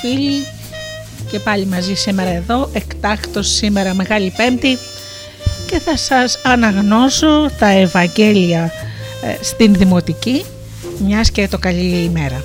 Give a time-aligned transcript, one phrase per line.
[0.00, 0.46] Φίλοι
[1.30, 4.78] και πάλι μαζί σήμερα εδώ, εκτάκτος σήμερα Μεγάλη Πέμπτη
[5.66, 8.72] και θα σας αναγνώσω τα Ευαγγέλια
[9.22, 10.44] ε, στην Δημοτική,
[11.04, 12.44] μιας και το καλή ημέρα.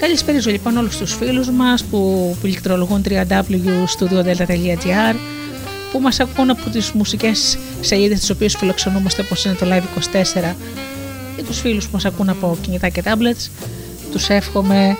[0.00, 5.37] Καλησπέριζω λοιπόν όλους τους φίλους μας που, που λικτρολογούν www.studiodelta.gr
[5.92, 10.54] που μας ακούν από τις μουσικές σελίδες τις οποίες φιλοξενούμαστε όπως είναι το Live24
[11.36, 13.50] και τους φίλους που μας ακούν από κινητά και tablets
[14.12, 14.96] τους εύχομαι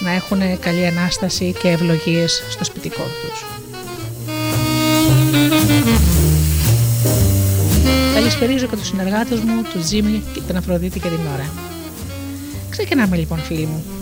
[0.00, 3.44] να έχουν καλή Ανάσταση και ευλογίες στο σπιτικό τους.
[8.14, 11.50] Καλησπερίζω και τους συνεργάτες μου, του Τζίμι, την Αφροδίτη και την Ωρα.
[12.70, 13.99] Ξεκινάμε λοιπόν φίλοι μου.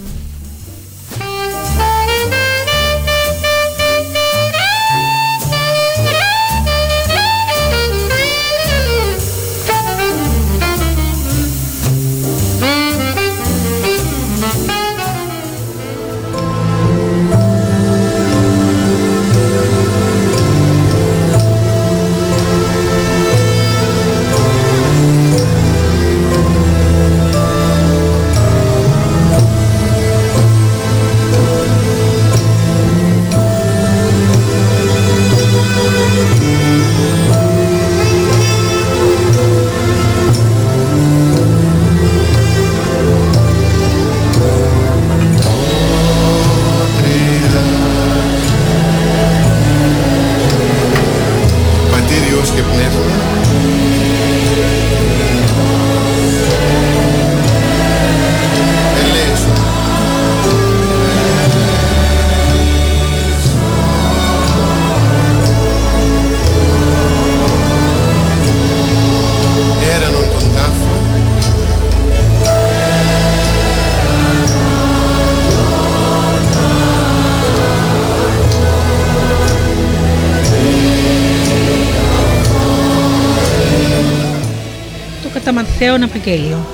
[86.18, 86.66] Ευαγγέλιο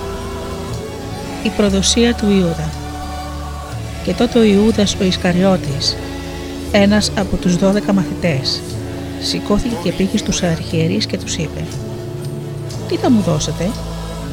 [1.43, 2.71] Η προδοσία του Ιούδα
[4.05, 5.97] Και τότε ο Ιούδας ο Ισκαριώτης
[6.73, 8.63] ένας από τους δώδεκα μαθητές
[9.21, 11.65] σηκώθηκε και πήγε στους αρχιερείς και τους είπε
[12.89, 13.71] «Τι θα μου δώσετε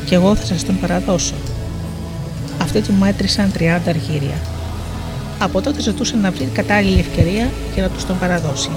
[0.06, 1.34] και εγώ θα σας τον παραδώσω».
[2.62, 4.42] Αυτοί του μέτρησαν 30 αρχήρια.
[5.40, 8.70] Από τότε ζητούσε να βρει κατάλληλη ευκαιρία για να τους τον παραδώσει.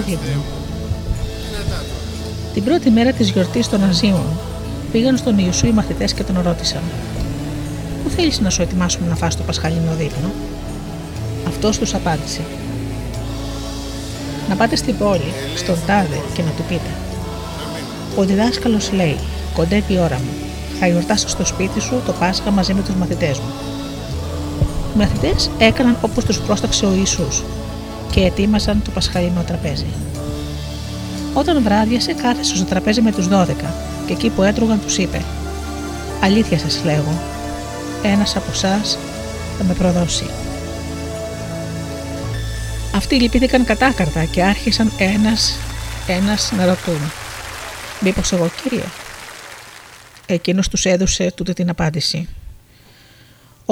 [0.00, 0.42] Το τελευταίο δείπνο.
[2.54, 4.26] Την πρώτη μέρα της γιορτής των Αζίων
[4.92, 6.82] πήγαν στον Ιησού οι μαθητές και τον ρώτησαν
[8.04, 10.30] «Πού θέλεις να σου ετοιμάσουμε να φας το πασχαλινό δείπνο»
[11.48, 12.40] Αυτός τους απάντησε
[14.48, 16.90] «Να πάτε στην πόλη, στον τάδε και να του πείτε
[18.16, 19.16] «Ο διδάσκαλος λέει,
[19.54, 20.30] κοντεύει η ώρα μου,
[20.80, 23.52] θα γιορτάσω στο σπίτι σου το Πάσχα μαζί με τους μαθητές μου».
[24.94, 27.42] Οι μαθητές έκαναν όπως τους πρόσταξε ο Ιησούς
[28.10, 29.86] και ετοίμασαν το πασχαλινό τραπέζι.
[31.34, 33.46] Όταν βράδιασε, κάθεσε στο τραπέζι με τους 12
[34.06, 35.22] και εκεί που έτρωγαν τους είπε
[36.22, 37.20] «Αλήθεια σας λέγω,
[38.02, 38.98] ένας από εσάς
[39.58, 40.26] θα με προδώσει».
[42.94, 45.58] Αυτοί λυπήθηκαν κατάκαρτα και άρχισαν ένας,
[46.06, 47.00] ένας να ρωτούν
[48.00, 48.84] «Μήπως εγώ κύριε»
[50.26, 52.28] Εκείνος τους έδωσε τούτη την απάντηση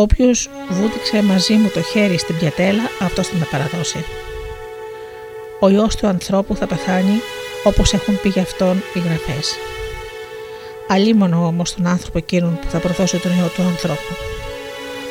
[0.04, 4.04] Όποιος βούτυξε μαζί μου το χέρι στην πιατέλα, αυτός θα με παραδώσει.
[5.60, 7.20] Ο Υιός του ανθρώπου θα πεθάνει
[7.62, 9.56] όπως έχουν πει γι' αυτόν οι γραφές.
[10.88, 14.14] Αλίμονο όμως τον άνθρωπο εκείνον που θα προδώσει τον Υιό του ανθρώπου.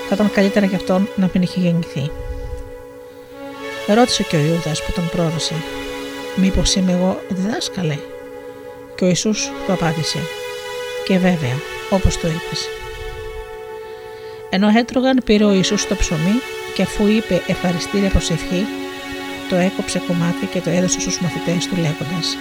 [0.07, 2.12] Θα ήταν καλύτερα για αυτόν να μην είχε γεννηθεί.
[3.88, 5.56] Ρώτησε και ο Ιούδας που τον πρόδωσε
[6.36, 7.98] «Μήπως είμαι εγώ διδάσκαλε»
[8.95, 10.19] και ο Ιησούς του απάντησε
[11.06, 11.56] «Και βέβαια,
[11.90, 12.69] όπως το είπες».
[14.50, 16.42] Ενώ έτρωγαν πήρε ο Ιησούς το ψωμί
[16.76, 18.66] και αφού είπε ευχαριστήρια προσευχή,
[19.50, 22.38] το έκοψε κομμάτι και το έδωσε στους μαθητές του λέγοντας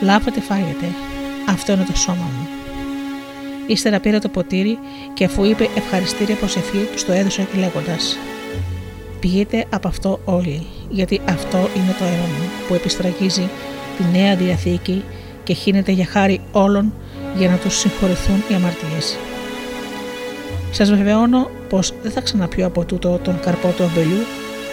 [0.00, 0.86] Λάβετε, φάγετε.
[1.48, 2.48] Αυτό είναι το σώμα μου.
[3.66, 4.78] Ύστερα πήρε το ποτήρι
[5.14, 8.18] και αφού είπε ευχαριστήρια προσευχή, τους το έδωσε λέγοντας:
[9.20, 13.48] Πηγείτε από αυτό όλοι, γιατί αυτό είναι το αίμα μου που επιστραγγίζει
[13.96, 15.04] τη νέα διαθήκη
[15.44, 16.92] και χύνεται για χάρη όλων
[17.36, 19.18] για να τους συγχωρηθούν οι αμαρτίες.
[20.70, 24.24] Σας βεβαιώνω πως δεν θα ξαναπιώ από τούτο τον καρπό του αμπελιού,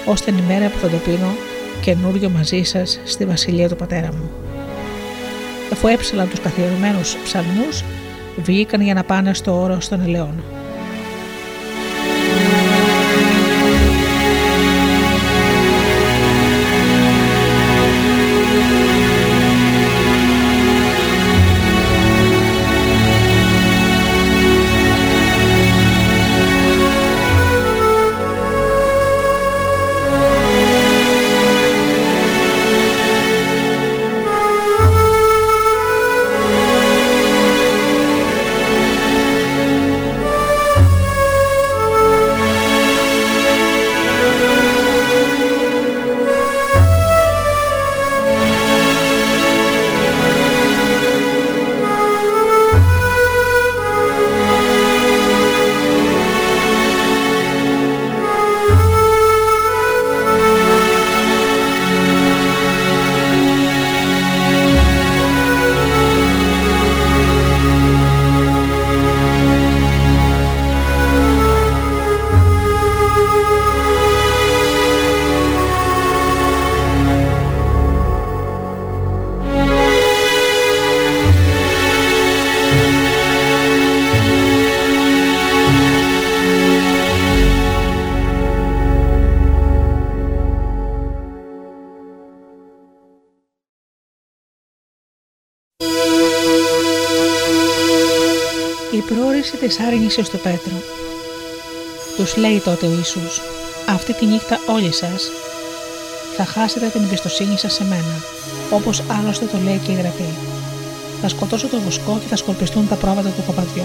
[0.06, 1.36] ώστε την ημέρα που θα το πίνω
[1.82, 4.30] καινούριο μαζί σας στη βασιλεία του πατέρα μου.
[5.72, 7.84] Αφού έψαλαν τους καθιερωμένους ψαλμούς,
[8.38, 10.44] βγήκαν για να πάνε στο όρο των ελαιών.
[99.52, 100.78] Τη άρνηση στο Πέτρο.
[102.18, 103.42] Τους λέει τότε ο Ιησούς,
[103.88, 105.32] αυτή τη νύχτα όλοι σας
[106.38, 108.16] θα χάσετε την εμπιστοσύνη σας σε μένα,
[108.72, 110.30] όπως άλλωστε το λέει και η Γραφή.
[111.22, 113.84] Θα σκοτώσω το βοσκό και θα σκορπιστούν τα πρόβατα του κοπαδιού.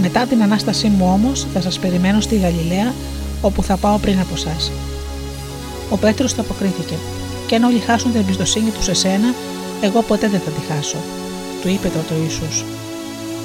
[0.00, 2.94] μετά την Ανάστασή μου όμως θα σας περιμένω στη Γαλιλαία
[3.40, 4.56] όπου θα πάω πριν από εσά.
[5.90, 6.94] Ο Πέτρος το αποκρίθηκε
[7.46, 9.34] και αν όλοι χάσουν την εμπιστοσύνη τους σε σένα,
[9.80, 10.98] εγώ ποτέ δεν θα τη χάσω.
[11.62, 12.64] Του είπε τότε ο Ιησούς.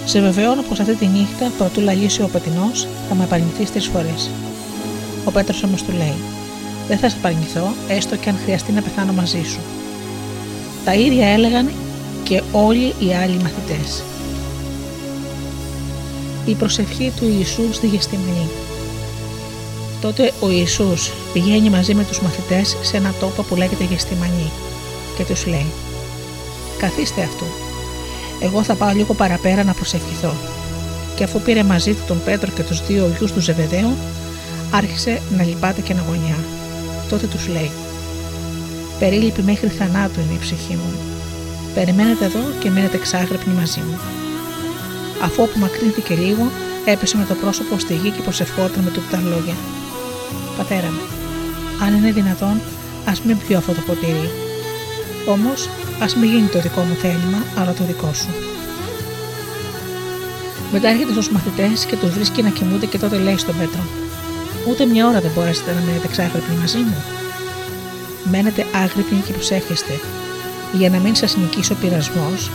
[0.06, 4.30] Σε βεβαιώνω πως αυτή τη νύχτα, πρωτού λαγίσει ο πετεινός, θα με απαρνηθεί τρει φορές.
[5.26, 6.16] Ο Πέτρος όμως του λέει:
[6.88, 9.60] Δεν θα σε απαρνηθώ, έστω και αν χρειαστεί να πεθάνω μαζί σου.
[10.86, 11.72] Τα ίδια έλεγαν
[12.24, 14.04] και όλοι οι άλλοι μαθητές.
[16.46, 18.50] Η προσευχή του Ιησούς στη Γεστημανή.
[20.02, 24.52] Τότε ο Ιησούς πηγαίνει μαζί με τους μαθητές σε ένα τόπο που λέγεται Γεστημανή
[25.18, 25.72] και τους λέει
[26.80, 27.46] «Καθίστε αυτού
[28.42, 30.34] εγώ θα πάω λίγο παραπέρα να προσευχηθώ.
[31.16, 33.96] Και αφού πήρε μαζί του τον Πέτρο και τους δύο γιους του Ζεβεδαίου,
[34.72, 36.38] άρχισε να λυπάται και να γωνιά.
[37.10, 37.72] Τότε τους λέει:
[39.00, 40.94] Περίλυπη μέχρι θανάτου είναι η ψυχή μου.
[41.74, 44.00] Περιμένετε εδώ και μείνετε εξάγρυπνοι μαζί μου.
[45.24, 46.52] Αφού απομακρύνθηκε λίγο,
[46.86, 49.56] έπεσε με το πρόσωπο στη γη και προσευχόταν με τούτα λόγια.
[50.58, 51.06] Πατέρα μου,
[51.86, 52.62] αν είναι δυνατόν,
[53.06, 54.41] ας μην πιω αυτό το ποτήρι.
[55.26, 55.70] Όμως
[56.04, 58.30] Α μην γίνει το δικό μου θέλημα, αλλά το δικό σου.
[60.72, 63.84] Μετά έρχεται στους μαθητές και τους βρίσκει να κοιμούνται και τότε λέει στον Πέτρο:
[64.70, 67.04] Ούτε μια ώρα δεν μπορέσετε να μείνετε ξάγρυπνοι μαζί μου.
[68.32, 70.00] Μένετε άγρυπνοι και προσέχεστε,
[70.74, 72.52] για να μην σας νικήσει ο πειρασμός.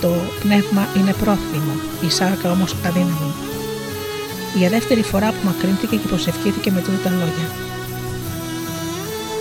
[0.00, 1.74] Το πνεύμα είναι πρόθυμο,
[2.06, 3.32] η σάρκα όμως αδύναμη.
[4.54, 7.69] Για δεύτερη φορά που μακρύνθηκε και προσευχήθηκε με τούτα τα λόγια.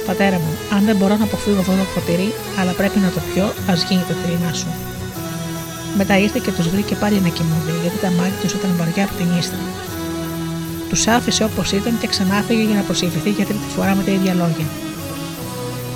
[0.06, 3.54] Πατέρα μου, αν δεν μπορώ να αποφύγω αυτό το ποτήρι, αλλά πρέπει να το πιω,
[3.72, 4.68] ας γίνει το θέλημά σου.
[5.98, 9.14] Μετά ήρθε και τους βρήκε πάλι να κοιμούνται, γιατί τα μάτια τους ήταν βαριά από
[9.20, 9.64] την ύστρα.
[10.90, 14.34] Τους άφησε όπως ήταν και ξανάφυγε για να προσευχηθεί για τρίτη φορά με τα ίδια
[14.34, 14.68] λόγια.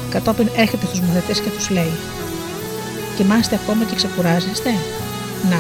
[0.10, 1.94] Κατόπιν έρχεται στους μαθητές και τους λέει:
[3.16, 4.70] Κοιμάστε ακόμα και ξεκουράζεστε;
[5.50, 5.60] Να,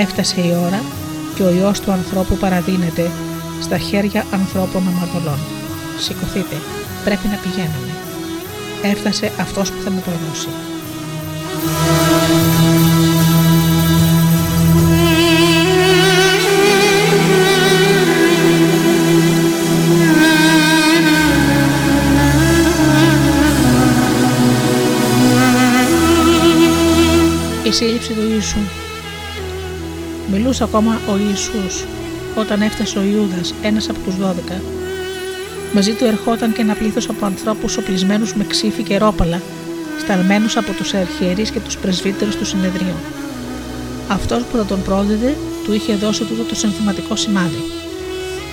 [0.00, 0.80] έφτασε η ώρα
[1.34, 3.10] και ο ιό του ανθρώπου παραδίνεται
[3.60, 5.38] στα χέρια ανθρώπων αμαρτωλών.
[5.98, 6.56] Σηκωθείτε,
[7.04, 7.92] πρέπει να πηγαίνουμε.
[8.82, 10.48] Έφτασε αυτός που θα με προδώσει.
[27.64, 28.58] Η σύλληψη του Ιησού
[30.30, 31.84] Μιλούσε ακόμα ο Ιησούς
[32.36, 34.60] όταν έφτασε ο Ιούδας, ένας από τους δώδεκα,
[35.74, 39.40] Μαζί του ερχόταν και ένα πλήθος από ανθρώπους οπλισμένους με ξύφη και ρόπαλα
[40.00, 42.94] σταλμένους από τους αρχιερείς και τους πρεσβύτερους του συνεδρίου.
[44.08, 47.62] Αυτός που θα τον πρόδιδε του είχε δώσει τούτο το συνθηματικό σημάδι.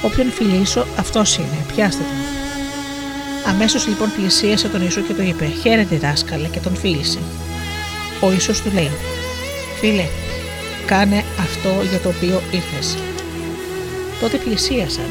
[0.01, 3.53] Όποιον φιλήσω, αυτός είναι, πιάστε τον.
[3.53, 7.19] Αμέσως λοιπόν πλησίασε τον Ιησού και του είπε: Χαίρετε, δάσκαλε, και τον φίλησε.
[8.21, 8.91] Ο Ιησούς του λέει:
[9.79, 10.05] Φίλε,
[10.85, 12.97] κάνε αυτό για το οποίο ήρθες.
[14.21, 15.09] Τότε πλησίασαν,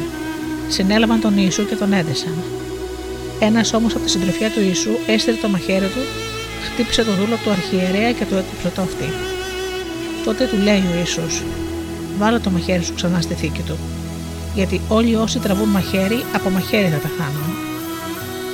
[0.71, 2.35] συνέλαβαν τον Ιησού και τον έδεσαν.
[3.41, 6.03] Ένας όμως από τη συντροφιά του Ιησού έστειλε το μαχαίρι του,
[6.65, 9.09] χτύπησε το δούλο του αρχιερέα και του έκοψε το αυτή.
[10.25, 11.43] Τότε του λέει ο Ιησούς,
[12.19, 13.77] βάλε το μαχαίρι σου ξανά στη θήκη του,
[14.55, 17.50] γιατί όλοι όσοι τραβούν μαχαίρι, από μαχαίρι θα τα χάνουν.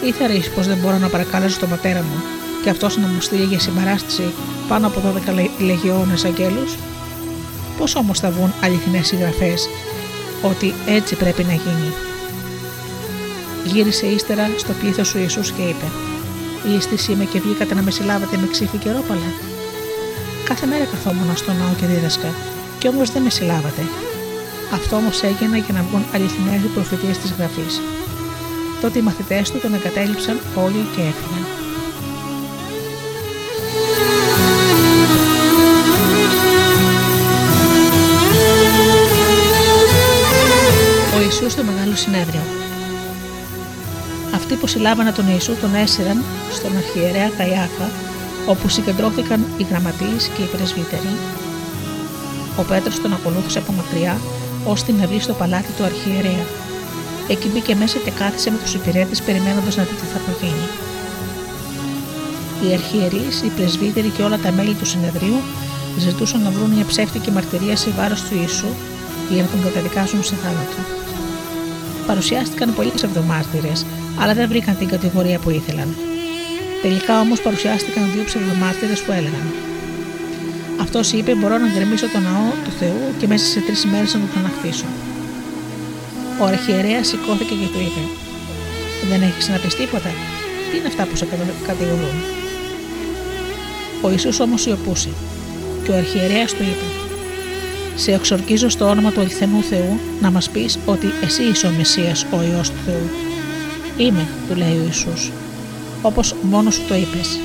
[0.04, 2.22] Ήθε πως δεν μπορώ να παρακαλέσω τον πατέρα μου
[2.62, 4.32] και αυτός να μου στείλει για συμπαράσταση
[4.68, 5.02] πάνω από
[5.36, 6.76] 12 λεγιώνες αγγέλους.
[7.78, 9.68] Πώς όμως θα βγουν αληθινές συγγραφές
[10.42, 12.05] ότι έτσι πρέπει να γίνει.
[13.72, 15.86] Γύρισε ύστερα στο πλήθος του Ιησούς και είπε:
[16.64, 19.30] Λίστη είμαι και βγήκατε να με συλλάβετε με ξύφη και ρόπαλα.
[20.44, 22.34] Κάθε μέρα καθόμουν στο ναό και δίδασκα,
[22.78, 23.82] και όμως δεν με συλλάβατε.
[24.72, 27.80] Αυτό όμως έγινε για να βγουν αληθινές οι προφητείες της γραφής.
[28.80, 31.44] Τότε οι μαθητές του τον εγκατέλειψαν όλοι και έφυγαν.
[41.16, 42.40] Ο Ιησούς στο Μεγάλο Συνέδριο
[44.36, 47.88] Αυτοί που συλλάβανε τον Ιησού τον έσυραν στον αρχιερέα Καϊάφα
[48.46, 51.12] όπου συγκεντρώθηκαν οι γραμματείς και οι πρεσβύτεροι.
[52.60, 54.20] Ο Πέτρος τον ακολούθησε από μακριά
[54.64, 56.44] ώστε να βγει στο παλάτι του αρχιερέα.
[57.28, 60.66] Εκεί μπήκε μέσα και κάθισε με τους υπηρέτες περιμένοντας να δει τι θα προγίνει.
[62.62, 65.38] Οι αρχιερείς, οι πρεσβύτεροι και όλα τα μέλη του συνεδρίου
[65.98, 68.70] ζητούσαν να βρουν μια ψεύτικη μαρτυρία σε βάρος του Ιησού
[69.30, 70.95] για να τον καταδικάσουν σε θάνατο.
[72.06, 73.72] Παρουσιάστηκαν πολλοί ψευδομάρτυρε,
[74.20, 75.88] αλλά δεν βρήκαν την κατηγορία που ήθελαν.
[76.82, 79.46] Τελικά όμως παρουσιάστηκαν δύο ψευδομάρτυρες που έλεγαν:
[80.80, 84.20] Αυτός είπε: Μπορώ να γκρεμίσω τον ναό του Θεού και μέσα σε τρεις μέρες να
[84.20, 84.84] τον ξαναχτίσω.
[86.40, 88.02] Ο αρχιερέας σηκώθηκε και του είπε:
[89.10, 90.10] Δεν έχεις να πει τίποτα;
[90.70, 91.26] Τι είναι αυτά που σε
[91.66, 92.16] κατηγορούν;
[94.00, 95.10] Ο Ιησούς όμως σιωπούσε
[95.84, 96.95] και ο αρχιερέας του είπε:
[97.96, 102.26] Σε εξορκίζω στο όνομα του αληθενού Θεού να μας πεις ότι εσύ είσαι ο Μεσσίας,
[102.30, 103.10] ο ιό του Θεού.
[103.96, 105.30] Είμαι, του λέει ο Ιησούς
[106.02, 107.40] όπως μόνος σου το είπες.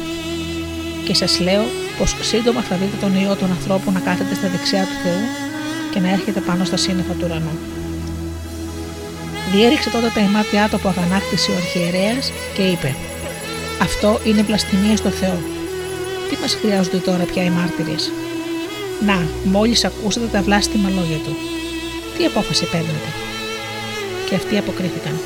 [1.05, 1.63] Και σας λέω
[1.97, 5.23] πως σύντομα θα δείτε τον ιό των ανθρώπων να κάθεται στα δεξιά του Θεού
[5.91, 7.55] και να έρχεται πάνω στα σύννεφα του ουρανού.
[9.51, 12.95] Διέριξε τότε τα ημάτια του από αγανάκτηση ο αρχιερέας και είπε:
[13.81, 15.39] Αυτό είναι βλαστημία στο Θεό.
[16.29, 18.11] Τι μας χρειάζονται τώρα πια οι μάρτυρες;
[19.05, 21.35] Να, μόλις ακούσατε τα βλάστημα λόγια του.
[22.17, 23.09] Τι απόφαση παίρνετε.
[24.29, 25.19] Και αυτοί αποκρίθηκαν.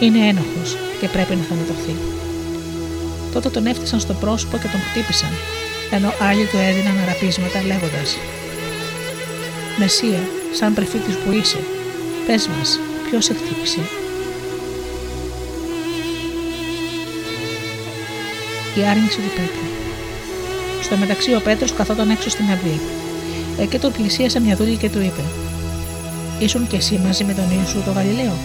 [0.00, 1.94] Είναι ένοχος και πρέπει να θανατωθεί.
[3.32, 5.30] Τότε τον έφτιασαν στο πρόσωπο και τον χτύπησαν,
[5.90, 8.16] ενώ άλλοι του έδιναν αραπίσματα λέγοντας:
[9.78, 10.22] Μεσία,
[10.52, 11.58] σαν πρεφήτης που είσαι,
[12.26, 13.80] πες μας, ποιος σε χτύπησε.
[18.74, 19.71] Η άρνηση του Πέτρου.
[20.92, 22.80] Στο μεταξύ, ο Πέτρος καθόταν έξω στην αυλή.
[23.58, 25.22] Εκεί τον πλησίασε μια δούλη και του είπε:
[26.38, 28.36] Ήσουν κι εσύ μαζί με τον Ιησού τον Γαλιλαίο;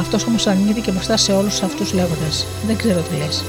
[0.00, 3.44] Αυτός όμως αρνήθηκε μπροστά σε όλους αυτούς λέγοντας: Δεν ξέρω τι λες.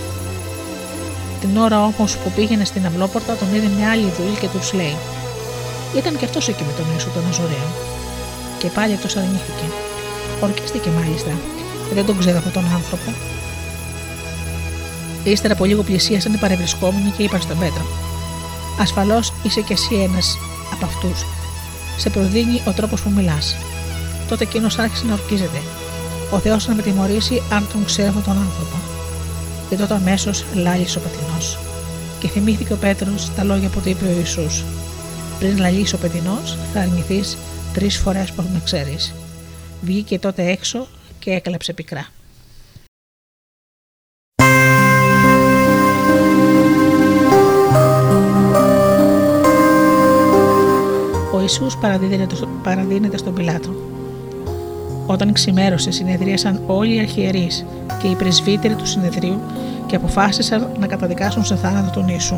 [1.42, 4.96] Την ώρα όμως που πήγαινε στην αυλόπορτα, τον είδε μια άλλη δουλή και τους λέει:
[5.98, 7.70] Ήταν και αυτός εκεί με τον Ιησού τον Αζωραίο.
[8.58, 9.66] Και πάλι αυτός αρνήθηκε.
[10.42, 11.32] Ορκίστηκε μάλιστα.
[11.94, 13.12] Δεν τον ξέρω αυτόν τον άνθρωπο.
[15.32, 17.86] Ύστερα από λίγο πλησίασαν οι παρευρισκόμενοι και είπαν στον Πέτρο:
[18.80, 20.38] Ασφαλώς είσαι κι εσύ ένας
[20.74, 21.26] από αυτούς.
[21.98, 23.56] Σε προδίνει ο τρόπος που μιλάς.
[24.28, 25.62] Τότε εκείνος άρχισε να ορκίζεται
[26.32, 28.78] ο Θεός να με τιμωρήσει αν τον ξέρω τον άνθρωπο.
[29.70, 31.38] Και τότε αμέσως λάλησε ο πατινό.
[32.20, 34.64] Και θυμήθηκε ο Πέτρος τα λόγια που του είπε ο Ιησούς.
[35.40, 36.40] Πριν λαλήσει ο παιδινό,
[36.74, 37.38] θα αρνηθείς
[37.74, 39.14] τρεις φορές που με ξέρεις.
[39.82, 40.88] Βγήκε τότε έξω
[41.20, 42.08] και έκλαψε πικρά.
[51.48, 51.78] Ιησούς
[52.64, 53.70] παραδίνεται στον Πιλάτο.
[55.06, 57.66] Όταν ξημέρωσε, συνεδρίασαν όλοι οι αρχιερείς
[58.02, 59.40] και οι πρεσβύτεροι του συνεδρίου
[59.86, 62.36] και αποφάσισαν να καταδικάσουν σε θάνατο τον Ιησού.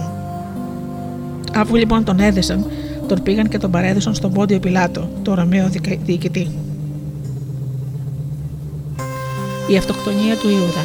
[1.55, 2.65] Αφού λοιπόν τον έδεσαν,
[3.07, 5.69] τον πήγαν και τον παρέδωσαν στον πόντιο Πιλάτο, το Ρωμαίο
[6.05, 6.51] διοικητή.
[9.67, 10.83] Η αυτοκτονία του Ιούδα.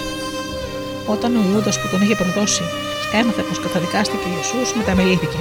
[1.07, 2.63] Όταν ο Ιούδας που τον είχε προδώσει
[3.21, 5.39] έμαθε πως καταδικάστηκε ο Ιησούς, μεταμελήθηκε.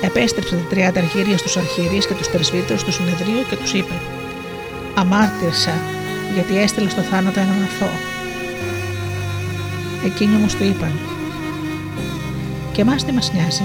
[0.00, 3.94] Επέστρεψε τα 30 αρχήρια στους αρχιερείς και τους πρεσβύτερους του συνεδρίου και τους είπε:
[4.94, 5.72] αμάρτησα
[6.34, 7.98] γιατί έστειλε στο θάνατο έναν αθώο.
[10.04, 10.92] Εκείνοι όμως του είπαν:
[12.72, 13.62] Και εμάς τι μας νοιάζει,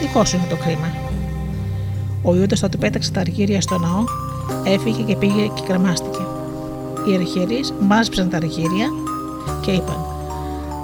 [0.00, 0.94] δικός σου είναι το κρίμα.
[2.22, 4.04] Ο Ιούτα τότε πέταξε τα αργύρια στο ναό,
[4.64, 6.22] έφυγε και πήγε και κρεμάστηκε.
[7.08, 8.88] Οι αρχιερείς μάζεψαν τα αργύρια
[9.60, 10.04] και είπαν: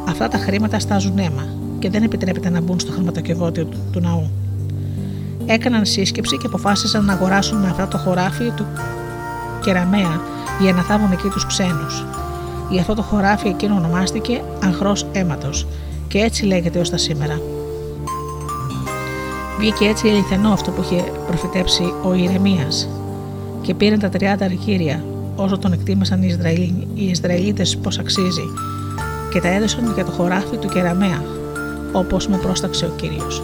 [0.08, 1.46] Αυτά τα χρήματα στάζουν αίμα
[1.78, 4.30] και δεν επιτρέπεται να μπουν στο χρηματοκιβώτιο του, του ναού.
[5.50, 8.66] Έκαναν σύσκεψη και αποφάσισαν να αγοράσουν με αυτά το χωράφι του
[9.60, 10.20] κεραμαία
[10.60, 12.04] για να θάβουν εκεί τους ξένους.
[12.70, 15.66] Γι' αυτό το χωράφι εκείνο ονομάστηκε Αγρός Αίματος
[16.08, 17.40] και έτσι λέγεται ως τα σήμερα.
[19.58, 22.88] Βγήκε έτσι αληθινό αυτό που είχε προφητέψει ο Ιρεμίας
[23.62, 25.04] και πήραν τα 30 αργύρια
[25.36, 28.44] όσο τον εκτίμασαν οι, Ισραηλ, οι Ισραηλίτες πως αξίζει
[29.32, 31.22] και τα έδωσαν για το χωράφι του κεραμαία
[31.92, 33.42] όπως με πρόσταξε ο Κύριος.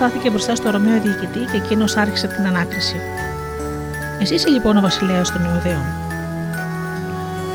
[0.00, 2.96] Στάθηκε μπροστά στο Ρωμαίο διοικητή και εκείνος άρχισε την ανάκριση.
[4.20, 5.84] Εσύ είσαι λοιπόν ο βασιλέας των Ιουδαίων;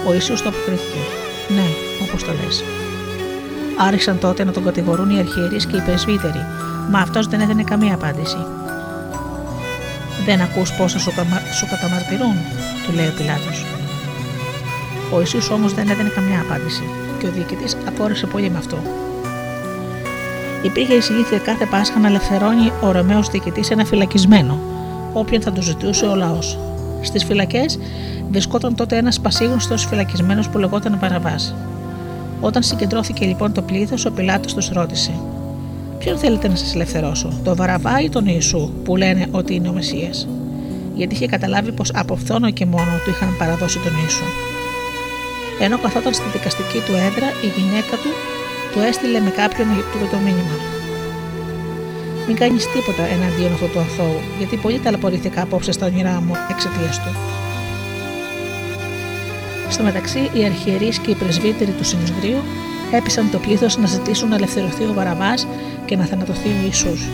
[0.08, 1.02] Ο Ιησούς το αποκρίθηκε.
[1.56, 1.68] Ναι,
[2.04, 2.64] όπως το λες.
[3.78, 6.46] Άρχισαν τότε να τον κατηγορούν οι αρχιερείς και οι πρεσβύτεροι,
[6.90, 8.38] μα αυτός δεν έδινε καμία απάντηση.
[10.26, 11.12] Δεν ακούς πόσα σου,
[11.54, 12.36] σου καταμαρτυρούν,
[12.86, 13.66] του λέει ο Πιλάτος.
[15.12, 16.84] Ο Ιησούς όμως δεν έδινε καμιά απάντηση
[17.20, 19.05] και ο διοικητής απόρρισε πολύ με αυτό.
[20.66, 24.60] Υπήρχε η συνήθεια κάθε Πάσχα να ελευθερώνει ο Ρωμαίος διοικητής ένα φυλακισμένο,
[25.14, 26.60] όποιον θα του ζητούσε ο λαός.
[27.02, 27.80] Στις φυλακές
[28.32, 31.56] βρισκόταν τότε ένας πασίγνωστος φυλακισμένος που λεγόταν Βαραβάς.
[32.42, 35.12] Όταν συγκεντρώθηκε λοιπόν το πλήθος, ο Πιλάτος τους ρώτησε:
[36.00, 39.74] Ποιον θέλετε να σας ελευθερώσω, τον Βαραβά ή τον Ιησού, που λένε ότι είναι ο
[39.74, 40.10] Μεσία.
[40.96, 44.24] Γιατί είχε καταλάβει πως από φθόνο και μόνο του είχαν παραδώσει τον Ιησού.
[45.60, 48.35] Ενώ καθόταν στη δικαστική του έδρα, η γυναίκα του
[48.76, 50.58] του έστειλε με κάποιον του το μήνυμα.
[52.28, 57.00] Μην κάνεις τίποτα εναντίον αυτού του αθώου, γιατί πολύ ταλαιπωρήθηκα απόψε στα όνειρά μου εξαιτίας
[57.04, 57.12] του.
[59.70, 62.42] Στο μεταξύ, οι αρχιερείς και οι πρεσβύτεροι του Συνεδρίου
[62.92, 65.48] έπεισαν το πλήθος να ζητήσουν να ελευθερωθεί ο Βαραβάς
[65.86, 67.08] και να θανατωθεί ο Ιησούς.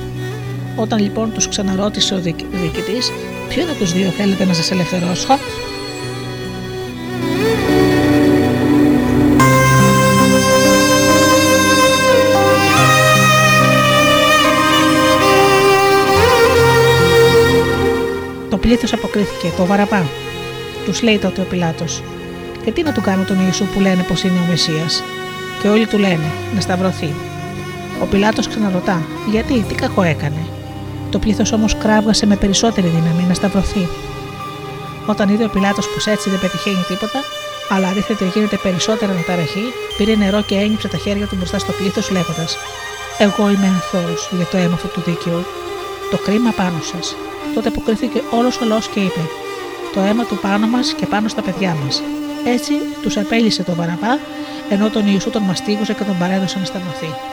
[0.76, 3.12] Όταν λοιπόν τους ξαναρώτησε ο διοικητής,
[3.50, 5.38] ποιον από τους δύο θέλετε να σας ελευθερώσω,
[18.78, 20.06] πλήθο αποκρίθηκε, το βαραπά.
[20.86, 22.04] Τους λέει τότε ο Πιλάτος:
[22.64, 24.86] Και τι να του κάνω τον Ιησού που λένε πως είναι ο Μεσία.
[25.62, 27.14] Και όλοι του λένε: Να σταυρωθεί.
[28.02, 30.46] Ο Πιλάτος ξαναρωτά: Γιατί, τι κακό έκανε;
[31.10, 33.88] Το πλήθος όμως κράβγασε με περισσότερη δύναμη να σταυρωθεί.
[35.06, 37.20] Όταν είδε ο Πιλάτος πως έτσι δεν πετυχαίνει τίποτα,
[37.70, 39.66] αλλά αντίθετα γίνεται περισσότερη αναταραχή,
[39.98, 42.58] πήρε νερό και ένιψε τα χέρια του μπροστά στο πλήθος λέγοντας:
[43.18, 45.46] Εγώ είμαι αθώο για το αίμα αυτού του δίκαιου.
[46.12, 47.16] Το κρίμα πάνω σας
[47.54, 49.20] τότε αποκριθήκε όλος ο λαός και είπε:
[49.94, 52.02] Το αίμα του πάνω μας και πάνω στα παιδιά μας.
[52.46, 54.20] Έτσι τους απέλησε τον Βαραβά,
[54.70, 57.31] ενώ τον Ιησού τον μαστίγωσε και τον παρέδωσε να σταυρωθεί.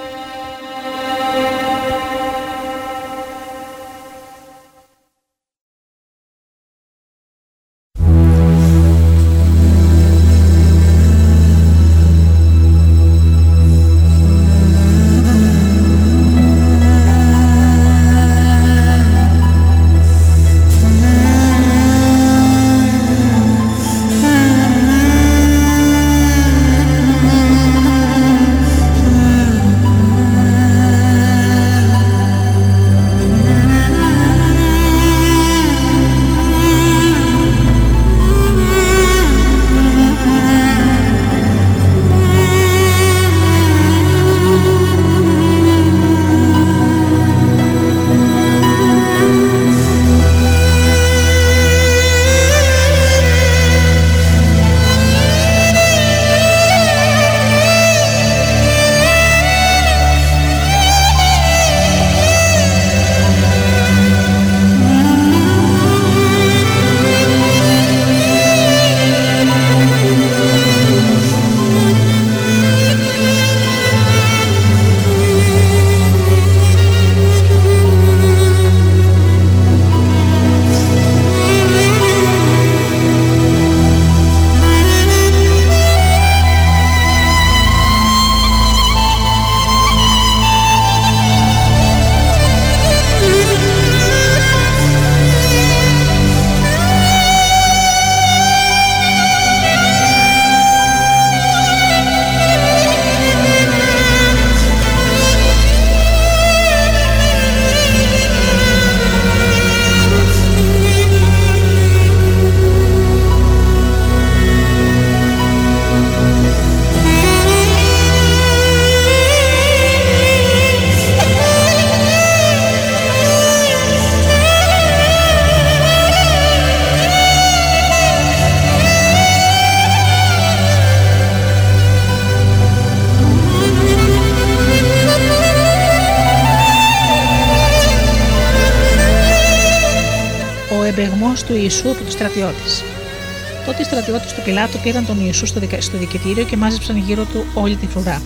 [142.21, 143.67] Ιησού από του στρατιώτε.
[143.67, 145.81] Τότε οι στρατιώτες του Πιλάτου πήραν τον Ιησού στο, δικα...
[145.81, 148.23] στο δικητήριο και μάζεψαν γύρω του όλη τη φρουρά.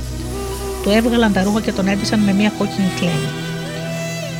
[0.82, 3.28] Του έβγαλαν τα ρούχα και τον έντυσαν με μια κόκκινη κλέμη.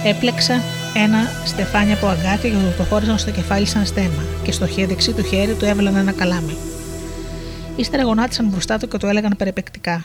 [0.05, 0.63] Έπλεξα
[0.95, 5.13] ένα στεφάνι από αγκάθι και το χώρισαν στο κεφάλι σαν στέμα και στο χέρι δεξί
[5.13, 6.57] του χέρι του έβαλαν ένα καλάμι.
[7.77, 10.05] Ύστερα γονάτισαν μπροστά του και του έλεγαν περιπεκτικά: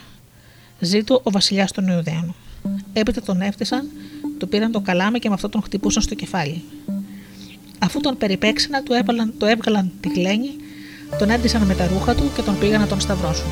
[0.79, 2.35] Ζήτω ο βασιλιάς των Ιουδαίων.
[2.93, 3.87] Έπειτα τον έφτιασαν,
[4.37, 6.63] του πήραν το καλάμι και με αυτό τον χτυπούσαν στο κεφάλι.
[7.79, 10.49] Αφού τον περιπέξανε, του, έβαλαν, του έβγαλαν τη γλένη,
[11.19, 13.49] τον έντυσαν με τα ρούχα του και τον πήγαν να τον σταυρώσουν.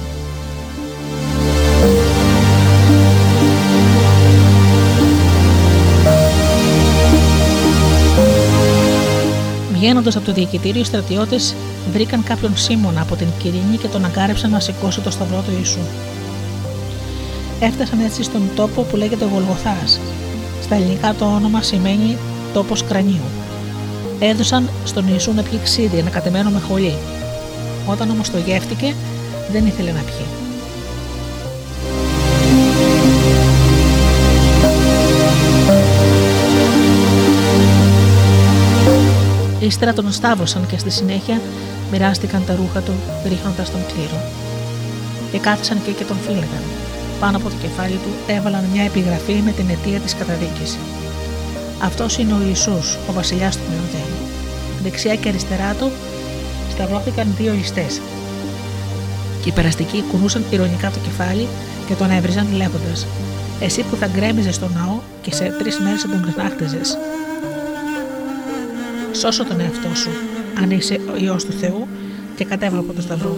[9.74, 11.56] Βγαίνοντας από το διοικητήριο, οι στρατιώτες
[11.92, 15.80] βρήκαν κάποιον Σίμωνα από την Κυρίνη και τον αγκάρεψαν να σηκώσει το σταυρό του Ιησού.
[17.60, 20.00] Έφτασαν έτσι στον τόπο που λέγεται Γολγοθάς.
[20.62, 22.18] Στα ελληνικά το όνομα σημαίνει
[22.54, 23.26] τόπος κρανίου.
[24.20, 26.96] Έδωσαν στον Ιησού να πιει ξύδι, ένα κατεμένο με χολή.
[27.88, 28.94] Όταν όμως το γεύτηκε,
[29.52, 30.26] δεν ήθελε να πιει.
[39.60, 41.42] Ύστερα τον στάβωσαν και στη συνέχεια
[41.92, 42.94] μοιράστηκαν τα ρούχα του
[43.28, 44.22] ρίχνοντας τον κλήρο.
[45.32, 46.64] Και κάθισαν και, και τον φύλεγαν.
[47.20, 50.78] Πάνω από το κεφάλι του έβαλαν μια επιγραφή με την αιτία της καταδίκης.
[51.82, 54.14] Αυτός είναι ο Ιησούς, ο βασιλιάς του Ιουδαίων.
[54.84, 55.92] Δεξιά και αριστερά του
[56.72, 57.86] σταυρώθηκαν δύο ληστέ.
[59.42, 61.48] Και οι περαστικοί κουνούσαν ηρωνικά το κεφάλι
[61.88, 63.08] και τον έβριζαν λέγοντας:
[63.60, 66.82] Εσύ που θα γκρέμιζες στον ναό και σε τρεις μέρες θα τον ξενάχτιζε,
[69.12, 70.10] Σώσω τον εαυτό σου,
[70.62, 71.88] αν είσαι ο Υιός του Θεού
[72.36, 73.38] και κατέβα από το σταυρό.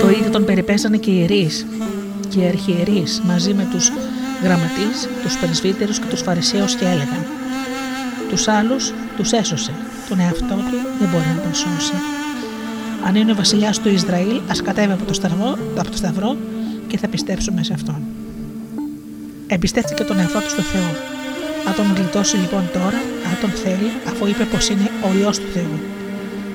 [0.00, 1.66] Το ίδιο τον περιπέσανε και οι ιερείς
[2.32, 3.92] και οι αρχιερείς μαζί με τους
[4.42, 7.24] γραμματείς, τους πρεσβύτερους και τους φαρισαίους και έλεγαν
[8.32, 9.72] τους άλλους τους έσωσε,
[10.08, 11.94] τον εαυτό του δεν μπορεί να τον σώσει.
[13.06, 16.36] Αν είναι ο βασιλιάς του Ισραήλ, ας κατέβει από το σταυρό, από το σταυρό
[16.86, 18.02] και θα πιστέψουμε σε αυτόν.
[19.46, 20.90] Εμπιστεύτηκε τον εαυτό του στο Θεό.
[21.66, 25.48] Αν τον γλιτώσει λοιπόν τώρα, αν τον θέλει, αφού είπε πως είναι ο ιό του
[25.52, 25.78] Θεού.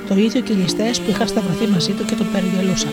[0.07, 2.91] Το ίδιο και οι ληστές που είχαν σταυρωθεί μαζί του και τον περιγελούσαν.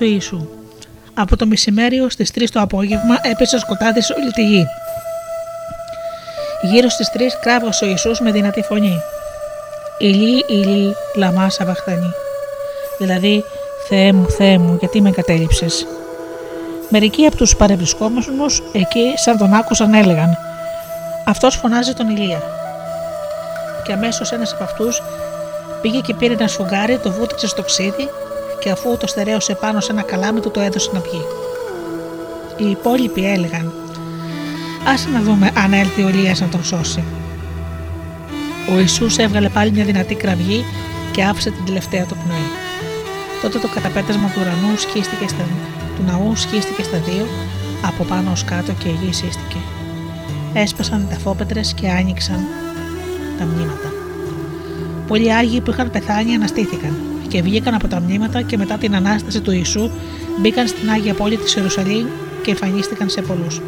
[0.00, 0.48] Του Ιησού.
[1.14, 4.66] Από το μεσημέρι ως τις 3 το απόγευμα έπεσε σκοτάδι σε όλη τη γη.
[6.62, 9.02] Γύρω στις 3 κράβγασε ο Ιησούς με δυνατή φωνή.
[9.98, 12.12] Ηλί, ηλί, λαμά σαβαχτανή.
[12.98, 13.44] Δηλαδή,
[13.88, 15.86] Θεέ μου, Θεέ μου, γιατί με κατέληψες.
[16.88, 20.38] Μερικοί από τους παρευρισκόμενους εκεί, σαν τον άκουσαν, έλεγαν:
[21.26, 22.42] Αυτός φωνάζει τον Ηλία.
[23.84, 25.02] Και αμέσως ένας από αυτούς
[25.80, 28.08] πήγε και πήρε ένα σφουγγάρι, το βούτυξε στο ξύδι
[28.60, 31.22] και αφού το στερέωσε πάνω σε ένα καλάμι του το έδωσε να βγει.
[32.56, 33.72] Οι υπόλοιποι έλεγαν
[34.92, 37.04] «Άσε να δούμε αν έλθει ο Ηλίας να τον σώσει».
[38.74, 40.64] Ο Ιησούς έβγαλε πάλι μια δυνατή κραυγή
[41.12, 42.48] και άφησε την τελευταία του πνοή.
[43.42, 45.44] Τότε το καταπέτασμα του ουρανού σκίστηκε στα,
[45.96, 47.26] του ναού σχίστηκε στα δύο,
[47.86, 49.56] από πάνω ως κάτω και η γη σύστηκε.
[50.52, 52.46] Έσπασαν τα φόπετρες και άνοιξαν
[53.38, 53.92] τα μνήματα.
[55.06, 59.40] Πολλοί Άγιοι που είχαν πεθάνει αναστήθηκαν και βγήκαν από τα μνήματα και μετά την Ανάσταση
[59.40, 59.90] του Ιησού
[60.40, 62.06] μπήκαν στην Άγια πόλη της Ιερουσαλήμ
[62.42, 63.60] και εμφανίστηκαν σε πολλούς.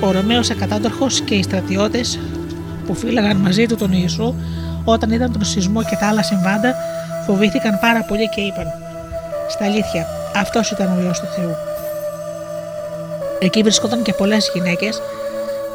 [0.00, 2.18] Ο Ρωμαίος Ακατάντορχος και οι στρατιώτες
[2.86, 4.34] που φύλαγαν μαζί του τον Ιησού
[4.84, 6.74] όταν είδαν τον σεισμό και τα άλλα συμβάντα
[7.26, 8.66] φοβήθηκαν πάρα πολύ και είπαν
[9.48, 11.54] «Στα αλήθεια, αυτός ήταν ο Υιός του Θεού».
[13.38, 15.00] Εκεί βρισκόταν και πολλές γυναίκες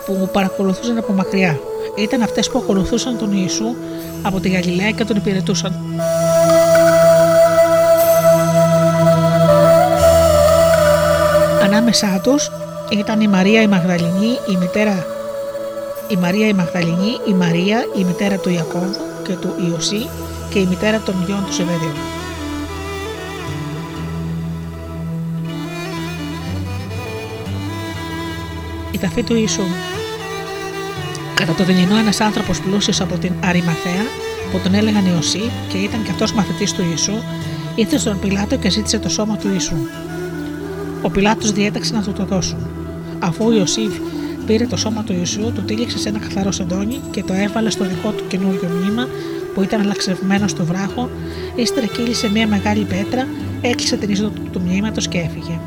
[0.06, 1.60] που παρακολουθούσαν από μακριά.
[1.98, 3.76] Ήταν αυτές που ακολουθούσαν τον Ιησού
[4.22, 5.91] από τη Γαλιλαία και τον υπηρετούσαν.
[11.94, 12.52] Ανάμεσά τους
[12.92, 15.06] ήταν η Μαρία η Μαγδαληνή, η μητέρα
[16.08, 20.10] η Μαρία η Μαγδαληνή, η Μαρία η μητέρα του Ιακώβου και του Ιωσή
[20.50, 21.94] και η μητέρα των γιών τους Σεβεδίου.
[28.92, 29.64] Η ταφή του Ιησού
[31.36, 34.04] Κατά το δειλινό ένας άνθρωπος πλούσιος από την Αρημαθέα,
[34.52, 37.24] που τον έλεγαν Ιωσή και ήταν και αυτός μαθητής του Ιησού,
[37.76, 39.76] ήρθε στον Πιλάτο και ζήτησε το σώμα του Ιησού.
[41.02, 42.58] Ο Πιλάτος διέταξε να του το δώσουν.
[43.20, 43.94] Αφού ο Ιωσήφ
[44.46, 47.86] πήρε το σώμα του Ιησού, του τύλιξε σε ένα καθαρό σεντόνι και το έβαλε στο
[47.86, 49.08] δικό του καινούριο μνήμα
[49.54, 51.10] που ήταν αλλαξευμένο στο βράχο,
[51.56, 53.28] ύστερα κύλησε μια μεγάλη πέτρα,
[53.62, 55.60] έκλεισε την είσοδο του, του μνήματος και έφυγε.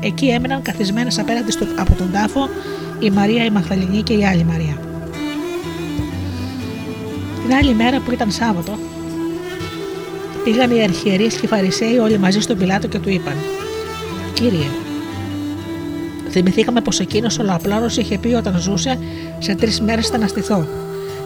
[0.00, 2.48] Εκεί έμεναν καθισμένες απέναντι στο, από τον τάφο
[2.98, 4.80] η Μαρία η Μαχθαλινή και η άλλη Μαρία.
[7.42, 8.78] Την άλλη μέρα που ήταν Σάββατο,
[10.44, 13.34] πήγαν οι αρχιερείς και οι Φαρισαίοι όλοι μαζί στον Πιλάτο και του είπαν
[14.36, 14.66] «Κύριε,
[16.30, 18.98] θυμηθήκαμε πως εκείνος ο Λαπλάρος είχε πει όταν ζούσε
[19.38, 20.66] σε τρεις μέρες θα αναστηθώ.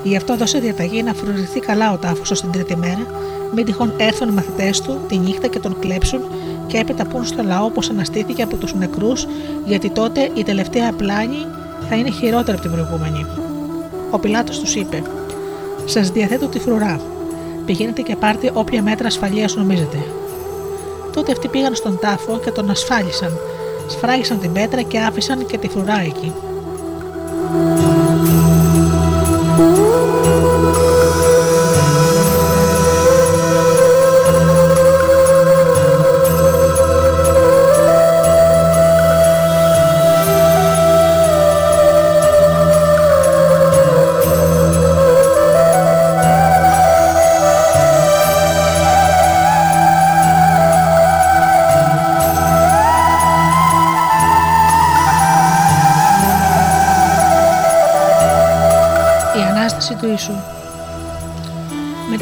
[0.02, 3.06] Γι' αυτό δώσε διαταγή να φρουρηθεί καλά ο τάφος ως την τρίτη μέρα,
[3.54, 6.20] μην τυχόν έρθουν οι μαθητές του τη νύχτα και τον κλέψουν
[6.66, 9.26] και έπειτα πούν στο λαό πως αναστήθηκε από τους νεκρούς
[9.66, 11.46] γιατί τότε η τελευταία πλάνη
[11.88, 13.26] θα είναι χειρότερη από την προηγούμενη.
[14.10, 15.02] Ο Πιλάτος τους είπε
[15.84, 17.00] Σας διαθέτω τη φρουρά.
[17.66, 19.98] Πηγαίνετε και πάρτε όποια μέτρα ασφαλείας νομίζετε.
[21.12, 23.38] Τότε αυτοί πήγαν στον τάφο και τον ασφάλισαν.
[23.86, 26.32] Σφράγισαν την πέτρα και άφησαν και τη φρουρά εκεί.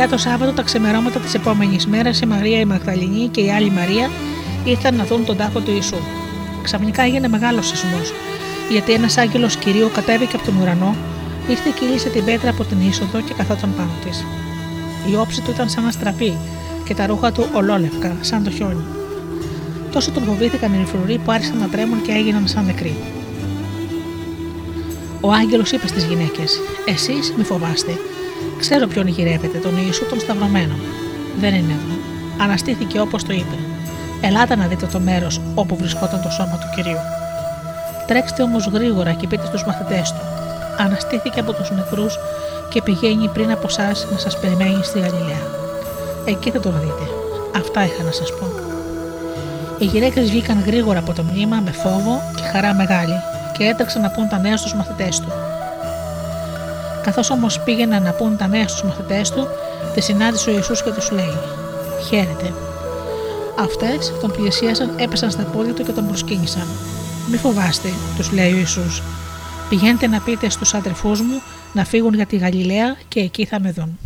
[0.08, 4.10] Το Σάββατο, τα ξεμερώματα της επόμενης μέρας, η Μαρία η Μαγδαληνή και η άλλη Μαρία
[4.64, 5.96] ήρθαν να δουν τον τάφο του Ιησού.
[6.62, 8.12] Ξαφνικά έγινε μεγάλος σεισμός,
[8.70, 10.96] γιατί ένας άγγελος κυρίου κατέβηκε από τον ουρανό,
[11.48, 14.24] ήρθε και λύσε την πέτρα από την είσοδο και καθόταν πάνω της.
[15.10, 16.36] Η όψη του ήταν σαν να στραπεί
[16.84, 18.84] και τα ρούχα του ολόλευκα, σαν το χιόνι.
[19.92, 22.96] Τόσο τον φοβήθηκαν οι φρουροί που άρχισαν να τρέμουν και έγιναν σαν νεκροί.
[25.20, 27.92] Ο άγγελος είπε στις γυναίκες: Εσείς μη φοβάστε,
[28.58, 30.74] Ξέρω ποιον γυρεύετε, τον Ιησού τον Σταυρωμένο.
[31.40, 31.96] Δεν είναι εδώ.
[32.44, 33.56] Αναστήθηκε όπως το είπε.
[34.20, 36.98] Ελάτε να δείτε το μέρος όπου βρισκόταν το σώμα του κυρίου.
[38.06, 40.20] Τρέξτε όμως γρήγορα και πείτε στους μαθητές του.
[40.78, 42.18] Αναστήθηκε από τους νεκρούς
[42.68, 45.46] και πηγαίνει πριν από εσά να σας περιμένει στη Γαλιλαία.
[46.24, 47.04] Εκεί θα τον δείτε.
[47.56, 48.46] Αυτά είχα να σας πω.
[49.78, 53.18] Οι γυναίκες βγήκαν γρήγορα από το μνήμα με φόβο και χαρά μεγάλη
[53.58, 55.28] και έτρεξαν να πούν τα νέα στους μαθητές του.
[57.09, 59.46] Καθώς όμως πήγαιναν να πούν τα νέα στους μαθητές του,
[59.94, 61.36] τη συνάντησε ο Ιησούς και τους λέει:
[62.09, 62.54] Χαίρετε.
[63.59, 66.66] Αυτές τον πλησίασαν, έπεσαν στα πόδια του και τον προσκύνησαν.
[67.30, 69.02] Μη φοβάστε, τους λέει ο Ιησούς.
[69.68, 71.42] Πηγαίνετε να πείτε στους αδερφούς μου
[71.72, 73.98] να φύγουν για τη Γαλιλαία και εκεί θα με δουν.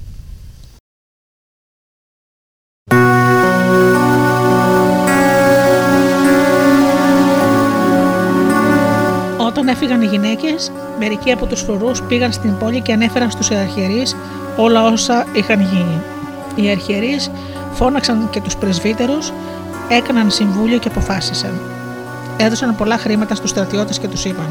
[11.03, 14.17] Μερικοί από τους φρουρούς πήγαν στην πόλη και ανέφεραν στους αρχιερείς
[14.57, 16.01] όλα όσα είχαν γίνει.
[16.55, 17.31] Οι αρχιερείς
[17.73, 19.33] φώναξαν και τους πρεσβύτερους,
[19.89, 21.61] έκαναν συμβούλιο και αποφάσισαν.
[22.37, 24.49] Έδωσαν πολλά χρήματα στους στρατιώτες και τους είπαν: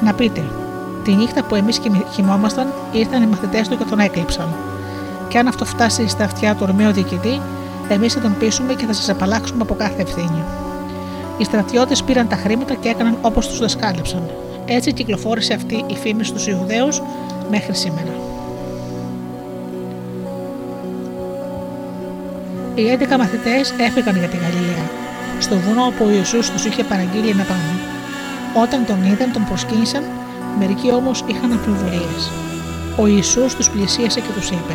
[0.00, 0.44] Να πείτε,
[1.04, 1.80] τη νύχτα που εμείς
[2.14, 4.48] κοιμόμασταν, ήρθαν οι μαθητές του και τον έκλειψαν.
[5.28, 7.40] Και αν αυτό φτάσει στα αυτιά του ορμαίου διοικητή,
[7.88, 10.42] εμείς θα τον πείσουμε και θα σας απαλλάξουμε από κάθε ευθύνη.
[11.38, 14.22] Οι στρατιώτες πήραν τα χρήματα και έκαναν όπως τους δασκάλεψαν.
[14.68, 17.02] Έτσι κυκλοφόρησε αυτή η φήμη στους Ιουδαίους
[17.50, 18.12] μέχρι σήμερα.
[22.74, 24.86] Οι 11 μαθητές έφυγαν για τη Γαλιλαία,
[25.38, 27.74] στο βουνό όπου ο Ιησούς τους είχε παραγγείλει να πάνε.
[28.62, 30.02] Όταν τον είδαν, τον προσκύνησαν,
[30.58, 32.18] μερικοί όμως είχαν αμφιβολίε.
[32.96, 34.74] Ο Ιησούς τους πλησίασε και τους είπε: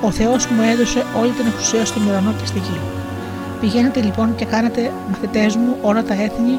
[0.00, 2.80] Ο Θεός μου έδωσε όλη την εξουσία στον ουρανό και στη γη.
[3.60, 6.58] Πηγαίνετε λοιπόν και κάνετε μαθητές μου όλα τα έθνη,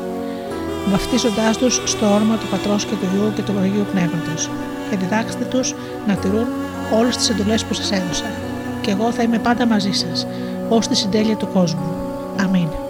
[0.91, 4.49] βαφτίζοντάς τους στο όνομα του Πατρός και του Υιού και του Αγίου Πνεύματος,
[4.89, 5.75] και διδάξτε τους
[6.07, 6.47] να τηρούν
[6.93, 8.31] όλες τις εντολές που σας έδωσα.
[8.81, 10.27] Και εγώ θα είμαι πάντα μαζί σας,
[10.69, 11.95] ως τη συντέλεια του κόσμου.
[12.43, 12.84] Αμήν.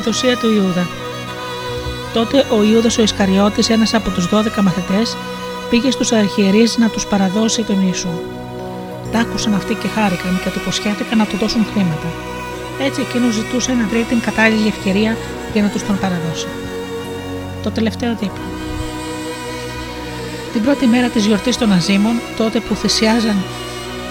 [0.00, 0.88] Προδοσία του Ιούδα.
[2.12, 5.16] Τότε ο Ιούδας ο Ισκαριώτης, ένας από τους 12 μαθητές,
[5.70, 8.14] πήγε στους αρχιερείς να τους παραδώσει τον Ιησού.
[9.12, 12.08] Τα άκουσαν αυτοί και χάρηκαν και του υποσχέθηκαν να του δώσουν χρήματα.
[12.86, 15.16] Έτσι εκείνος ζητούσε να βρει την κατάλληλη ευκαιρία
[15.52, 16.46] για να τους τον παραδώσει.
[17.62, 18.46] Το τελευταίο δείπνο.
[20.52, 23.36] Την πρώτη μέρα της γιορτής των Αζήμων, τότε που θυσιάζαν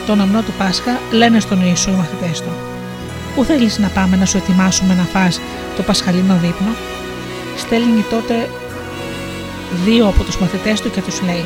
[0.08, 2.52] τον αμνό του Πάσχα, λένε στον Ιησού οι μαθητές του:
[3.38, 5.40] Πού θέλεις να πάμε να σου ετοιμάσουμε να φας
[5.76, 6.72] το πασχαλινό δείπνο;
[7.58, 8.50] Στέλνει τότε
[9.86, 11.46] δύο από τους μαθητές του και τους λέει: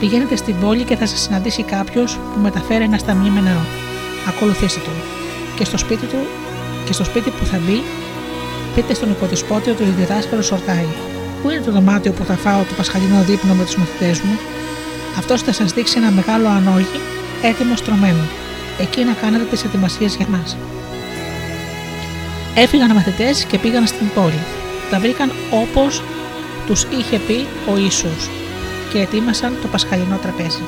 [0.00, 3.64] Πηγαίνετε στην πόλη και θα σας συναντήσει κάποιος που μεταφέρει ένα σταμνί με νερό.
[4.28, 4.94] Ακολουθήστε τον.
[5.56, 6.20] Και στο σπίτι του
[6.84, 7.82] και στο σπίτι που θα μπει,
[8.74, 10.88] πείτε στον υποδισπότη ότι ο διδάσκαλος ορτάει.
[11.42, 14.38] Πού είναι το δωμάτιο που θα φάω το πασχαλινό δείπνο με τους μαθητές μου;
[15.18, 17.00] Αυτός θα σας δείξει ένα μεγάλο ανόγι
[17.42, 18.24] έτοιμο στρωμένο.
[18.80, 20.56] Εκεί να κάνετε τις ετοιμασίες για μας.
[22.54, 24.42] Έφυγαν οι μαθητές και πήγαν στην πόλη.
[24.90, 26.02] Τα βρήκαν όπως
[26.66, 28.30] τους είχε πει ο Ιησούς
[28.92, 30.62] και ετοίμασαν το πασχαλινό τραπέζι.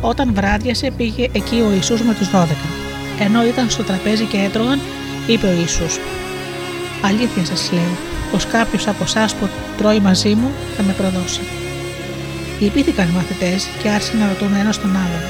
[0.00, 2.46] Όταν βράδιασε πήγε εκεί ο Ιησούς με τους 12.
[3.20, 4.80] Ενώ ήταν στο τραπέζι και έτρωγαν,
[5.26, 5.98] είπε ο Ιησούς
[7.02, 7.96] «Αλήθεια σας λέω,
[8.30, 11.40] πως κάποιος από εσάς που τρώει μαζί μου θα με προδώσει».
[12.60, 15.24] Λυπήθηκαν οι μαθητές και άρχισαν να ρωτούν ένα τον άλλον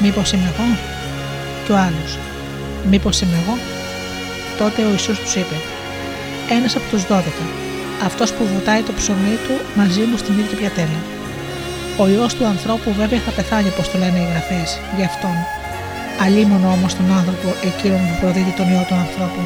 [0.00, 0.76] «Μήπως είμαι εγώ»
[1.66, 2.18] και ο άλλος
[2.90, 3.58] «Μήπως είμαι εγώ»
[4.62, 5.56] Τότε ο Ιησούς τους είπε
[6.56, 7.44] «Ένας από τους 12,
[8.08, 11.00] αυτός που βουτάει το ψωμί του μαζί μου στην ίδια πιατέλα.
[12.02, 14.62] Ο ιό του ανθρώπου βέβαια θα πεθάνει, όπως το λένε οι γραφέ,
[14.96, 15.36] γι' αυτόν.
[16.24, 19.42] Αλίμονο όμως τον άνθρωπο εκείνον που προδίδει τον ιό του ανθρώπου.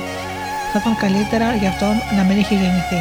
[0.71, 3.01] Θα ήταν καλύτερα για αυτόν να μην είχε γεννηθεί.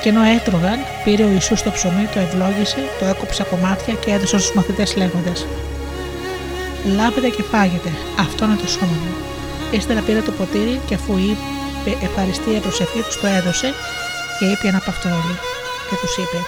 [0.00, 4.38] Και ενώ έτρωγαν, πήρε ο Ιησούς το ψωμί, το ευλόγησε, το έκοψε κομμάτια και έδωσε
[4.38, 5.38] στους μαθητές λέγοντας:
[6.96, 7.90] Λάβετε και φάγετε,
[8.24, 9.27] αυτό είναι το σώμα μου.
[9.70, 13.74] Ύστερα πήρε το ποτήρι και αφού είπε ευχαριστία προσευχή του το έδωσε
[14.38, 15.36] και είπε ένα από αυτό όλοι
[15.88, 16.38] και τους είπε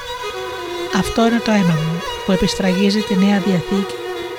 [0.98, 3.94] «Αυτό είναι το αίμα μου που επιστραγίζει τη Νέα Διαθήκη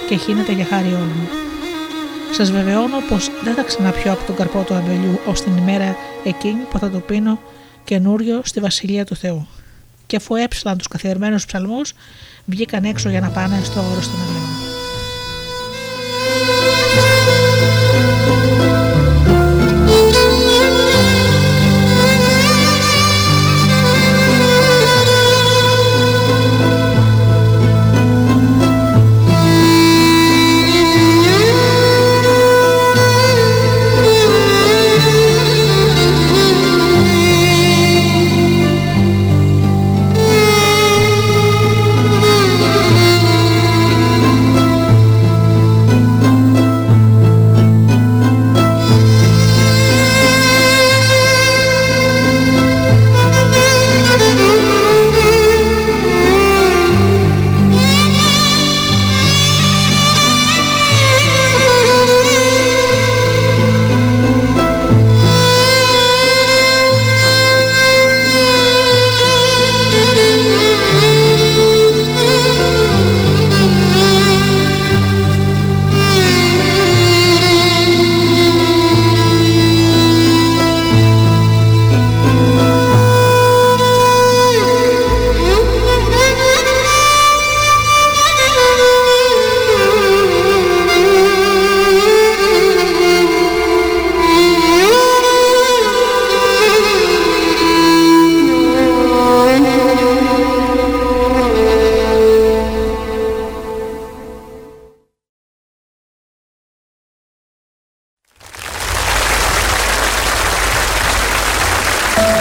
[0.08, 1.30] και χύνεται για χάρη όλων.
[2.32, 6.62] Σας βεβαιώνω πως δεν θα ξαναπιώ από τον καρπό του αμπελιού ως την ημέρα εκείνη
[6.70, 7.40] που θα το πίνω
[7.84, 9.48] καινούριο στη Βασιλεία του Θεού».
[10.08, 11.94] Και αφού έψαλαν τους καθιερμένους ψαλμούς,
[12.46, 14.41] βγήκαν έξω για να πάνε στο όρος των Ελλήνων.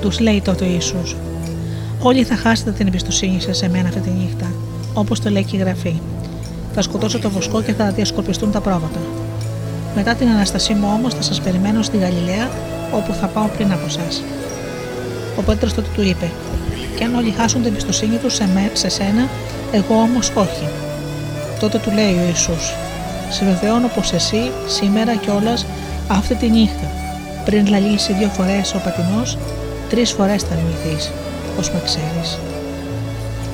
[0.00, 1.16] Τους λέει τότε ο Ιησούς
[2.00, 4.52] Όλοι θα χάσετε την εμπιστοσύνη σας σε μένα αυτή τη νύχτα,
[4.94, 6.00] όπως το λέει και η γραφή.
[6.74, 9.00] Θα σκοτώσω το βοσκό και θα διασκορπιστούν τα πρόβατα.
[9.94, 12.50] Μετά την αναστασή μου όμως θα σας περιμένω στη Γαλιλαία,
[12.92, 14.22] όπου θα πάω πριν από εσά.
[15.38, 16.30] Ο Πέτρος τότε του είπε:
[16.96, 19.28] Και αν όλοι χάσουν την εμπιστοσύνη τους σε, με, σε σένα,
[19.72, 20.68] εγώ όμως όχι.
[21.60, 22.74] Τότε του λέει ο Ιησούς
[23.30, 25.66] Σε βεβαιώνω πως εσύ σήμερα κιόλας
[26.08, 26.90] αυτή τη νύχτα
[27.44, 29.38] πριν λαλήσει δύο φορές ο πατινός,
[29.88, 31.08] Τρεις φορές ήταν μυθή,
[31.52, 32.38] όπω με ξέρεις.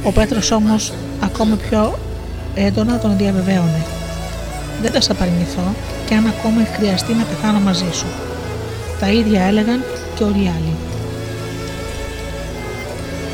[0.03, 1.99] Ο Πέτρος όμως ακόμα πιο
[2.55, 3.85] έντονα τον διαβεβαίωνε.
[4.82, 5.74] Δεν θα σε παρνηθώ
[6.07, 8.07] και αν ακόμα χρειαστεί να πεθάνω μαζί σου.
[9.01, 10.76] Τα ίδια έλεγαν και όλοι οι άλλοι.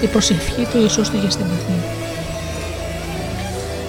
[0.01, 1.80] Η προσευχή του Ιησούς στη Γεστημανή.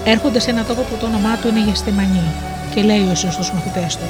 [0.04, 2.26] Έρχονται σε ένα τόπο που το όνομά του είναι Γεστημανή
[2.74, 4.06] και λέει ο Ιησούς στους μαθητές του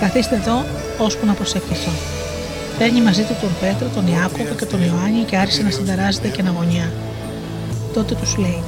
[0.00, 0.64] «Καθίστε εδώ
[0.98, 2.15] ώσπου να προσευχηθώ».
[2.78, 6.42] Παίρνει μαζί του τον Πέτρο, τον Ιάκωβο και τον Ιωάννη και άρχισε να συνταράζεται και
[6.42, 6.92] να γωνιά.
[7.94, 8.62] Τότε τους λέει: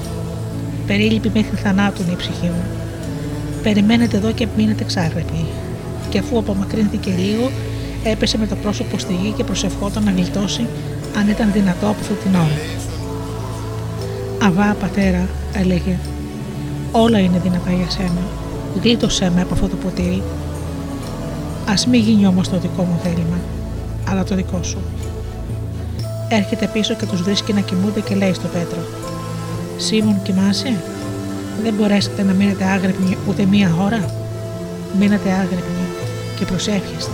[0.87, 2.65] Περίλυπη μέχρι θανάτου είναι η ψυχή μου.
[3.63, 5.47] Περιμένετε εδώ και μείνετε ξάγρεποι.
[6.09, 7.51] Και αφού απομακρύνθηκε λίγο,
[8.05, 10.67] έπεσε με το πρόσωπο στη γη και προσευχόταν να γλιτώσει
[11.19, 12.59] αν ήταν δυνατό από αυτή την ώρα.
[14.43, 15.99] Αβά, πατέρα, έλεγε,
[16.93, 18.23] όλα είναι δυνατά για σένα.
[18.83, 20.23] Γλίτωσέ με από αυτό το ποτήρι.
[21.67, 23.39] Α μην γίνει όμως το δικό μου θέλημα,
[24.11, 24.79] αλλά το δικό σου.
[26.29, 28.79] Έρχεται πίσω και τους βρίσκει να κοιμούνται και λέει στο Πέτρο:
[29.77, 30.77] Σίμων, κοιμάσαι,
[31.63, 34.15] δεν μπορέσετε να μείνετε άγρυπνοι ούτε μία ώρα;
[34.99, 35.87] Μείνετε άγρυπνοι
[36.39, 37.13] και προσεύχεστε,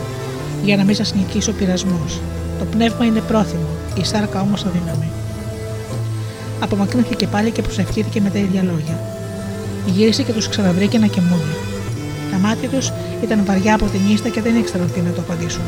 [0.64, 2.20] για να μην σας νικήσει ο πειρασμός.
[2.58, 3.68] Το πνεύμα είναι πρόθυμο,
[4.00, 5.08] η σάρκα όμως αδύναμη.
[6.60, 8.98] Απομακρύνθηκε πάλι και προσευχήθηκε με τα ίδια λόγια.
[9.86, 11.54] Γύρισε και τους ξαναβρήκε να κοιμούνται.
[12.30, 12.92] Τα μάτια τους
[13.22, 15.62] ήταν βαριά από την ίστα και δεν ήξεραν τι να το απαντήσουν.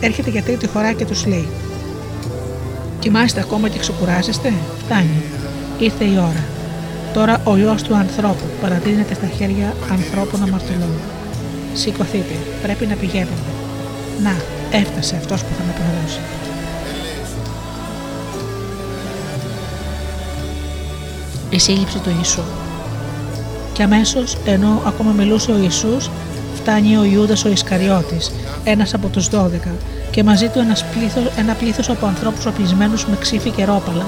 [0.00, 1.48] Έρχεται για τρίτη φορά και τους λέει:
[2.98, 4.52] Κοιμάστε ακόμα και ξεκουράζεστε,
[4.84, 5.22] φτάνει.
[5.78, 6.44] Ήρθε η ώρα.
[7.12, 10.98] Τώρα ο ιό του ανθρώπου παραδίνεται στα χέρια ανθρώπων αμαρτωλών.
[11.74, 13.50] Σηκωθείτε, πρέπει να πηγαίνουμε.
[14.22, 14.36] Να,
[14.78, 16.20] έφτασε αυτός που θα με προδώσει.
[21.50, 22.42] Η σύλληψη του Ιησού.
[23.72, 26.10] Και αμέσως, ενώ ακόμα μιλούσε ο Ιησούς,
[26.54, 28.32] φτάνει ο Ιούδας ο Ισκαριώτης,
[28.70, 29.70] ένας από τους δώδεκα,
[30.10, 34.06] και μαζί του ένας πλήθος, ένα πλήθος από ανθρώπους οπλισμένους με ξύφη και ρόπαλα,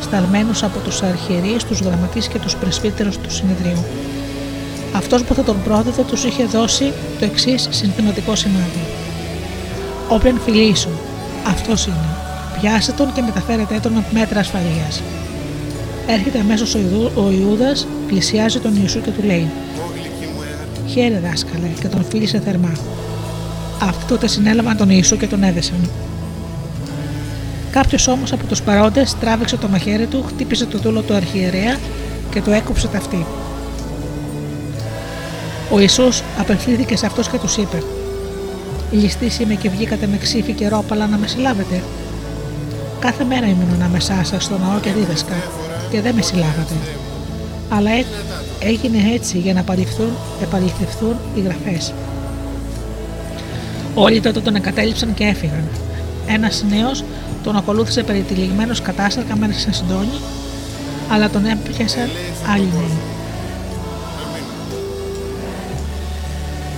[0.00, 3.84] σταλμένους από τους αρχιερείς, τους γραμματείς και τους πρεσβύτερους του συνεδρίου.
[4.92, 8.84] Αυτός που θα τον πρόδιδε τους είχε δώσει το εξής συνθηματικό σημάδι.
[10.08, 10.92] Όποιον φιλήσουν,
[11.46, 12.08] αυτός είναι.
[12.60, 15.02] Πιάστε τον και μεταφέρετε τον με μέτρα ασφαλείας.
[16.06, 16.78] Έρχεται αμέσως ο,
[17.14, 19.50] ο Ιούδας, πλησιάζει τον Ιησού και του λέει:
[20.86, 22.72] Χαίρε δάσκαλε, και τον φίλησε θερμά.
[23.82, 25.90] Αυτοί τότε συνέλαβαν τον Ιησού και τον έδεσαν.
[27.70, 31.78] Κάποιος όμως από τους παρόντες τράβηξε το μαχαίρι του, χτύπησε το δούλο του αρχιερέα
[32.30, 33.26] και το έκοψε ταυτί.
[35.70, 37.82] Ο Ιησούς απευθύνθηκε σε αυτούς και τους είπε
[38.90, 41.82] «Ληστής είμαι και βγήκατε με ξύφη και ρόπαλα να με συλλάβετε.
[42.98, 45.34] Κάθε μέρα ήμουν ανάμεσά σας στο ναό και δίδασκα
[45.90, 46.74] και δεν με συλλάβατε.
[47.68, 47.90] Αλλά
[48.60, 49.64] έγινε έτσι για να
[50.42, 51.92] επαληθευτούν οι γραφές.
[53.94, 55.64] Όλοι τότε τον εγκατέλειψαν και έφυγαν.
[56.26, 57.04] Ένας νέος
[57.42, 60.20] τον ακολούθησε περιτυλιγμένος κατάστακα μέσα σε συντόνι,
[61.10, 62.08] αλλά τον έπιασαν
[62.52, 62.98] άλλοι νέοι.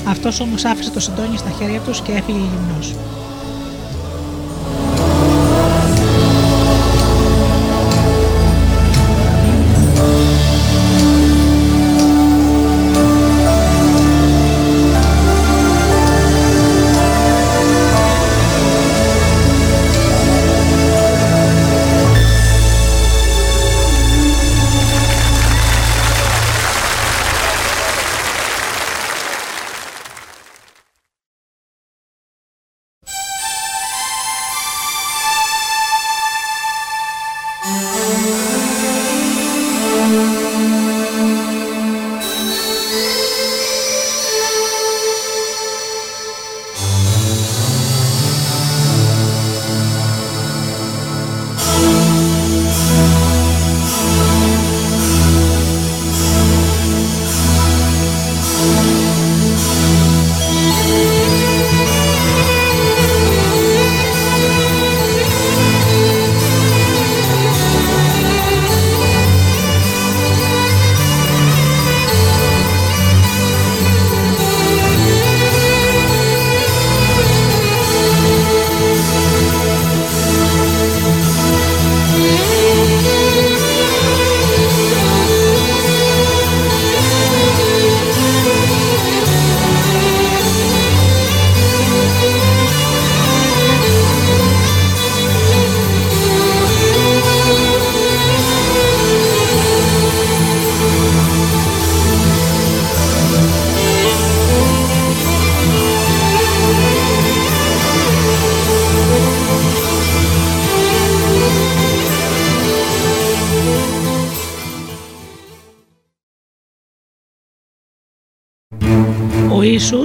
[0.08, 2.94] Αυτός όμως άφησε το συντόνι στα χέρια τους και έφυγε γυμνός.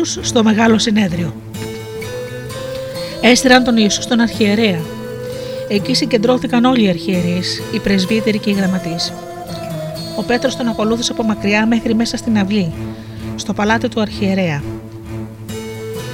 [0.08, 1.34] Ιησούς στο Μεγάλο Συνέδριο
[3.22, 4.80] Έστειλαν τον Ιησούς στον αρχιερέα.
[5.68, 9.14] Εκεί συγκεντρώθηκαν όλοι οι αρχιερείς, οι πρεσβύτεροι και οι γραμματείς.
[10.18, 12.74] Ο Πέτρος τον ακολούθησε από μακριά μέχρι μέσα στην αυλή,
[13.36, 14.64] στο παλάτι του αρχιερέα.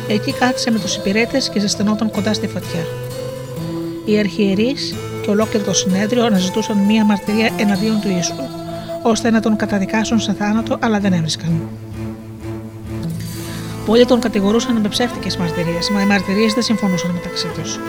[0.08, 2.86] Εκεί κάθισε με τους υπηρέτες και ζεσθενόταν κοντά στη φωτιά.
[4.06, 8.34] Οι αρχιερείς και ολόκληρο το συνέδριο αναζητούσαν μία μαρτυρία εναντίον του Ιησού,
[9.02, 11.62] ώστε να τον καταδικάσουν σε θάνατο, αλλά δεν έβρισκαν.
[13.94, 17.80] Πολλοί τον κατηγορούσαν με ψεύτικες μαρτυρίες, μα οι μαρτυρίες δεν συμφωνούσαν μεταξύ τους.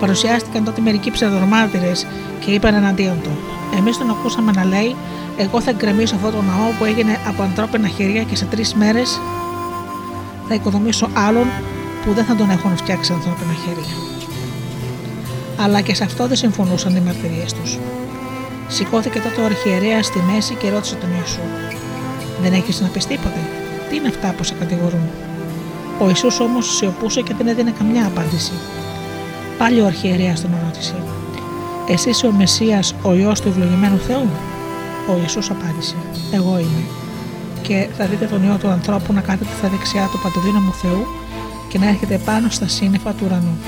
[0.00, 1.92] Παρουσιάστηκαν τότε μερικοί ψευδορμάρτυρε
[2.40, 3.30] και είπαν εναντίον του.
[3.78, 4.96] Εμείς τον ακούσαμε να λέει:
[5.36, 9.20] Εγώ θα γκρεμίσω αυτό το ναό που έγινε από ανθρώπινα χέρια και σε τρεις μέρες
[10.48, 11.46] θα οικοδομήσω άλλον
[12.04, 13.94] που δεν θα τον έχουν φτιάξει ανθρώπινα χέρια.
[15.64, 17.78] Αλλά και σε αυτό δεν συμφωνούσαν οι μαρτυρίες τους.
[18.68, 21.40] Σηκώθηκε τότε ο αρχιερέας στη μέση και ρώτησε τον Ιησού:
[22.42, 23.40] Δεν έχεις να πεις τίποτε,
[23.88, 25.08] τι είναι αυτά που σε κατηγορούν;
[26.02, 28.52] Ο Ιησούς όμως σιωπούσε και δεν έδινε καμιά απάντηση.
[29.58, 30.94] Πάλι ο αρχιερέας τον ρώτησε.
[31.88, 34.28] Εσύ είσαι ο Μεσσίας, ο Υιός του ευλογημένου Θεού;
[35.08, 35.94] Ο Ιησούς απάντησε.
[36.32, 36.82] Εγώ είμαι.
[37.62, 41.06] Και θα δείτε τον Υιό του ανθρώπου να κάθεται στα δεξιά του παντοδύναμου Θεού
[41.68, 43.58] και να έρχεται πάνω στα σύννεφα του ουρανού.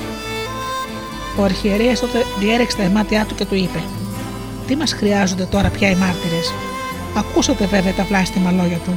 [1.39, 3.83] Ο αρχιερέας τότε διέρεξε τα μάτια του και του είπε:
[4.67, 6.53] Τι μας χρειάζονται τώρα πια οι μάρτυρες;
[7.17, 8.93] Ακούσατε βέβαια τα βλάστημα λόγια του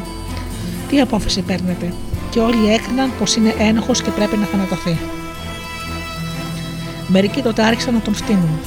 [0.90, 1.94] τι απόφαση παίρνετε,
[2.36, 4.98] και όλοι έκριναν πως είναι ένοχος και πρέπει να θανατωθεί.
[7.08, 8.60] Μερικοί τότε άρχισαν να τον φτύνουν.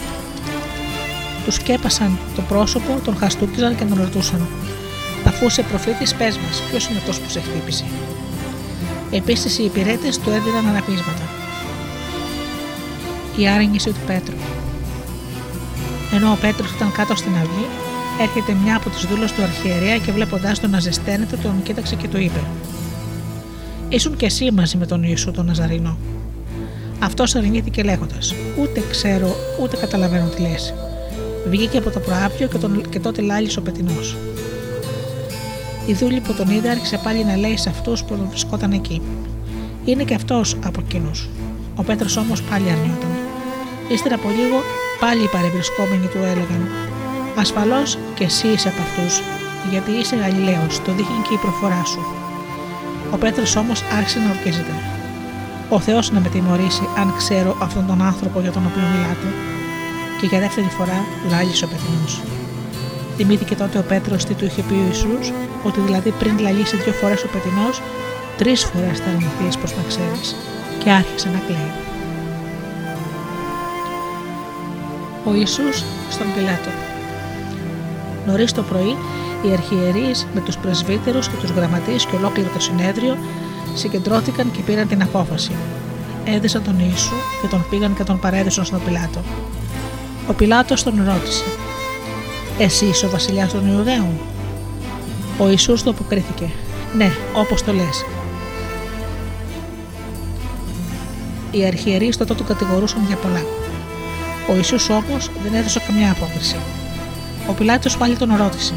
[1.44, 4.46] Τους σκέπασαν το πρόσωπο, τον χαστούκιζαν και τον ρωτούσαν:
[5.26, 7.84] Αφού είσαι προφήτης, πες μας, ποιος είναι αυτός που σε χτύπησε;
[9.10, 11.22] Επίσης οι υπηρέτες του έδιναν αναπίσματα.
[13.36, 14.36] Η άρνηση του Πέτρου.
[16.14, 17.66] Ενώ ο Πέτρος ήταν κάτω στην αυλή,
[18.20, 22.08] έρχεται μια από τις δούλες του αρχιερέα και βλέποντάς τον να ζεσταίνεται, τον κοίταξε και
[22.08, 22.40] του είπε:
[23.88, 25.96] Ήσουν κι εσύ μαζί με τον Ιησού τον Ναζαρινό.
[26.98, 30.74] Αυτός αρνήθηκε λέγοντας: Ούτε ξέρω, ούτε καταλαβαίνω τι λες.
[31.48, 34.16] Βγήκε από το προάπιο και, τον, και τότε λάλησε ο πετεινός.
[35.86, 39.02] Η δούλη που τον είδε άρχισε πάλι να λέει σε αυτούς που τον βρισκόταν εκεί.
[39.84, 41.28] Είναι και αυτός από εκείνους.
[41.76, 43.10] Ο Πέτρος όμως πάλι αρνιόταν.
[43.88, 44.62] Ύστερα από λίγο
[45.00, 46.68] πάλι οι παρευρισκόμενοι του έλεγαν:
[47.36, 49.22] Ασφαλώς και εσύ είσαι από αυτούς,
[49.70, 52.17] γιατί είσαι Γαλιλαίος, το δείχνει και η προφορά σου.
[53.12, 54.72] Ο Πέτρος όμως άρχισε να ορκίζεται.
[55.68, 59.28] Ο Θεός να με τιμωρήσει, αν ξέρω αυτόν τον άνθρωπο για τον οποίο μιλάτε.
[60.20, 62.06] Και για δεύτερη φορά λάγησε ο πεθυνό.
[63.16, 65.32] Θυμήθηκε τότε ο Πέτρος τι του είχε πει ο Ιησούς,
[65.62, 67.70] ότι δηλαδή πριν λαλήσει δύο φορές ο πεθυνό,
[68.38, 70.36] τρεις φορές θα αρνηθεί πω να ξέρεις,
[70.82, 71.72] και άρχισε να κλαίει.
[75.24, 76.97] Ο Ιησούς στον Πιλάτο.
[78.28, 78.96] Νωρίς το πρωί,
[79.42, 83.16] οι αρχιερείς με τους πρεσβύτερους και τους γραμματείς και ολόκληρο το συνέδριο
[83.74, 85.50] συγκεντρώθηκαν και πήραν την απόφαση.
[86.24, 89.20] Έδεσαν τον Ιησού και τον πήγαν και τον παρέδωσαν στον Πιλάτο.
[90.28, 91.44] Ο Πιλάτος τον ρώτησε:
[92.58, 94.18] Εσύ είσαι ο βασιλιάς των Ιουδαίων;
[95.38, 96.50] Ο Ιησούς του αποκρίθηκε:
[96.96, 98.04] Ναι, όπως το λες.
[101.50, 103.42] Οι αρχιερείς τότε του κατηγορούσαν για πολλά.
[104.50, 106.56] Ο Ιησούς όμως δεν έδωσε καμιά απόκριση.
[107.48, 108.74] Ο Πιλάτος πάλι τον ρώτησε: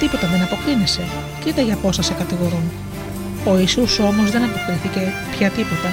[0.00, 1.02] Τίποτα δεν αποκρίνεσαι,
[1.44, 2.70] κοίτα για πόσα σε κατηγορούν.
[3.44, 5.90] Ο Ιησούς όμως δεν αποκρίθηκε πια τίποτα,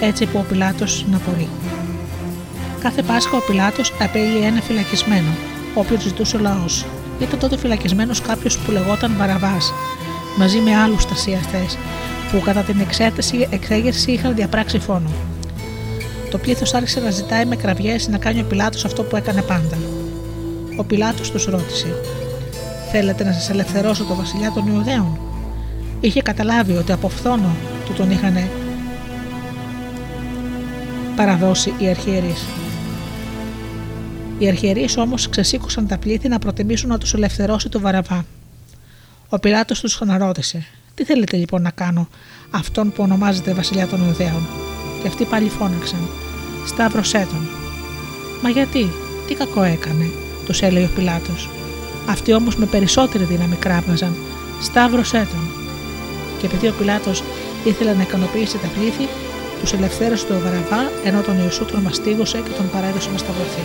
[0.00, 1.48] έτσι που ο Πιλάτος να μπορεί.
[2.80, 5.30] Κάθε Πάσχα ο Πιλάτος απέλυε ένα φυλακισμένο,
[5.74, 6.84] όποιο ζητούσε ο λαός.
[7.20, 9.72] Ήταν τότε φυλακισμένος κάποιος που λεγόταν Βαραβάς,
[10.38, 11.66] μαζί με άλλους τασιαστέ,
[12.32, 15.10] που κατά την εξέταση εξέγερση είχαν διαπράξει φόνο.
[16.30, 19.78] Το πλήθος άρχισε να ζητάει με κραυγές να κάνει ο Πιλάτος αυτό που έκανε πάντα.
[20.76, 21.86] Ο Πιλάτος τους ρώτησε
[22.90, 25.18] «Θέλετε να σας ελευθερώσω το βασιλιά των Ιουδαίων»
[26.00, 28.36] Είχε καταλάβει ότι από φθόνο του τον είχαν
[31.16, 32.46] παραδώσει οι αρχιερείς.
[34.38, 38.24] Οι αρχιερείς όμως ξεσήκωσαν τα πλήθη να προτιμήσουν να τους ελευθερώσει το Βαραβά.
[39.28, 42.08] Ο Πιλάτος τους αναρώτησε «Τι θέλετε λοιπόν να κάνω
[42.50, 44.46] αυτόν που ονομάζεται βασιλιά των Ιουδαίων»
[45.02, 46.08] και αυτοί πάλι φώναξαν
[46.66, 47.48] «Σταύρωσέ τον».
[48.42, 48.90] «Μα γιατί,
[49.28, 50.10] τι κακό έκανε»
[50.50, 51.48] του έλεγε ο Πιλάτος.
[52.06, 54.16] Αυτοί όμως με περισσότερη δύναμη κράβγαζαν.
[54.60, 55.50] Σταύρωσέ τον.
[56.38, 57.22] Και επειδή ο Πιλάτος
[57.64, 59.08] ήθελε να ικανοποιήσει τα πλήθη,
[59.60, 63.64] τους ελευθέρωσε το Βαραβά, ενώ τον Ιησού τον μαστίγωσε και τον παρέδωσε να σταυρωθεί.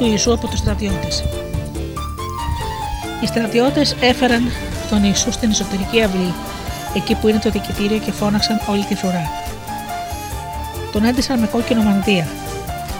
[0.00, 1.24] Του Ιησού από τους στρατιώτες.
[3.22, 4.42] Οι στρατιώτες έφεραν
[4.90, 6.34] τον Ιησού στην εσωτερική αυλή,
[6.94, 9.30] εκεί που είναι το δικητήριο και φώναξαν όλη τη φορά.
[10.92, 12.28] Τον έντυσαν με κόκκινο μανδύα,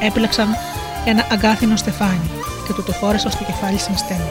[0.01, 0.57] έπλεξαν
[1.05, 2.31] ένα αγκάθινο στεφάνι
[2.67, 4.31] και του το φόρεσαν στο κεφάλι σαν στέμα.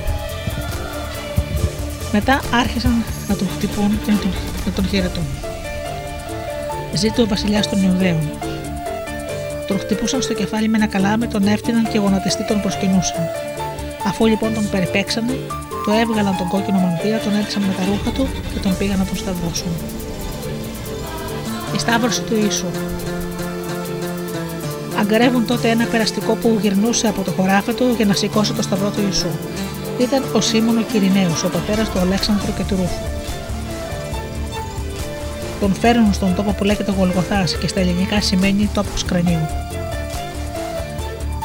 [2.11, 4.33] Μετά άρχισαν να τον χτυπούν και να τον,
[4.65, 5.27] να τον χαιρετούν.
[6.93, 8.29] Ζήτω ο βασιλιάς των Ιουδαίων.
[9.69, 13.23] Τον χτυπούσαν στο κεφάλι με ένα καλάμι, τον έφτιαναν και γονατιστή τον προσκυνούσαν.
[14.07, 15.33] Αφού λοιπόν τον περιπέξανε,
[15.85, 19.05] το έβγαλαν τον κόκκινο μανδύα, τον έδειξαν με τα ρούχα του και τον πήγαν να
[19.05, 19.71] τον σταυρώσουν.
[21.75, 22.65] Η σταύρωση του Ιησού.
[24.99, 28.89] Αγκαρεύουν τότε ένα περαστικό που γυρνούσε από το χωράφι του για να σηκώσει το σταυρό
[28.89, 29.31] του Ιησού.
[29.99, 33.08] Ήταν ο Σίμωνο Κυριναίος, ο πατέρας του Αλέξανδρου και του Ρούφου.
[35.59, 39.47] Τον φέρνουν στον τόπο που λέγεται Γολγοθάς και στα ελληνικά σημαίνει τόπος κρανίου.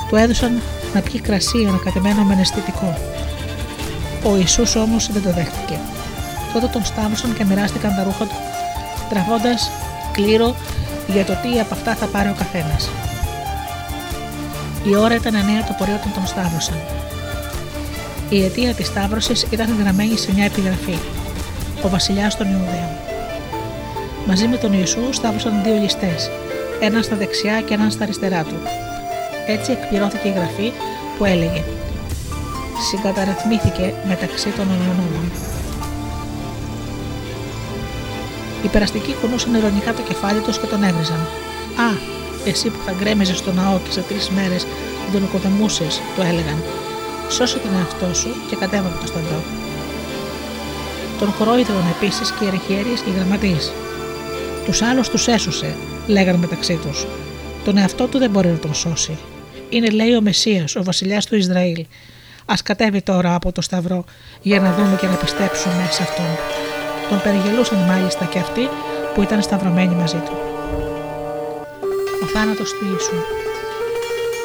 [0.08, 0.62] Του έδωσαν
[0.94, 2.98] να πιει κρασί ανακατεμένο με αισθητικό.
[4.24, 5.78] Ο Ιησούς όμως δεν το δέχτηκε.
[6.52, 8.36] Τότε τον σταύρωσαν και μοιράστηκαν τα ρούχα του,
[9.08, 9.54] τραβώντα
[10.12, 10.54] κλήρο
[11.06, 12.90] για το τι από αυτά θα πάρει ο καθένας.
[14.84, 16.76] Η ώρα ήταν 9 το πρωί όταν τον σταύρωσαν.
[18.28, 20.98] Η αιτία της σταύρωσης ήταν γραμμένη σε μια επιγραφή.
[21.82, 22.93] Ο βασιλιάς των Ιουδαίων.
[24.26, 26.14] Μαζί με τον Ιησούς σταύρωσαν δύο ληστέ,
[26.80, 28.56] έναν στα δεξιά και έναν στα αριστερά του.
[29.46, 30.72] Έτσι εκπληρώθηκε η γραφή
[31.18, 31.62] που έλεγε
[32.80, 35.30] Συγκαταρρυθμίθηκε μεταξύ των ονομών.
[38.62, 41.20] Οι περαστικοί κουνούσαν ειρωνικά το κεφάλι τους και τον έβριζαν.
[41.86, 41.88] Α,
[42.44, 44.66] εσύ που θα γκρέμιζες στο ναό και σε τρεις μέρες
[45.12, 46.58] τον οικοδομούσες, το έλεγαν.
[47.28, 49.42] Σώσε τον εαυτό σου και κατέβα από το σταυρό.
[51.18, 53.72] Τον χορόιδρων επίσης και οι ερεχιέρειε και οι γραμματείς.
[54.64, 55.74] Τους άλλους τους έσωσε,
[56.06, 57.06] λέγαν μεταξύ τους.
[57.64, 59.18] Τον εαυτό του δεν μπορεί να τον σώσει.
[59.68, 61.86] Είναι, λέει, ο Μεσία, ο βασιλιάς του Ισραήλ.
[62.46, 64.04] Α κατέβει τώρα από το Σταυρό
[64.42, 66.26] για να δούμε και να πιστέψουμε σε αυτόν.
[67.08, 68.68] Τον περιγελούσαν μάλιστα και αυτοί
[69.14, 70.32] που ήταν σταυρωμένοι μαζί του.
[72.22, 73.20] Ο θάνατος του Ιησού.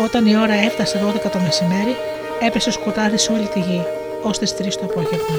[0.05, 1.95] Όταν η ώρα έφτασε 12 το μεσημέρι,
[2.41, 3.81] έπεσε σκοτάδι σε όλη τη γη,
[4.23, 5.37] ως τις 3 το απόγευμα.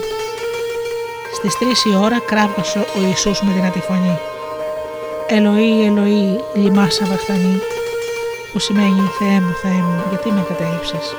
[1.35, 4.19] Στις 3 η ώρα κράβγασε ο Ιησούς με δυνατή φωνή.
[5.33, 7.59] Ελοή, Ελοή, λιμάσα βαχτανή,
[8.53, 11.15] που σημαίνει Θεέ μου, Θεέ μου, γιατί με κατέληψες.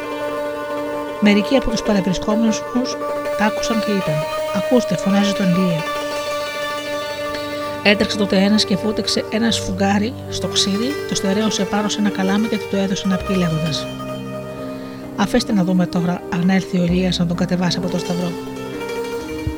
[1.20, 2.62] Μερικοί από τους παρευρισκόμενους
[3.38, 4.16] τα άκουσαν και είπαν
[4.56, 5.84] «Ακούστε, φωνάζει τον Ηλία».
[7.84, 12.48] Έτρεξε τότε ένας και φούτεξε ένα σφουγγάρι στο ξύδι, το στερέωσε πάνω σε ένα καλάμι
[12.48, 13.88] και του το έδωσε να πει λέγοντας:
[15.16, 18.32] Αφήστε να δούμε τώρα αν έλθει ο Ηλίας να τον κατεβάσει από το σταυρό.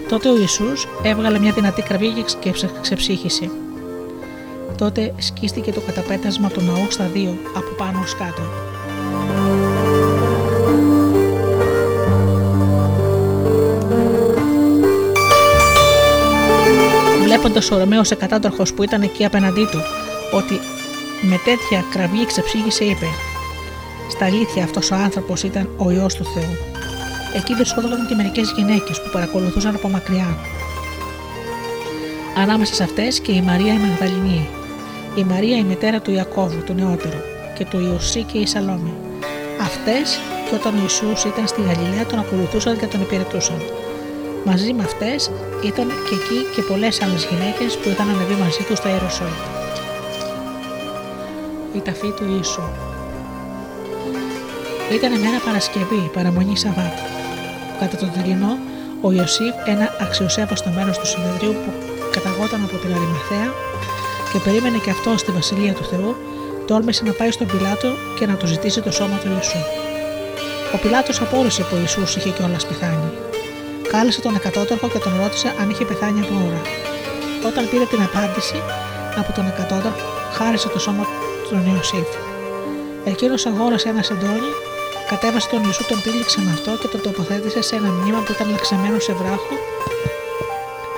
[0.09, 3.49] Τότε ο Ιησούς έβγαλε μια δυνατή κραβή και ξεψύχησε.
[4.83, 8.41] Τότε σκίστηκε το καταπέτασμα του ναού στα δύο, από πάνω ως κάτω.
[17.23, 19.79] Βλέποντας ο Ρωμαίος εκατάτορχο που ήταν εκεί απέναντί του,
[20.33, 20.59] ότι
[21.21, 23.05] με τέτοια κραυγή ξεψύγησε, είπε:
[24.09, 26.57] Στα αλήθεια αυτός ο άνθρωπος ήταν ο ιό του Θεού.
[27.35, 30.37] Εκεί βρισκόταν και μερικές γυναίκες που παρακολουθούσαν από μακριά.
[32.37, 34.49] Ανάμεσα σε αυτές και η Μαρία η Μαγδαληνή,
[35.15, 37.21] η Μαρία η μητέρα του Ιακώβου, του νεότερου,
[37.57, 38.93] και του Ιωσή και η Σαλόμη.
[39.61, 43.61] Αυτές και όταν ο Ιησούς ήταν στη Γαλιλαία τον ακολουθούσαν και τον υπηρετούσαν.
[44.45, 45.31] Μαζί με αυτές
[45.65, 49.47] ήταν και εκεί και πολλές άλλες γυναίκες που ήταν ανεβεί μαζί τους στα Ιεροσόλυμα.
[51.73, 52.65] Η ταφή του Ιησού.
[54.93, 56.97] Ήταν μέρα Παρασκευή, παραμονή Σαββάτ.
[57.79, 58.57] Κατά τον Τρινό,
[59.01, 61.71] ο Ιωσήφ, ένα αξιοσέβαστο μέρος του συνεδρίου που
[62.11, 63.49] καταγόταν από την Αρημαθέα
[64.33, 66.15] και περίμενε και αυτό στη βασιλεία του Θεού,
[66.67, 69.61] τόλμησε να πάει στον Πιλάτο και να του ζητήσει το σώμα του Ιησού.
[70.73, 73.11] Ο Πιλάτος απόρρισε που ο Ιησούς είχε κιόλας πεθάνει
[73.93, 76.61] κάλεσε τον εκατότορχο και τον ρώτησε αν είχε πεθάνει από ώρα.
[77.49, 78.57] Όταν πήρε την απάντηση
[79.21, 80.05] από τον εκατότορχο,
[80.37, 81.03] χάρισε το σώμα
[81.49, 82.09] του Ιωσήφ.
[83.11, 84.51] Εκείνος αγόρασε ένα σεντόνι,
[85.09, 88.49] κατέβασε τον Ιησού, τον τύλιξε με αυτό και τον τοποθέτησε σε ένα μνήμα που ήταν
[88.51, 89.53] λεξαμένο σε βράχο.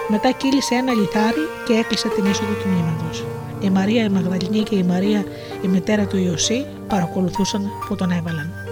[0.08, 3.26] Μετά κύλησε ένα λιθάρι και έκλεισε την είσοδο του μνήματος.
[3.60, 5.24] Η Μαρία η Μαγδαληνή και η Μαρία
[5.62, 8.65] η μητέρα του Ιωσή παρακολουθούσαν που τον έβαλαν.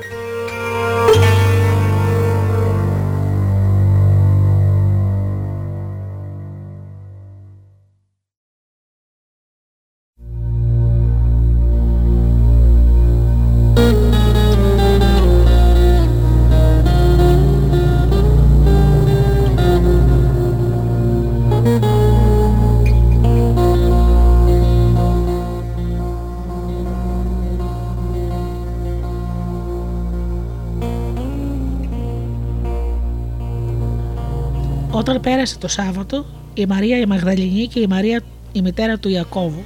[35.13, 39.63] Όταν πέρασε το Σάββατο, η Μαρία η Μαγδαληνή και η Μαρία η μητέρα του Ιακώβου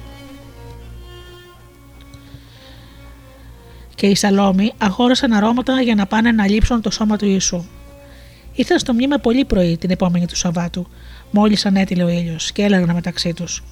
[3.94, 7.64] και η Σαλόμη αγόρασαν αρώματα για να πάνε να λείψουν το σώμα του Ιησού.
[8.52, 10.86] Ήρθαν στο μνήμα πολύ πρωί την επόμενη του Σαββάτου,
[11.30, 13.64] μόλις ανέτειλε ο ήλιος, και έλεγαν μεταξύ τους: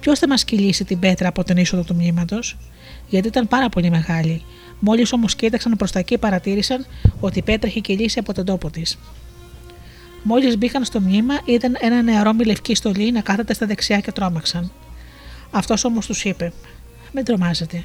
[0.00, 2.56] Ποιος θα μας κυλήσει την πέτρα από τον είσοδο του μνήματος,
[3.08, 4.42] γιατί ήταν πάρα πολύ μεγάλη.
[4.78, 6.86] Μόλις όμως κοίταξαν προς τα εκεί, παρατήρησαν
[7.20, 8.98] ότι η πέτρα είχε κυλήσει από τον τόπο της.
[10.22, 14.12] Μόλις μπήκαν στο μνήμα, είδαν ένα νεαρό με λευκή στολή να κάθεται στα δεξιά και
[14.12, 14.72] τρόμαξαν.
[15.50, 16.52] Αυτός όμως τους είπε:
[17.12, 17.84] Μην τρομάζετε.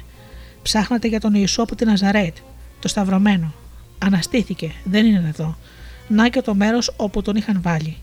[0.62, 2.36] Ψάχνατε για τον Ιησού από την Ναζαρέτ,
[2.80, 3.54] το σταυρωμένο.
[3.98, 5.56] Αναστήθηκε, δεν είναι εδώ.
[6.08, 7.96] Να και το μέρος όπου τον είχαν βάλει.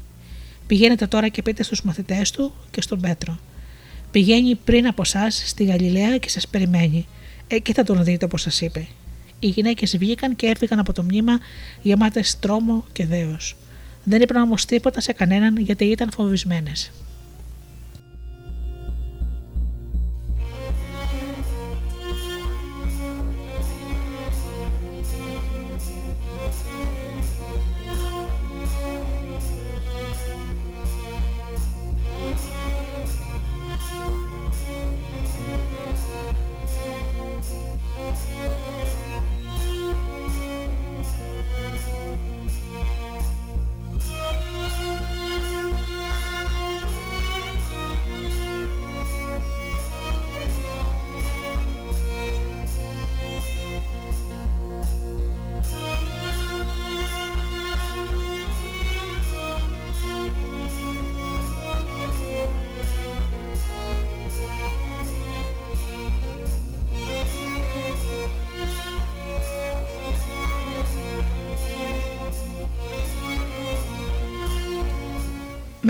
[0.67, 3.39] Πηγαίνετε τώρα και πείτε στους μαθητές του και στον Πέτρο.
[4.11, 7.07] Πηγαίνει πριν από εσά στη Γαλιλαία και σας περιμένει.
[7.47, 8.87] Εκεί θα τον δείτε όπως σας είπε.
[9.39, 11.39] Οι γυναίκες βγήκαν και έφυγαν από το μνήμα
[11.81, 13.55] γεμάτες τρόμο και δέος.
[14.03, 16.91] Δεν είπαν όμως τίποτα σε κανέναν γιατί ήταν φοβισμένες.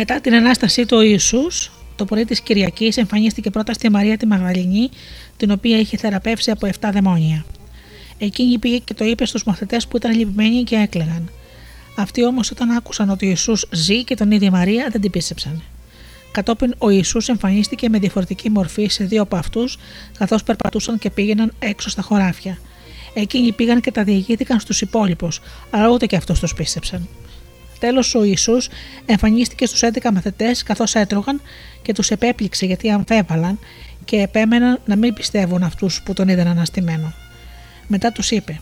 [0.05, 4.25] Μετά την ανάστασή του ο Ιησούς, το πρωί της Κυριακής εμφανίστηκε πρώτα στη Μαρία τη
[4.25, 4.89] Μαγδαληνή,
[5.37, 7.45] την οποία είχε θεραπεύσει από 7 δαιμόνια.
[8.17, 11.31] Εκείνη πήγε και το είπε στους μαθητές που ήταν λυπημένοι και έκλαιγαν.
[11.95, 15.61] Αυτοί όμως όταν άκουσαν ότι ο Ιησούς ζει και τον ίδιο Μαρία δεν την πίστεψαν.
[16.31, 19.77] Κατόπιν ο Ιησούς εμφανίστηκε με διαφορετική μορφή σε δύο από αυτούς,
[20.17, 22.57] καθώς περπατούσαν και πήγαιναν έξω στα χωράφια.
[23.13, 27.07] Εκείνοι πήγαν και τα διηγήθηκαν στους υπόλοιπους, αλλά ούτε και αυτούς τους πίστεψαν.
[27.83, 28.57] Τέλος, ο Ισού
[29.05, 31.41] εμφανίστηκε στους 11 μαθητές καθώς έτρωγαν
[31.81, 33.59] και τους επέπληξε γιατί αμφέβαλαν
[34.05, 37.13] και επέμεναν να μην πιστεύουν αυτούς που τον είδαν αναστημένο.
[37.87, 38.59] Μετά τους είπε: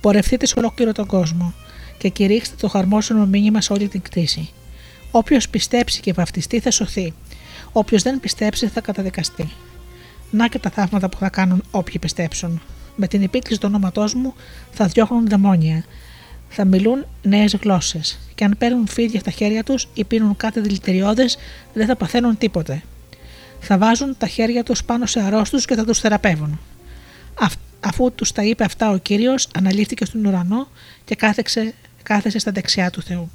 [0.00, 1.54] Πορευτείτε σε ολόκληρο τον κόσμο
[1.98, 4.48] και κηρύξτε το χαρμόσυνο μήνυμα σε όλη την κτήση.
[5.10, 7.12] Όποιος πιστέψει και βαφτιστεί θα σωθεί.
[7.72, 9.48] Όποιος δεν πιστέψει θα καταδικαστεί.
[10.30, 12.62] Να και τα θαύματα που θα κάνουν όποιοι πιστέψουν.
[12.96, 14.34] Με την επίκληση του ονόματός μου
[14.70, 15.84] θα διώχνουν δαιμόνια
[16.54, 18.18] θα μιλούν νέες γλώσσες.
[18.34, 21.36] Και αν παίρνουν φίδια στα χέρια τους ή πίνουν κάτι δηλητηριώδες,
[21.72, 22.82] δεν θα παθαίνουν τίποτε.
[23.60, 26.60] Θα βάζουν τα χέρια τους πάνω σε αρρώστους και θα τους θεραπεύουν.
[27.80, 30.68] αφού τους τα είπε αυτά ο κύριος, αναλύθηκε στον ουρανό
[31.04, 33.30] και κάθεξε, κάθεσε στα δεξιά του Θεού.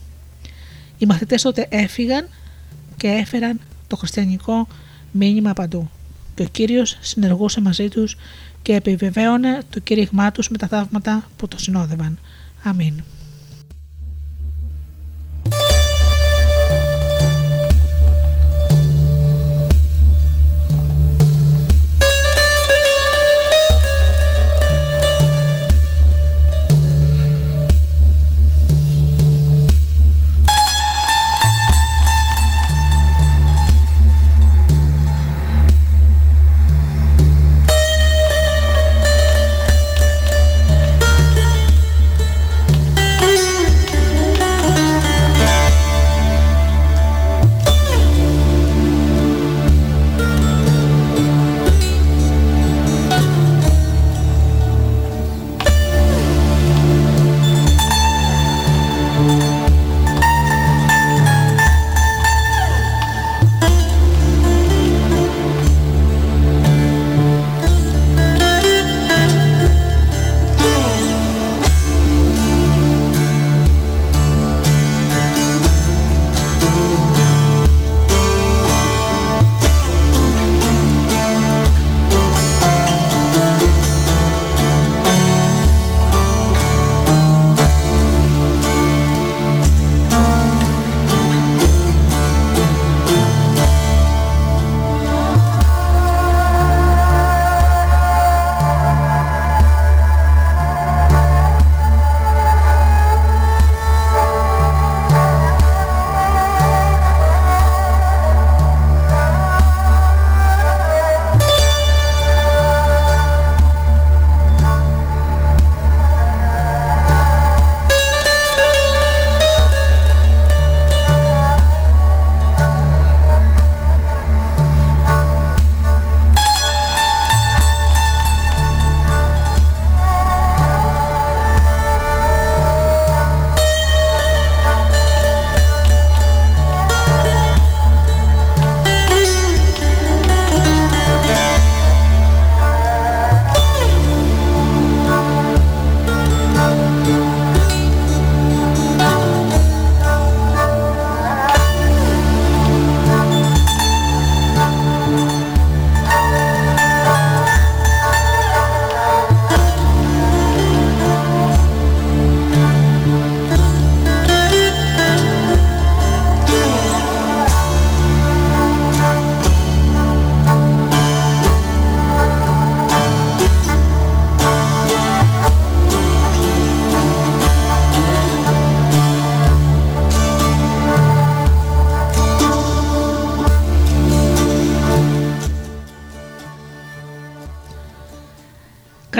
[0.97, 2.29] Οι μαθητές τότε έφυγαν
[2.97, 4.67] και έφεραν το χριστιανικό
[5.11, 5.89] μήνυμα παντού.
[6.35, 8.17] Και ο κύριος συνεργούσε μαζί τους
[8.61, 12.19] και επιβεβαίωνε το κήρυγμά τους με τα θαύματα που το συνόδευαν.
[12.63, 13.16] Amén.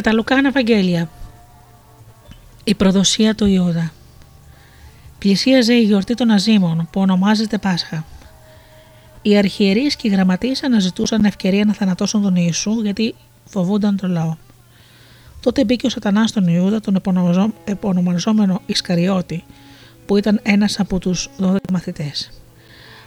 [0.08, 1.10] Κατά Λουκάν Ευαγγέλια
[2.64, 3.92] Η προδοσία του Ιούδα
[5.20, 8.06] Πλησίαζε η γιορτή των Αζήμων που ονομάζεται Πάσχα.
[9.22, 14.36] Οι αρχιερείς και οι γραμματείς αναζητούσαν ευκαιρία να θανατώσουν τον Ιησού γιατί φοβούνταν τον λαό.
[15.42, 17.02] Τότε μπήκε ο Σατανάς στον Ιούδα, τον
[17.66, 19.44] επωνομαζόμενο Ισκαριώτη,
[20.06, 22.32] που ήταν ένας από τους 12 μαθητές.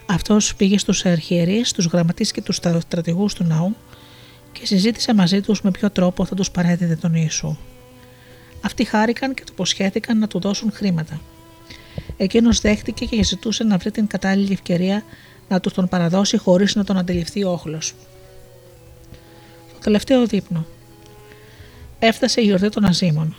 [0.06, 3.76] Αυτός πήγε στους αρχιερείς, στους γραμματείς και τους στρατηγούς του ναού
[4.52, 7.56] και συζήτησε μαζί τους με ποιο τρόπο θα τους παρέδιδε τον Ιησού.
[8.60, 11.20] Αυτοί χάρηκαν και του υποσχέθηκαν να του δώσουν χρήματα.
[12.16, 15.02] Εκείνος δέχτηκε και ζητούσε να βρει την κατάλληλη ευκαιρία
[15.48, 17.94] να τους τον παραδώσει χωρίς να τον αντιληφθεί ο όχλος.
[19.72, 20.66] Το τελευταίο δείπνο.
[21.98, 23.36] Έφτασε η γιορτή των Αζήμων,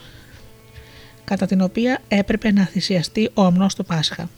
[1.24, 4.30] κατά την οποία έπρεπε να θυσιαστεί ο αμνός του Πάσχα.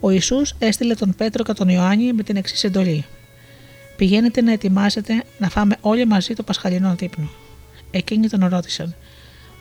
[0.00, 3.04] Ο Ιησούς έστειλε τον Πέτρο και τον Ιωάννη με την εξής εντολή.
[3.96, 7.28] Πηγαίνετε να ετοιμάσετε να φάμε όλοι μαζί το πασχαλινό δείπνο.
[7.90, 8.94] Εκείνοι τον ρώτησαν: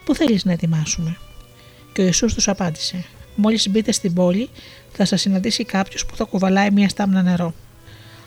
[0.05, 1.17] Πού θέλεις να ετοιμάσουμε;
[1.93, 3.05] Και ο Ιησούς τους απάντησε:
[3.35, 4.49] Μόλις μπείτε στην πόλη,
[4.91, 7.53] θα σας συναντήσει κάποιος που θα κουβαλάει μια στάμνα νερό.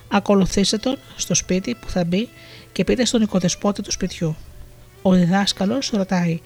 [0.08, 2.28] Ακολουθήστε τον στο σπίτι που θα μπει
[2.72, 4.36] και πείτε στον οικοδεσπότη του σπιτιού.
[5.02, 6.40] Ο διδάσκαλος ρωτάει: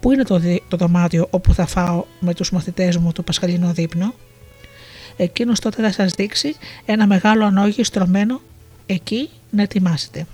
[0.00, 4.14] Πού είναι το, το δωμάτιο όπου θα φάω με τους μαθητές μου το πασχαλινό δείπνο;
[5.16, 6.54] Εκείνος τότε θα σας δείξει
[6.84, 8.40] ένα μεγάλο ανόγι στρωμένο
[8.86, 10.26] εκεί να ετοιμάσετε.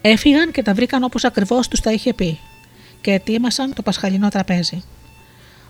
[0.00, 2.38] Έφυγαν και τα βρήκαν όπως ακριβώς τους τα είχε πει
[3.00, 4.82] και ετοίμασαν το πασχαλινό τραπέζι.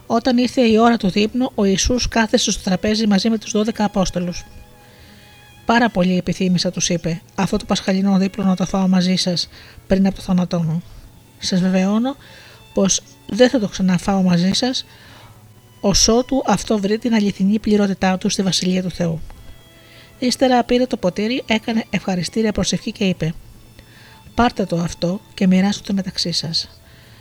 [0.07, 3.69] Όταν ήρθε η ώρα του δείπνου, ο Ιησούς κάθεσε στο τραπέζι μαζί με τους 12
[3.79, 4.45] Απόστολους.
[5.65, 9.49] Πάρα πολύ επιθύμησα, τους είπε, αυτό το πασχαλινό δείπνο να το φάω μαζί σας
[9.87, 10.83] πριν από το θάνατό μου.
[11.39, 12.17] Σας βεβαιώνω
[12.75, 14.85] πως δεν θα το ξαναφάω μαζί σας,
[15.81, 19.21] ώσότου αυτό βρει την αληθινή πληρότητά του στη βασιλεία του Θεού.
[20.21, 23.35] Ύστερα πήρε το ποτήρι, έκανε ευχαριστήρια προσευχή και είπε:
[24.35, 26.69] Πάρτε το αυτό και μοιράστε το μεταξύ σας.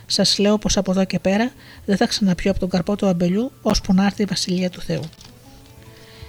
[0.06, 1.52] Σας λέω πως από εδώ και πέρα
[1.84, 5.02] δεν θα ξαναπιώ από τον καρπό του αμπελιού, ώσπου να έρθει η βασιλεία του Θεού.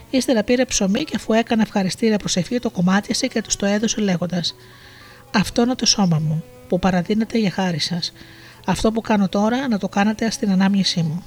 [0.09, 4.55] Ύστερα πήρε ψωμί και αφού έκανε ευχαριστήρια προσευχή, το κομμάτιασε και τους το έδωσε λέγοντας:
[5.35, 8.13] Αυτό είναι το σώμα μου, που παραδίνεται για χάρη σας.
[8.65, 11.23] Αυτό που κάνω τώρα να το κάνετε στην ανάμνησή μου.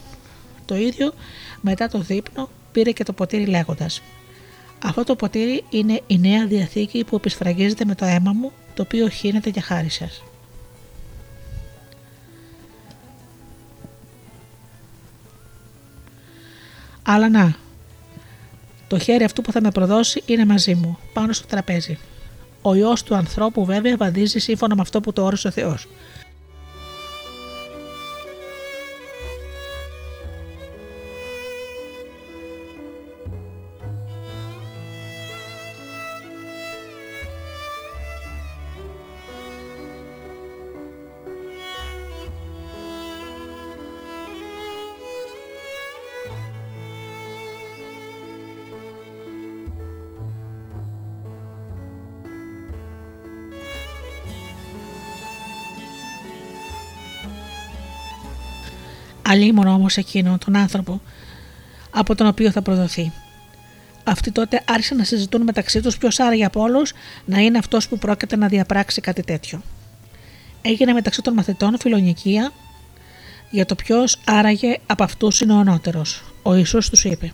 [0.64, 1.12] Το ίδιο
[1.60, 4.02] μετά το δείπνο πήρε και το ποτήρι λέγοντας:
[4.86, 9.08] Αυτό το ποτήρι είναι η νέα διαθήκη που επισφραγίζεται με το αίμα μου, το οποίο
[9.08, 10.22] χύνεται για χάρη σας.
[17.02, 17.54] Αλλά να,
[18.88, 21.98] το χέρι αυτού που θα με προδώσει είναι μαζί μου, πάνω στο τραπέζι.
[22.62, 25.88] Ο ιός του ανθρώπου βέβαια βαδίζει σύμφωνα με αυτό που το όρισε ο Θεός.
[59.34, 61.00] Αλλήμον όμως εκείνον τον άνθρωπο
[61.90, 63.12] από τον οποίο θα προδοθεί.
[64.04, 66.92] Αυτοί τότε άρχισαν να συζητούν μεταξύ τους ποιος άραγε από όλους
[67.24, 69.62] να είναι αυτός που πρόκειται να διαπράξει κάτι τέτοιο.
[70.62, 72.52] Έγινε μεταξύ των μαθητών φιλονικία
[73.50, 76.24] για το ποιος άραγε από αυτούς είναι ο ανώτερος.
[76.42, 77.32] Ο Ιησούς τους είπε: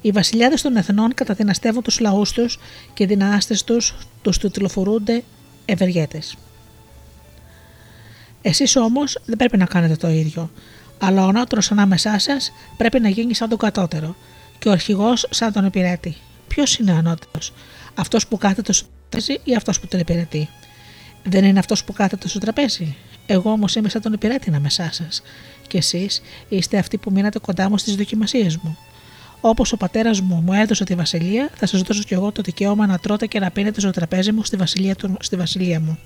[0.00, 2.58] Οι βασιλιάδες των εθνών καταδυναστεύουν τους λαούς τους
[2.94, 5.22] και οι δυνάστες τους τους τυλοφορούνται
[5.64, 6.36] ευεργέτες.
[8.42, 10.50] Εσείς όμως δεν πρέπει να κάνετε το ίδιο,
[11.04, 14.16] αλλά ο ανώτερος ανάμεσά σας πρέπει να γίνει σαν τον κατώτερο
[14.58, 16.16] και ο αρχηγός σαν τον υπηρέτη.
[16.48, 17.52] Ποιος είναι ο ανώτερος,
[17.94, 20.48] αυτός που κάθεται στο τραπέζι ή αυτός που τον υπηρετεί;
[21.22, 22.96] Δεν είναι αυτός που κάθεται στο τραπέζι;
[23.26, 25.22] Εγώ όμως είμαι σαν τον υπηρέτη ανάμεσά σας.
[25.66, 28.78] Και εσείς είστε αυτοί που μείνατε κοντά μου στις δοκιμασίες μου.
[29.40, 32.86] Όπως ο πατέρας μου μου έδωσε τη βασιλεία, θα σας δώσω κι εγώ το δικαίωμα
[32.86, 35.98] να τρώτε και να πίνετε στο τραπέζι μου στη βασιλεία, του, στη βασιλεία μου.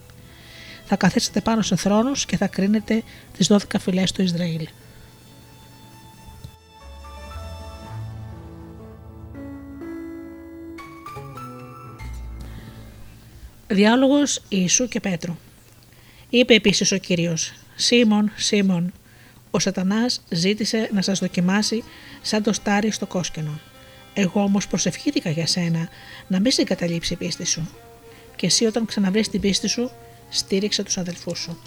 [0.85, 3.03] Θα καθίσετε πάνω σε θρόνους και θα κρίνετε
[3.37, 4.69] τις 12 φυλές του Ισραήλ.
[13.69, 15.37] Διάλογος Ιησού και Πέτρου
[16.31, 18.93] Είπε επίσης ο Κύριος «Σίμων, Σίμων,
[19.51, 21.85] ο σατανάς ζήτησε να σας δοκιμάσει
[22.23, 23.61] σαν το στάρι στο κόσκενο.
[24.15, 25.89] Εγώ όμως προσευχήθηκα για σένα
[26.29, 27.69] να μην σε εγκαταλείψει η πίστη σου.
[28.37, 29.91] Και εσύ όταν ξαναβρεις την πίστη σου,
[30.29, 31.59] στήριξε τους αδελφούς σου».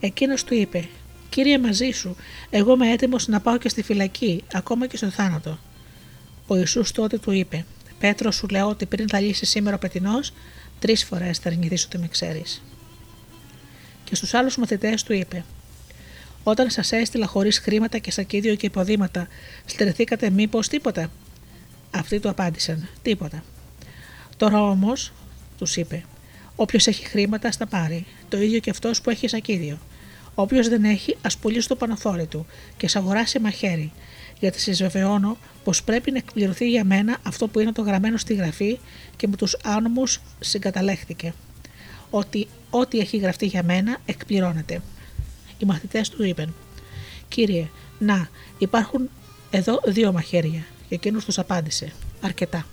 [0.00, 0.88] Εκείνος του είπε
[1.28, 2.16] «Κύριε μαζί σου,
[2.50, 5.58] εγώ είμαι έτοιμος να πάω και στη φυλακή, ακόμα και στο θάνατο».
[6.46, 7.64] Ο Ιησούς τότε του είπε
[8.00, 10.32] «Πέτρο σου λέω ότι πριν θα λύσεις σήμερα ο πετινός,
[10.80, 12.62] Τρεις φορές θα αρνηθείς ότι με ξέρεις.
[14.04, 15.44] Και στους άλλους μαθητές του είπε:
[16.42, 19.28] Όταν σας έστειλα χωρίς χρήματα και σακίδιο και υποδήματα,
[19.64, 21.10] στερεθήκατε μήπως τίποτα;
[21.90, 23.44] Αυτοί του απάντησαν: Τίποτα.
[24.36, 25.12] Τώρα όμως,
[25.58, 26.04] τους είπε:
[26.56, 28.06] Όποιος έχει χρήματα, στα πάρει.
[28.28, 29.78] Το ίδιο και αυτός που έχει σακίδιο.
[30.34, 32.46] Όποιος δεν έχει, ας πουλήσει το πανοφόρι του
[32.76, 33.92] και σ' αγοράσει μαχαίρι.
[34.38, 38.34] Γιατί σας βεβαιώνω πως πρέπει να εκπληρωθεί για μένα αυτό που είναι το γραμμένο στη
[38.34, 38.78] γραφή
[39.16, 41.34] και με τους άνομους συγκαταλέχθηκε.
[42.10, 44.82] Ότι ό,τι έχει γραφτεί για μένα εκπληρώνεται.
[45.58, 46.54] Οι μαθητές του είπαν:
[47.28, 47.68] Κύριε,
[47.98, 48.28] να,
[48.58, 49.10] υπάρχουν
[49.50, 50.64] εδώ δύο μαχαίρια.
[50.88, 52.66] Και εκείνος τους απάντησε: Αρκετά.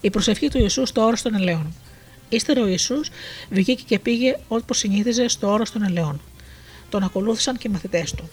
[0.00, 1.74] Η προσευχή του Ιησού στο όρο των ελαιών.
[2.28, 3.10] Ύστερα ο Ιησούς
[3.50, 6.20] βγήκε και πήγε όπως συνήθιζε στο όρο των ελαιών.
[6.88, 8.28] Τον ακολούθησαν και οι μαθητές του.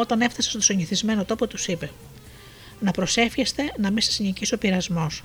[0.00, 1.90] Όταν έφτασε στο συνηθισμένο τόπο, τους είπε:
[2.80, 5.24] Να προσεύχεστε να μην σας νικήσει ο πειρασμός.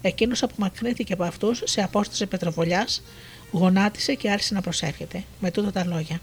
[0.00, 3.02] Εκείνος απομακρύνθηκε από αυτούς σε απόσταση πετροβολιάς,
[3.50, 6.20] γονάτισε και άρχισε να προσεύχεται με τούτα τα λόγια.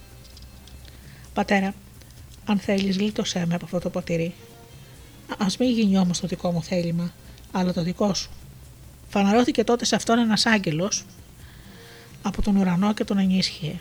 [1.34, 1.74] Πατέρα,
[2.46, 4.34] αν θέλεις, γλίτωσέ με από αυτό το ποτήρι.
[5.38, 7.14] Α μην γίνει όμως το δικό μου θέλημα,
[7.52, 8.30] αλλά το δικό σου.
[9.10, 11.06] Φαναρώθηκε τότε σε αυτόν ένας άγγελος
[12.22, 13.80] από τον ουρανό και τον ενίσχυε.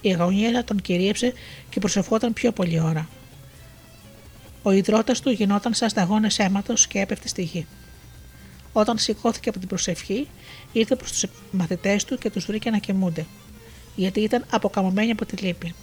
[0.00, 1.32] Η αγωνία τον κυρίεψε
[1.70, 3.08] και προσευχόταν πιο πολλή ώρα.
[4.62, 7.66] Ο υδρότας του γινόταν σαν σταγόνες αίματος και έπεφτε στη γη.
[8.72, 10.28] Όταν σηκώθηκε από την προσευχή,
[10.72, 13.26] ήρθε προς τους μαθητές του και τους βρήκε να κοιμούνται,
[13.96, 15.74] γιατί ήταν αποκαμωμένοι από τη λύπη.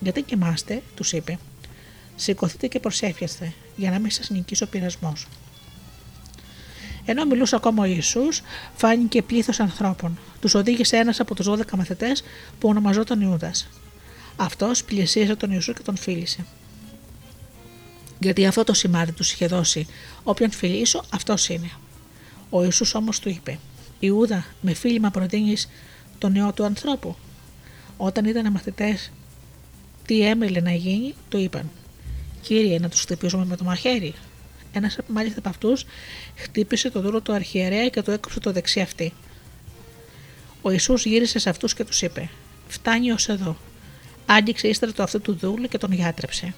[0.00, 1.38] Γιατί κοιμάστε, τους είπε.
[2.16, 5.26] Σηκωθείτε και προσέφιαστε, για να μην σας νικήσει ο πειρασμός.
[7.04, 8.42] Ενώ μιλούσε ακόμα ο Ιησούς,
[8.76, 10.18] φάνηκε πλήθος ανθρώπων.
[10.40, 12.22] Τους οδήγησε ένας από τους 12 μαθητές
[12.58, 13.68] που ονομαζόταν Ιούδας.
[14.36, 16.46] Αυτός πλησίασε τον Ιησού και τον φίλησε.
[18.20, 19.86] Γιατί αυτό το σημάδι τους είχε δώσει.
[20.22, 21.70] Όποιον φιλήσω, αυτός είναι.
[22.50, 23.58] Ο Ιησούς όμως του είπε:
[23.98, 25.68] Ιούδα, με φίλημα προτείνεις
[26.18, 27.16] τον ιό του ανθρώπου.
[27.96, 29.10] Όταν ήταν μαθητές
[30.06, 31.70] τι έμελε να γίνει, του είπαν:
[32.42, 34.14] Κύριε, να τους χτυπήσουμε με το μαχαίρι.
[34.72, 35.84] Ένας μάλιστα από αυτούς
[36.34, 39.12] χτύπησε το δούλο του αρχιερέα και του έκοψε το δεξί αυτή.
[40.62, 42.30] Ο Ιησούς γύρισε σε αυτούς και τους είπε:
[42.68, 43.56] Φτάνει ως εδώ.
[44.26, 46.54] Άγγιξε ύστερα το αυτού του δούλου και τον γιάτρεψε.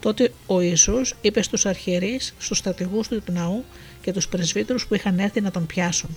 [0.00, 3.64] Τότε ο Ιησούς είπε στους αρχιερείς, στους στρατηγούς του ναού
[4.00, 6.16] και τους πρεσβύτερους που είχαν έρθει να τον πιάσουν.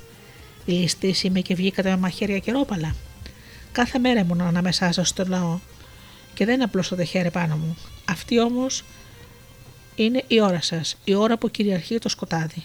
[0.66, 2.96] Ληστής είμαι και βγήκατε με μαχαίρια και ρόπαλα.
[3.72, 5.60] Κάθε μέρα ήμουν ανάμεσά σας στο λαό
[6.34, 7.78] και δεν απλώσατε χέρι πάνω μου.
[8.10, 8.84] Αυτή όμως
[9.96, 12.64] είναι η ώρα σας, η ώρα που κυριαρχεί το σκοτάδι.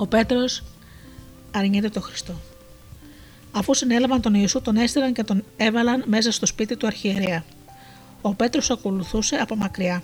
[0.00, 0.62] Ο Πέτρος
[1.50, 2.34] αρνιέται το Χριστό.
[3.52, 7.44] Αφού συνέλαβαν τον Ιησού, τον έστειλαν και τον έβαλαν μέσα στο σπίτι του αρχιερέα.
[8.20, 10.02] Ο Πέτρος ακολουθούσε από μακριά.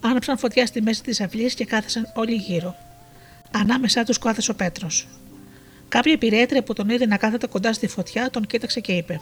[0.00, 2.74] Άναψαν φωτιά στη μέση της αυλής και κάθεσαν όλοι γύρω.
[3.50, 5.08] Ανάμεσά τους κάθεσε ο Πέτρος.
[5.88, 9.20] Κάποια υπηρέτρια που τον είδε να κάθεται κοντά στη φωτιά τον κοίταξε και είπε: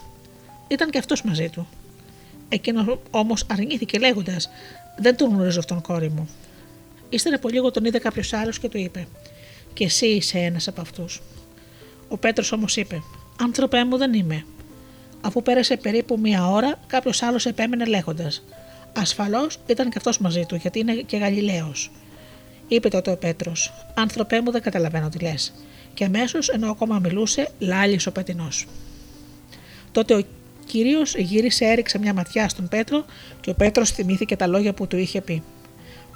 [0.67, 1.67] Ήταν και αυτός μαζί του.
[2.49, 4.49] Εκείνος όμως αρνήθηκε λέγοντας:
[4.97, 6.29] Δεν τον γνωρίζω αυτόν, κόρη μου.
[7.09, 9.07] Ύστερα από λίγο τον είδε κάποιος άλλος και του είπε:
[9.73, 11.21] Και εσύ είσαι ένας από αυτούς.
[12.07, 13.01] Ο Πέτρος όμως είπε:
[13.41, 14.45] Άνθρωπέ μου δεν είμαι.
[15.21, 18.43] Αφού πέρασε περίπου μία ώρα, κάποιος άλλος επέμενε λέγοντας:
[18.93, 21.91] Ασφαλώς ήταν και αυτός μαζί του, γιατί είναι και Γαλιλαίος.
[22.67, 25.53] Είπε τότε ο Πέτρος: Άνθρωπέ μου δεν καταλαβαίνω τι λες.
[25.93, 28.47] Και αμέσως, ενώ ακόμα μιλούσε, λάλησε ο πετεινό.
[29.91, 30.21] Τότε ο
[30.65, 33.05] κύριος γύρισε, έριξε μια ματιά στον Πέτρο
[33.41, 35.43] και ο Πέτρος θυμήθηκε τα λόγια που του είχε πει.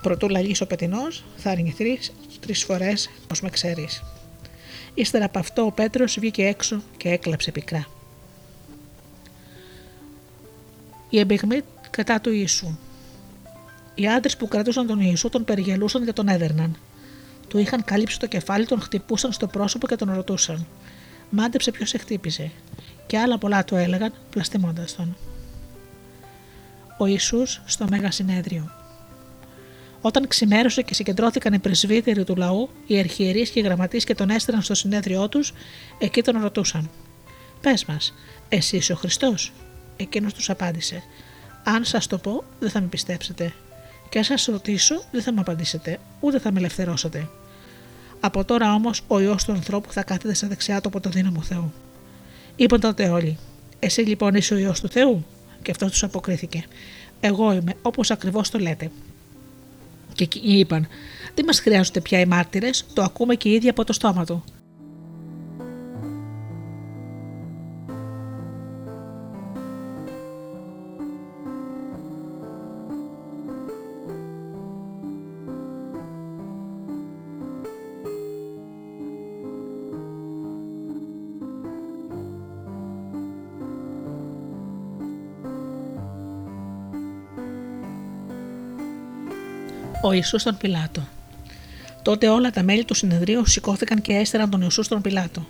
[0.01, 4.03] Προτού λαλήσει ο πετεινός, θα αρνηθείς τρεις φορές, ω με ξέρεις.
[4.93, 7.87] Ύστερα από αυτό ο Πέτρος βγήκε έξω και έκλαψε πικρά.
[11.09, 12.77] Η εμπιγμή κατά του Ιησού.
[13.95, 16.77] Οι άντρες που κρατούσαν τον Ιησού τον περιγελούσαν και τον έδερναν.
[17.47, 20.67] Του είχαν καλύψει το κεφάλι, τον χτυπούσαν στο πρόσωπο και τον ρωτούσαν.
[21.29, 22.51] Μάντεψε ποιος σε χτύπησε.
[23.05, 25.17] Και άλλα πολλά του έλεγαν, πλαστιμώντας τον.
[26.97, 28.76] Ο Ιησούς στο Μέγα Συνέδριο.
[30.01, 34.29] Όταν ξημέρωσε και συγκεντρώθηκαν οι πρεσβύτεροι του λαού, οι αρχιερείς και οι γραμματείς και τον
[34.29, 35.53] έστειλαν στο συνέδριό τους,
[35.97, 36.89] εκεί τον ρωτούσαν.
[37.61, 38.13] Πες μας,
[38.49, 39.51] εσύ είσαι ο Χριστός;
[39.97, 41.03] Εκείνος τους απάντησε:
[41.63, 43.53] Αν σας το πω, δεν θα με πιστέψετε.
[44.09, 47.29] Και αν σας ρωτήσω, δεν θα με απαντήσετε, ούτε θα με ελευθερώσετε.
[48.19, 51.41] Από τώρα όμως ο ιό του ανθρώπου θα κάθεται στα δεξιά του από το δύναμο
[51.41, 51.73] Θεού.
[52.55, 53.37] Είπαν τότε όλοι:
[53.79, 55.25] Εσύ λοιπόν είσαι ο ιό του Θεού;
[55.61, 56.65] Και αυτό τους αποκρίθηκε:
[57.19, 58.91] Εγώ είμαι, όπως ακριβώς το λέτε
[60.18, 60.88] Και εκείνοι είπαν:
[61.34, 64.44] Δεν μας χρειάζονται πια οι μάρτυρες, το ακούμε και οι ίδιοι από το στόμα του.
[90.07, 91.07] Ο Ιησούς στον Πιλάτο.
[92.01, 95.47] Τότε όλα τα μέλη του συνεδρίου σηκώθηκαν και έστεραν τον Ιησούς στον Πιλάτο.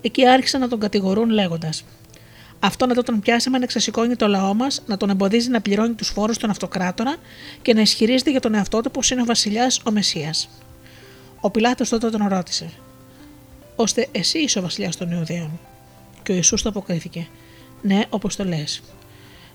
[0.00, 1.84] Εκεί άρχισαν να τον κατηγορούν λέγοντας:
[2.60, 6.08] Αυτόν εδώ τον πιάσαμε να ξεσηκώνει το λαό μας, να τον εμποδίζει να πληρώνει τους
[6.08, 7.16] φόρους των αυτοκράτορα
[7.62, 10.34] και να ισχυρίζεται για τον εαυτό του πως είναι ο βασιλιάς ο Μεσία.
[11.40, 12.70] Ο Πιλάτος τότε τον ρώτησε:
[13.76, 15.60] Ώστε εσύ είσαι ο βασιλιάς των Ιουδαίων;
[16.22, 17.26] Και ο Ιησούς το αποκρίθηκε:
[17.82, 18.82] Ναι, όπως το λες.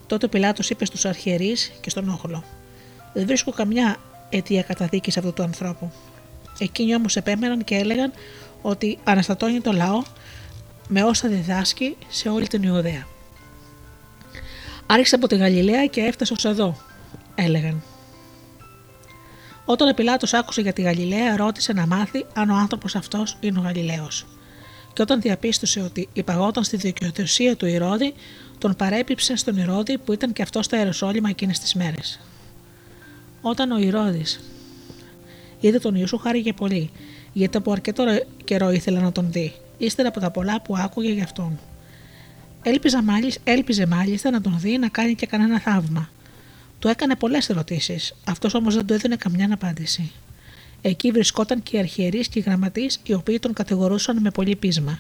[0.08, 2.44] Τότε ο Πιλάτος είπε στους αρχιερείς και στον όχολο:
[3.14, 3.98] Δεν βρίσκω καμιά
[4.38, 5.92] αιτία καταδίκης αυτού του ανθρώπου.
[6.60, 8.14] Εκείνοι όμως επέμεναν και έλεγαν
[8.62, 10.02] ότι αναστατώνει το λαό
[10.88, 13.08] με όσα διδάσκει σε όλη την Ιουδαία.
[14.86, 16.78] Άρχισε από τη Γαλιλαία και έφτασε ως εδώ,
[17.36, 17.84] έλεγαν.
[19.66, 23.60] Όταν ο Πιλάτος άκουσε για τη Γαλιλαία, ρώτησε να μάθει αν ο άνθρωπος αυτός είναι
[23.60, 24.26] ο Γαλιλαίος.
[24.94, 28.14] Και όταν διαπίστωσε ότι υπαγόταν στη δικαιοδοσία του Ηρώδη,
[28.58, 32.20] τον παρέπιψε στον Ηρώδη που ήταν και αυτός στο Ιεροσόλυμα εκείνες τις μέρες.
[33.46, 34.40] Όταν ο Ηρώδης
[35.60, 36.90] είδε τον Ιησού χάρηκε πολύ,
[37.34, 38.04] γιατί από αρκετό
[38.44, 41.60] καιρό ήθελε να τον δει, ύστερα από τα πολλά που άκουγε γι' αυτόν.
[42.64, 46.10] Έλπιζε μάλιστα, έλπιζε μάλιστα να τον δει να κάνει και κανένα θαύμα.
[46.80, 50.12] Του έκανε πολλές ερωτήσεις, αυτός όμως δεν του έδινε καμιά απάντηση.
[50.82, 55.00] Εκεί βρισκόταν και οι αρχιερείς και οι γραμματείς, οι οποίοι τον κατηγορούσαν με πολύ πείσμα.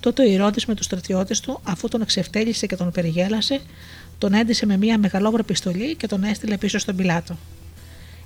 [0.00, 3.60] Τότε ο Ηρώδης με τους στρατιώτες του, αφού τον εξευτέλισε και τον περιγέλασε,
[4.18, 7.36] τον έντυσε με μια μεγαλόβρα πιστολή και τον έστειλε πίσω στον πιλάτο.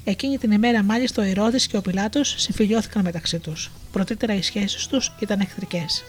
[0.04, 3.70] Εκείνη την ημέρα, μάλιστα, ο Ηρώδης και ο Πιλάτος συμφιλιώθηκαν μεταξύ τους.
[3.92, 6.04] Πρωτήτερα οι σχέσεις τους ήταν εχθρικές.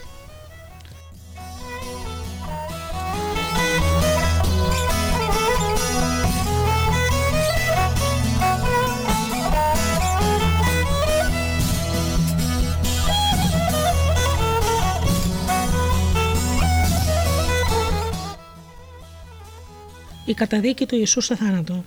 [20.25, 21.83] Η καταδίκη του Ιησού σε θάνατο.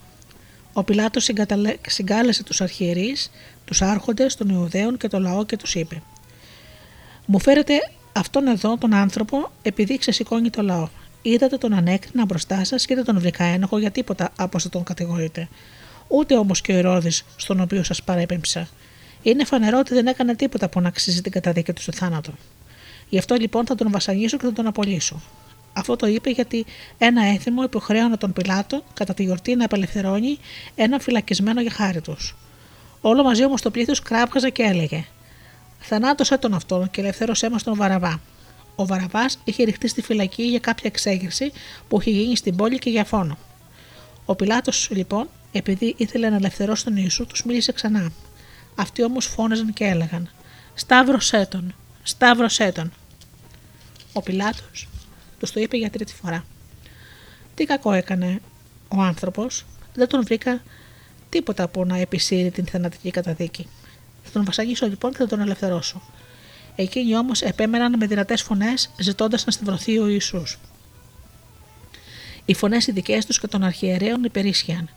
[0.77, 1.31] Ο Πιλάτος
[1.87, 3.31] συγκάλεσε τους αρχιερείς,
[3.65, 6.03] τους άρχοντες των Ιουδαίων και το λαό και τους είπε:
[7.27, 7.75] Μου φέρετε
[8.13, 10.89] αυτόν εδώ τον άνθρωπο επειδή ξεσηκώνει το λαό.
[11.23, 14.83] Είδατε τον ανέκρινα μπροστά σας και δεν τον βρήκα ένοχο για τίποτα από όσο τον
[14.83, 15.49] κατηγορείτε.
[16.09, 18.69] Ούτε όμως και ο Ηρώδης, στον οποίο σας παρέπεμψα.
[19.23, 22.33] Είναι φανερό ότι δεν έκανε τίποτα που να αξίζει την καταδίκη του στο θάνατο.
[23.09, 25.23] Γι' αυτό λοιπόν θα τον βασανίσω και θα τον απολύσω.
[25.77, 26.65] Αυτό το είπε γιατί
[26.99, 30.39] ένα έθιμο υποχρέωνε τον Πιλάτο κατά τη γιορτή να απελευθερώνει
[30.75, 32.37] έναν φυλακισμένο για χάρη τους.
[33.01, 35.05] Όλο μαζί όμως το πλήθος κράπγαζε και έλεγε:
[35.79, 38.21] Θανάτωσε τον αυτόν και ελευθέρωσέ μας τον Βαραβά.
[38.75, 41.53] Ο Βαραβάς είχε ρηχτεί στη φυλακή για κάποια εξέγερση
[41.89, 43.39] που είχε γίνει στην πόλη και για φόνο.
[44.25, 48.13] Ο Πιλάτος λοιπόν, επειδή ήθελε να ελευθερώσει τον Ιησού, τους μίλησε ξανά.
[48.75, 50.31] Αυτοί όμως φώναζαν και έλεγαν:
[50.75, 52.93] Σταύρωσέ τον, σταύρωσέ τον.
[54.13, 54.89] Ο Πιλάτος
[55.45, 56.45] τους το είπε για τρίτη φορά.
[57.55, 58.41] Τι κακό έκανε
[58.89, 59.65] ο άνθρωπος,
[59.95, 60.63] δεν τον βρήκα
[61.29, 63.69] τίποτα από να επισύρει την θανατική καταδίκη.
[64.23, 66.03] Θα τον βασανίσω λοιπόν και θα τον ελευθερώσω.
[66.77, 70.59] Εκείνοι όμως επέμεναν με δυνατές φωνές, ζητώντας να σταυρωθεί ο Ιησούς.
[72.45, 74.89] Οι φωνές οι δικές τους και των αρχιερέων υπερίσχυαν,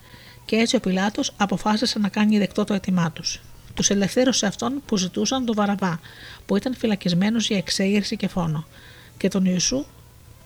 [0.46, 3.42] και έτσι ο Πιλάτος αποφάσισε να κάνει δεκτό το αίτημά τους.
[3.74, 6.00] Τους ελευθέρωσε αυτόν που ζητούσαν τον Βαραβά,
[6.46, 8.66] που ήταν φυλακισμένος για εξέγερση και φόνο,
[9.18, 9.86] και τον Ιησού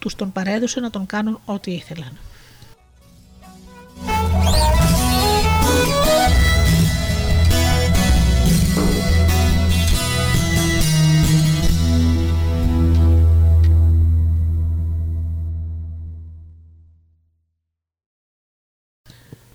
[0.02, 2.18] τους τον παρέδωσε να τον κάνουν ό,τι ήθελαν.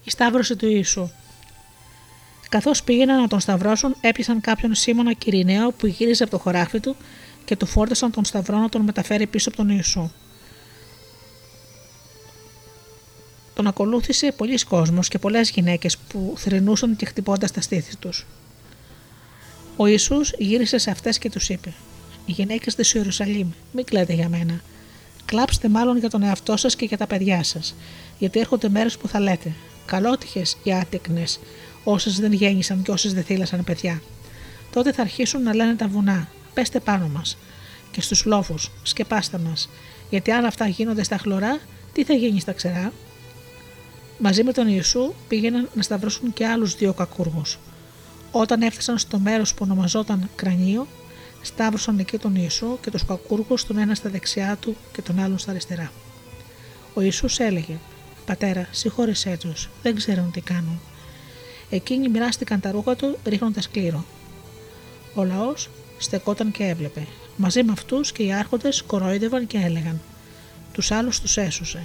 [0.05, 1.11] Η σταύρωση του Ιησού
[2.49, 6.97] Καθώς πήγαιναν να τον σταυρώσουν, έπιασαν κάποιον Σίμωνα Κυριναίο που γύριζε από το χωράφι του
[7.45, 10.11] και του φόρτασαν τον σταυρό να τον μεταφέρει πίσω από τον Ιησού.
[13.57, 18.27] Τον ακολούθησε πολλοί κόσμος και πολλές γυναίκες που θρυνούσαν και χτυπώντας τα στήθη τους.
[19.77, 21.73] Ο Ισού γύρισε σε αυτές και τους είπε:
[22.27, 24.61] Οι γυναίκες της Ιερουσαλήμ, μην κλαίτε για μένα.
[25.25, 27.75] Κλάψτε μάλλον για τον εαυτό σας και για τα παιδιά σας,
[28.19, 29.53] γιατί έρχονται μέρες που θα λέτε:
[29.87, 31.41] Καλότυχες οι άτεκνες,
[31.85, 34.03] όσες δεν γέννησαν και όσες δεν θύλασαν παιδιά.
[34.73, 37.37] Τότε θα αρχίσουν να λένε τα βουνά: Πέστε πάνω μας.
[37.91, 39.69] Και στους λόφους: Σκεπάστε μας.
[40.11, 41.59] Γιατί αν αυτά γίνονται στα χλωρά,
[41.93, 42.93] τι θα γίνει στα ξερά;
[44.19, 47.59] Μαζί με τον Ιησού πήγαιναν να σταυρώσουν και άλλους δύο κακούργους.
[48.31, 50.87] Όταν έφτασαν στο μέρος που ονομαζόταν Κρανίο,
[51.43, 55.39] σταύρωσαν εκεί τον Ιησού και τους κακούργους, τον ένα στα δεξιά του και τον άλλον
[55.39, 55.93] στα αριστερά.
[56.95, 57.79] Ο Ιησούς έλεγε:
[58.27, 60.81] Πατέρα, συγχώρεσέ τους, δεν ξέρουν τι κάνουν.
[61.71, 64.05] Εκείνοι μοιράστηκαν τα ρούχα του ρίχνοντας κλήρο.
[65.15, 67.07] Ο λαός στεκόταν και έβλεπε.
[67.37, 70.01] Μαζί με αυτούς και οι άρχοντες κορόιδευαν και έλεγαν:
[70.73, 71.83] Τους άλλους τους έσωσε.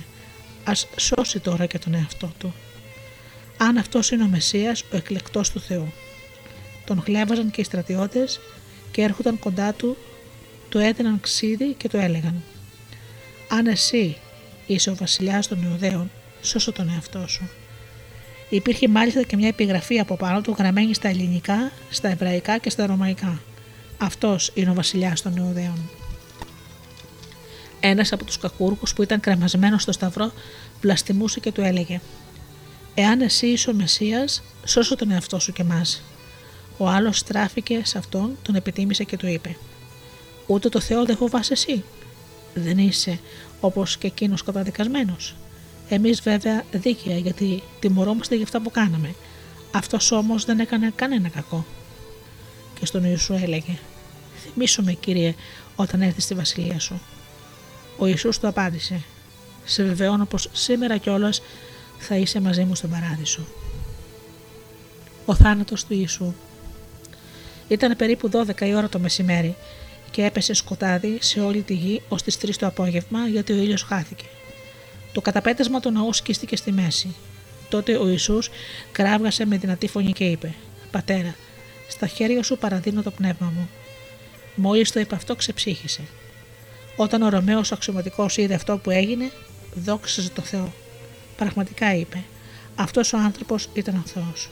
[0.63, 2.53] Α σώσει τώρα και τον εαυτό του.
[3.57, 5.93] Αν αυτός είναι ο Μεσσίας, ο εκλεκτός του Θεού.
[6.85, 8.39] Τον χλέβαζαν και οι στρατιώτες
[8.91, 9.97] και έρχονταν κοντά του,
[10.69, 12.43] του έδιναν ξύδι και του έλεγαν:
[13.49, 14.17] Αν εσύ
[14.65, 16.11] είσαι ο βασιλιάς των Ιουδαίων,
[16.41, 17.49] σώσω τον εαυτό σου.
[18.49, 22.85] Υπήρχε μάλιστα και μια επιγραφή από πάνω του γραμμένη στα ελληνικά, στα εβραϊκά και στα
[22.85, 23.41] ρωμαϊκά.
[23.97, 25.89] Αυτός είναι ο βασιλιάς των Ιουδαίων.
[27.83, 30.31] Ένας από τους κακούργους που ήταν κρεμασμένος στο σταυρό
[30.81, 32.01] βλαστημούσε και του έλεγε:
[32.93, 34.27] Εάν εσύ είσαι ο Μεσία,
[34.65, 36.01] σώσω τον εαυτό σου και εμάς.
[36.77, 39.57] Ο άλλος στράφηκε σε αυτόν, τον επιτίμησε και του είπε:
[40.47, 41.83] Ούτε το Θεό δεν φοβάσαι εσύ;
[42.53, 43.19] Δεν είσαι
[43.59, 45.35] όπως και εκείνος καταδικασμένος.
[45.89, 49.15] Εμείς βέβαια δίκαια γιατί τιμωρόμαστε για αυτά που κάναμε.
[49.71, 51.65] Αυτός όμως δεν έκανε κανένα κακό.
[52.79, 53.77] Και στον Ιησού έλεγε:
[54.41, 55.35] Θυμήσου με, κύριε,
[55.75, 57.01] όταν έρθεις στη βασιλεία σου.
[58.01, 59.03] Ο Ιησούς του απάντησε:
[59.65, 61.41] Σε βεβαιώνω πως σήμερα κιόλας
[61.97, 63.41] θα είσαι μαζί μου στον παράδεισο.
[65.25, 66.33] Ο θάνατος του Ιησού.
[67.67, 69.55] Ήταν περίπου 12 η ώρα το μεσημέρι
[70.11, 73.83] και έπεσε σκοτάδι σε όλη τη γη ως τις 3 το απόγευμα γιατί ο ήλιος
[73.83, 74.25] χάθηκε.
[75.11, 77.15] Το καταπέτασμα του ναού σκίστηκε στη μέση.
[77.69, 78.49] Τότε ο Ιησούς
[78.91, 80.53] κράβγασε με δυνατή φωνή και είπε:
[80.91, 81.35] Πατέρα,
[81.87, 83.69] στα χέρια σου παραδίνω το πνεύμα μου.
[84.55, 86.01] Μόλις το είπε αυτό, ξεψύχησε.
[87.01, 89.31] Όταν ο Ρωμαίος αξιωματικός είδε αυτό που έγινε,
[89.73, 90.73] δόξασε το Θεό.
[91.35, 92.23] Πραγματικά είπε:
[92.75, 94.49] Αυτός ο άνθρωπος ήταν ο Θεός.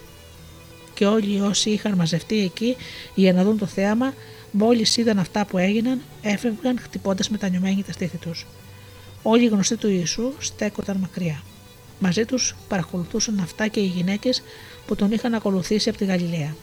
[0.94, 2.76] Και όλοι όσοι είχαν μαζευτεί εκεί
[3.16, 4.14] για να δουν το θέαμα,
[4.52, 8.46] μόλις είδαν αυτά που έγιναν, έφευγαν χτυπώντας με τα νιωμένη τα στήθη τους.
[9.24, 11.42] Όλοι οι γνωστοί του Ιησού στέκονταν μακριά.
[12.00, 14.44] Μαζί τους παρακολουθούσαν αυτά και οι γυναίκες
[14.86, 16.56] που τον είχαν ακολουθήσει από τη Γαλιλαία.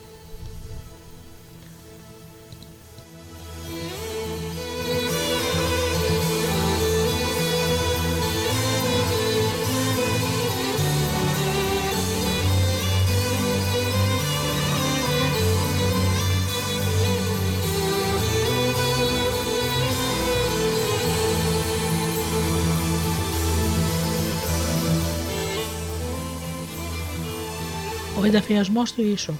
[28.36, 29.34] Ενταφιασμό του Ιησού.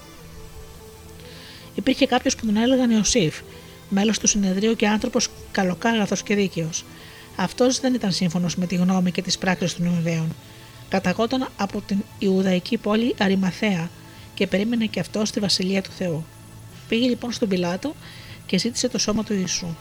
[1.75, 3.41] Υπήρχε κάποιος που τον έλεγαν Ιωσήφ,
[3.89, 6.85] μέλος του συνεδρίου και άνθρωπος καλοκάγαθο και δίκαιος.
[7.37, 10.35] Αυτός δεν ήταν σύμφωνος με τη γνώμη και τις πράξεις των Ιουδαίων.
[10.89, 13.91] Καταγόταν από την Ιουδαϊκή πόλη Αριμαθέα
[14.35, 16.25] και περίμενε και αυτός στη βασιλεία του Θεού.
[16.89, 17.95] Πήγε λοιπόν στον Πιλάτο
[18.47, 19.77] και ζήτησε το σώμα του Ιησού.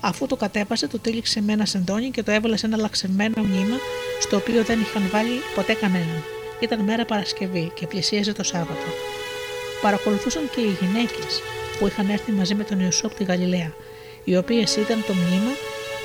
[0.00, 3.76] Αφού το κατέπασε, το τύλιξε με ένα σεντόνι και το έβαλε σε ένα λαξεμένο μνήμα,
[4.20, 6.33] στο οποίο δεν είχαν βάλει ποτέ κανέναν.
[6.64, 8.86] Ήταν μέρα Παρασκευή και πλησίαζε το Σάββατο.
[9.82, 11.42] Παρακολουθούσαν και οι γυναίκες
[11.78, 13.72] που είχαν έρθει μαζί με τον Ιησού από τη Γαλιλαία,
[14.24, 15.50] οι οποίες ήταν το μνήμα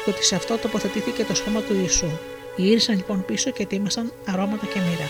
[0.06, 2.10] ότι σε αυτό τοποθετήθηκε το σώμα του Ιησού.
[2.56, 5.10] Γύρισαν λοιπόν πίσω και ετοίμασαν αρώματα και μοίρα.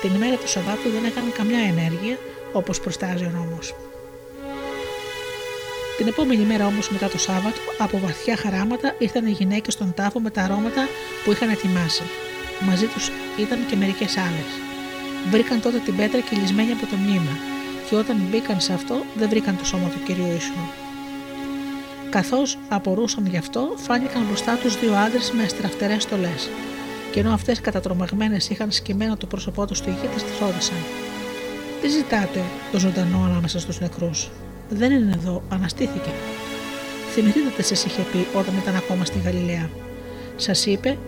[0.00, 2.18] Την ημέρα του Σαββάτου δεν έκαναν καμιά ενέργεια
[2.52, 3.74] όπως προστάζει ο νόμος.
[5.96, 10.20] Την επόμενη μέρα όμως μετά το Σάββατο, από βαθιά χαράματα ήρθαν οι γυναίκες στον τάφο
[10.20, 10.88] με τα αρώματα
[11.24, 12.02] που είχαν ετοιμάσει.
[12.66, 14.50] Μαζί τους ήταν και μερικές άλλες.
[15.30, 17.34] Βρήκαν τότε την πέτρα κυλισμένη από το μνήμα,
[17.88, 20.60] και όταν μπήκαν σε αυτό δεν βρήκαν το σώμα του κυρίου Ιησού.
[22.10, 26.48] Καθώς απορούσαν γι' αυτό, φάνηκαν μπροστά τους δύο άντρες με στραφτερέ στολές,
[27.12, 30.76] και ενώ αυτές κατατρομαγμένες είχαν σκυμμένο το πρόσωπό τους στη γη, τις ρώτησαν:
[31.80, 34.28] Τι ζητάτε το ζωντανό ανάμεσα στους νεκρούς,
[34.68, 36.10] Δεν είναι εδώ, αναστήθηκε.
[37.12, 39.70] Θυμηθείτε τι σας είχε πει όταν ήταν ακόμα στη Γαλιλαία.
[40.36, 40.98] Σας είπε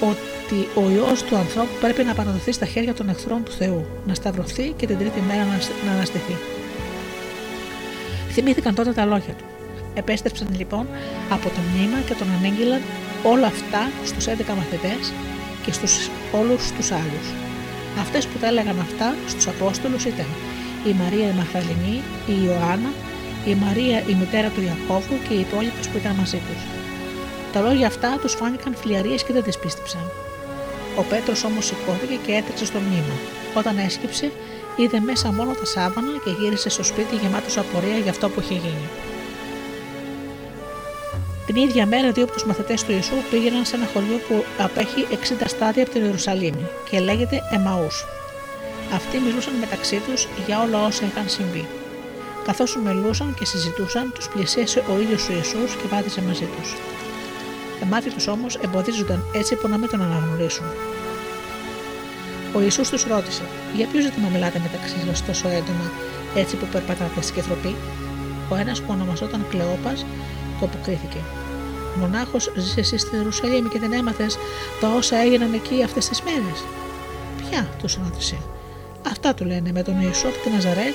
[0.00, 4.14] ότι ο ιό του ανθρώπου πρέπει να παραδοθεί στα χέρια των εχθρών του Θεού, να
[4.14, 5.44] σταυρωθεί και την τρίτη μέρα
[5.86, 6.36] να αναστηθεί.
[8.30, 9.44] Θυμήθηκαν τότε τα λόγια του.
[9.94, 10.86] Επέστρεψαν λοιπόν
[11.30, 12.80] από το μνήμα και τον ανέγγυλαν
[13.24, 15.12] όλα αυτά στους 11 μαθητές
[15.64, 17.26] και στους όλους τους άλλους.
[18.00, 20.26] Αυτές που τα έλεγαν αυτά στους Απόστολους ήταν
[20.86, 21.96] η Μαρία η Μαχαλινή,
[22.26, 22.92] η Ιωάννα,
[23.46, 26.79] η Μαρία η μητέρα του Ιακώβου και οι υπόλοιπε που ήταν μαζί τους.
[27.52, 30.10] Τα λόγια αυτά τους φάνηκαν φλιαρίε και δεν τις πίστεψαν.
[30.96, 33.14] Ο Πέτρος όμως σηκώθηκε και έτρεξε στο μνήμα.
[33.54, 34.30] Όταν έσκυψε,
[34.76, 38.54] είδε μέσα μόνο τα σάβανα και γύρισε στο σπίτι γεμάτος απορία για αυτό που είχε
[38.54, 38.88] γίνει.
[41.46, 45.06] Την ίδια μέρα, δύο από τους μαθητές του Ιησού πήγαιναν σε ένα χωριό που απέχει
[45.10, 45.14] 60
[45.46, 46.54] στάδια από την Ιερουσαλήμ
[46.90, 48.04] και λέγεται Εμαούς.
[48.94, 51.66] Αυτοί μιλούσαν μεταξύ τους για όλα όσα είχαν συμβεί.
[52.44, 56.74] Καθώς μιλούσαν και συζητούσαν, τους πλησίασε ο ίδιος ο Ιησούς και βάδισε μαζί τους.
[57.80, 60.66] Τα μάτια τους όμως εμποδίζονταν έτσι που να μην τον αναγνωρίσουν.
[62.54, 63.42] Ο Ιησούς τους ρώτησε:
[63.76, 65.90] Για ποιο ζήτημα μιλάτε μεταξύ σας τόσο έντονα,
[66.34, 67.74] έτσι που περπατάτε στη κεφροπή.
[68.48, 70.06] Ο ένας που ονομαζόταν Κλεόπας
[70.60, 71.18] το αποκρίθηκε.
[71.98, 74.38] Μονάχος ζεις εσύ στην Ιερουσαλήμ και δεν έμαθες
[74.80, 76.64] τα όσα έγιναν εκεί αυτές τις μέρες;
[77.40, 78.38] Ποια, τους ρώτησε.
[79.06, 80.88] Αυτά του λένε με τον Ιησού από τη Ναζαρέ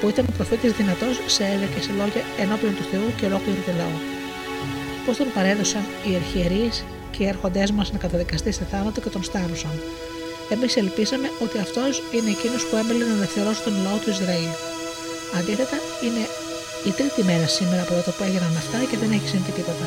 [0.00, 3.62] που ήταν ο προφήτης δυνατός σε έργα και σε λόγια ενώπιον του Θεού και ολόκληρου
[3.66, 4.17] του λαού.
[5.08, 6.74] Πώ τον παρέδωσαν οι αρχιερείς
[7.12, 9.74] και οι έρχοντές μας να καταδικαστεί σε θάνατο και τον στάρουσαν.
[10.54, 14.52] Εμείς ελπίζαμε ότι αυτός είναι εκείνος που έμπελε να ελευθερώσει τον λαό του Ισραήλ.
[15.38, 16.22] Αντίθετα, είναι
[16.88, 19.86] η τρίτη μέρα σήμερα από τότε που έγιναν αυτά και δεν έχει συμβεί τίποτα.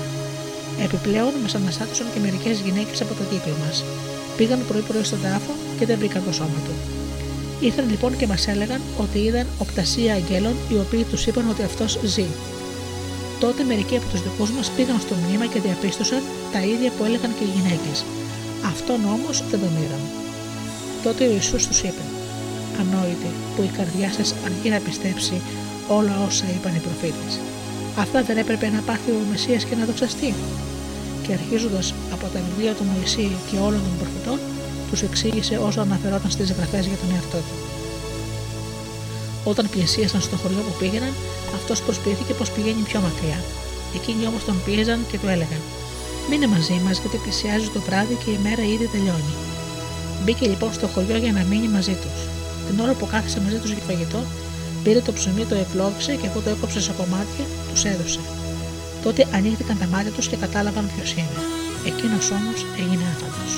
[0.86, 3.76] Επιπλέον, μας αναστάτωσαν και μερικές γυναίκες από το κύκλο μας.
[4.38, 6.74] Πήγαν πρωί-πρωί στον τάφο και δεν βρήκαν το σώμα του.
[7.68, 11.92] Ήρθαν λοιπόν και μας έλεγαν ότι είδαν οπτασία αγγέλων οι οποίοι τους είπαν ότι αυτός
[12.16, 12.28] ζει.
[13.44, 16.22] Τότε μερικοί από τους δικούς μας πήγαν στο μνήμα και διαπίστωσαν
[16.54, 17.98] τα ίδια που έλεγαν και οι γυναίκες.
[18.72, 20.04] Αυτόν όμως δεν τον είδαν.
[21.04, 22.04] Τότε ο Ιησούς τους είπε:
[22.82, 25.36] Ανόητη που η καρδιά σας αργεί να πιστέψει
[25.98, 27.34] όλα όσα είπαν οι προφήτες.
[28.04, 30.34] Αυτά δεν έπρεπε να πάθει ο Μεσσίας και να δοξαστεί.
[31.24, 34.40] Και αρχίζοντας από τα βιβλία του Μωυσή και όλων των προφητών,
[34.90, 37.56] τους εξήγησε όσο αναφερόταν στις γραφέ για τον εαυτό του.
[39.44, 41.14] Όταν πλησίασαν στο χωριό που πήγαιναν,
[41.56, 43.40] αυτός προσποιήθηκε πως πηγαίνει πιο μακριά.
[43.96, 45.62] Εκείνοι όμως τον πίεζαν και του έλεγαν:
[46.30, 49.34] Μείνε μαζί μας, γιατί πλησιάζει το βράδυ και η μέρα ήδη τελειώνει.
[50.24, 52.18] Μπήκε λοιπόν στο χωριό για να μείνει μαζί τους.
[52.68, 54.22] Την ώρα που κάθισε μαζί τους για φαγητό,
[54.84, 58.20] πήρε το ψωμί, το ευλόγησε και αφού το έκοψε σε κομμάτια, τους έδωσε.
[59.04, 61.40] Τότε ανοίχθηκαν τα μάτια τους και κατάλαβαν ποιος είναι.
[61.90, 63.52] Εκείνος όμως έγινε άφαντος.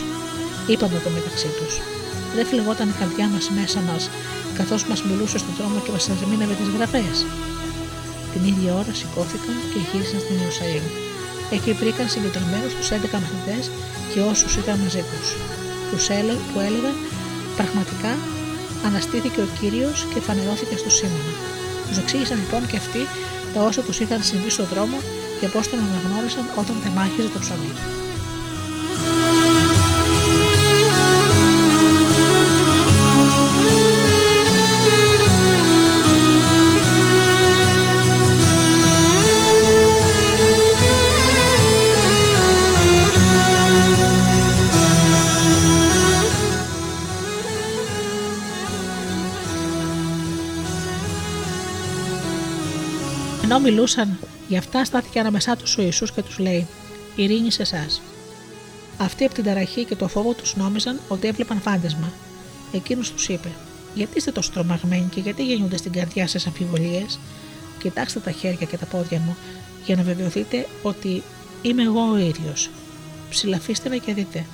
[0.71, 1.73] Είπαν το μεταξύ τους.
[2.35, 4.03] Δεν φλεγόταν η καρδιά μας μέσα μας,
[4.57, 7.15] καθώς μας μιλούσε στον δρόμο και μας ερμήνευε τις γραφές.
[8.33, 10.85] Την ίδια ώρα σηκώθηκαν και γύρισαν στην Ιερουσαλήμ.
[11.55, 13.63] Εκεί βρήκαν συγκεντρωμένους τους 11 μαθητές
[14.11, 15.27] και όσους ήταν μαζί τους.
[15.89, 16.05] Τους
[16.49, 16.95] που έλεγαν
[17.57, 18.11] πραγματικά
[18.87, 21.33] αναστήθηκε ο κύριος και φανερώθηκε στο Σίμωνα.
[21.87, 23.01] Τους εξήγησαν λοιπόν και αυτοί
[23.53, 24.97] τα όσα τους είχαν συμβεί στον δρόμο
[25.39, 27.71] και πώς τον αναγνώρισαν όταν τεμάχιζε το ψωμί.
[53.63, 56.67] Μιλούσαν για αυτά, στάθηκε ανάμεσά τους ο Ιησούς και τους λέει:
[57.15, 58.01] Ειρήνη σε εσάς.
[58.97, 62.11] Αυτοί από την ταραχή και το φόβο τους νόμιζαν ότι έβλεπαν φάντασμα.
[62.73, 63.47] Εκείνος τους είπε:
[63.93, 67.19] Γιατί είστε τόσο τρομαγμένοι και γιατί γεννιούνται στην καρδιά σας αμφιβολίες;
[67.79, 69.37] Κοιτάξτε τα χέρια και τα πόδια μου
[69.85, 71.23] για να βεβαιωθείτε ότι
[71.61, 72.69] είμαι εγώ ο ίδιος.
[73.29, 74.45] Ψηλαφίστε με και δείτε.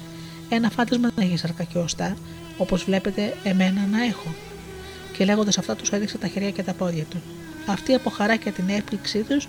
[0.49, 2.18] Ένα φάντασμα δεν έχει σαρκα και οστά,
[2.57, 4.36] όπως βλέπετε εμένα να έχω.
[5.18, 7.22] Και λέγοντας αυτά, τους έδειξε τα χέρια και τα πόδια του.
[7.72, 9.48] Αυτοί από χαρά και την έπληξή τους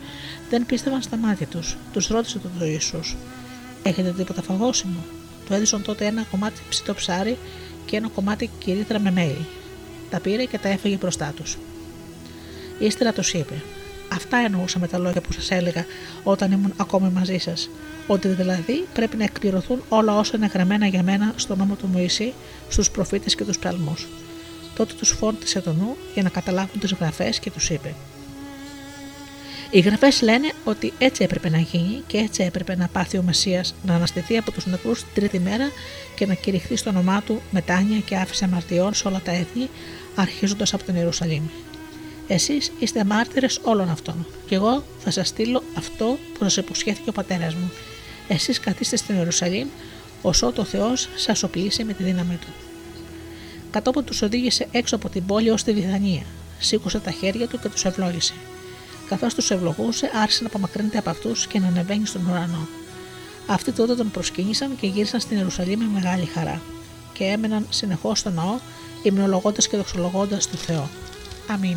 [0.51, 1.77] δεν πίστευαν στα μάτια τους.
[1.93, 3.17] Τους ρώτησε τον το Ιησούς,
[3.83, 5.05] Έχετε τίποτα φαγόσιμο;
[5.47, 7.39] Του έδωσαν τότε ένα κομμάτι ψητό ψάρι
[7.87, 9.47] και ένα κομμάτι κυρίτρα με μέλι.
[10.11, 11.59] Τα πήρε και τα έφεγε μπροστά τους.
[12.79, 13.63] Ύστερα τους είπε:
[14.13, 15.85] Αυτά εννοούσα με τα λόγια που σας έλεγα
[16.23, 17.71] όταν ήμουν ακόμη μαζί σας.
[18.07, 22.33] Ότι δηλαδή πρέπει να εκπληρωθούν όλα όσα είναι γραμμένα για μένα στο νόμο του Μωυσή,
[22.69, 24.07] στους προφήτες και τους ψαλμούς.
[24.81, 27.95] Τότε τους φόρτισε το νου για να καταλάβουν τι γραφές και τους είπε:
[29.71, 33.65] Οι γραφές λένε ότι έτσι έπρεπε να γίνει και έτσι έπρεπε να πάθει ο Μεσσία
[33.83, 35.71] να αναστηθεί από τους νεκρούς την τρίτη μέρα
[36.15, 39.69] και να κηρυχθεί στο όνομά του μετάνια και άφησε αμαρτιών σε όλα τα έθνη,
[40.15, 41.43] αρχίζοντας από την Ιερουσαλήμ.
[42.27, 47.13] Εσείς είστε μάρτυρες όλων αυτών, και εγώ θα σας στείλω αυτό που σας υποσχέθηκε ο
[47.13, 47.71] πατέρας μου.
[48.29, 49.69] Εσείς καθίστε στην Ιερουσαλήμ,
[50.23, 52.70] όσο το Θεός σας οπλίσει με τη δύναμη του.
[53.71, 56.23] Κατόπιν τους οδήγησε έξω από την πόλη ως τη Βιθανία.
[56.59, 58.35] Σήκωσε τα χέρια του και τους ευλόγησε.
[59.09, 62.69] Καθώς τους ευλογούσε, άρχισε να απομακρύνεται από αυτούς και να ανεβαίνει στον ουρανό.
[63.47, 66.61] Αυτοί τότε τον προσκύνησαν και γύρισαν στην Ιερουσαλήμ με μεγάλη χαρά.
[67.13, 68.59] Και έμεναν συνεχώς στο ναό,
[69.03, 70.89] υμνολογώντας και δοξολογώντας τον Θεό.
[71.47, 71.77] Αμήν.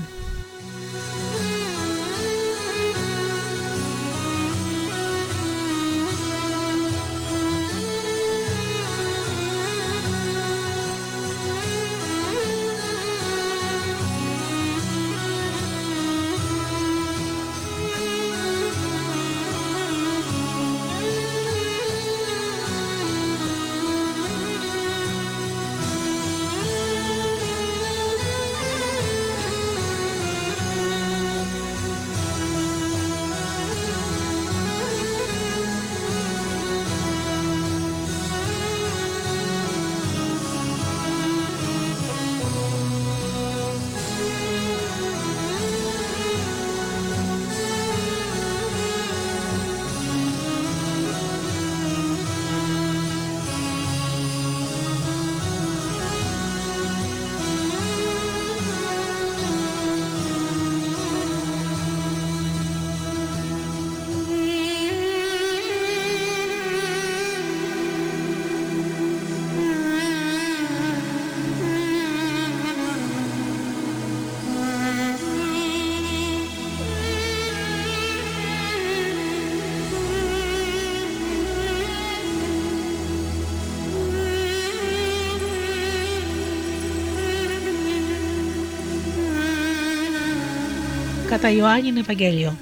[91.43, 92.57] Κατά Ιωάννην Ευαγγέλιο.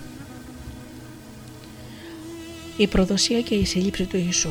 [2.78, 4.50] Η προδοσία και η σύλληψη του Ιησού.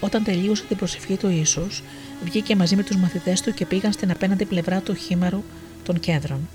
[0.00, 1.82] Όταν τελείωσε την προσευχή του Ιησούς,
[2.24, 5.42] βγήκε μαζί με τους μαθητές του και πήγαν στην απέναντι πλευρά του χήμαρου
[5.84, 6.48] των κέντρων.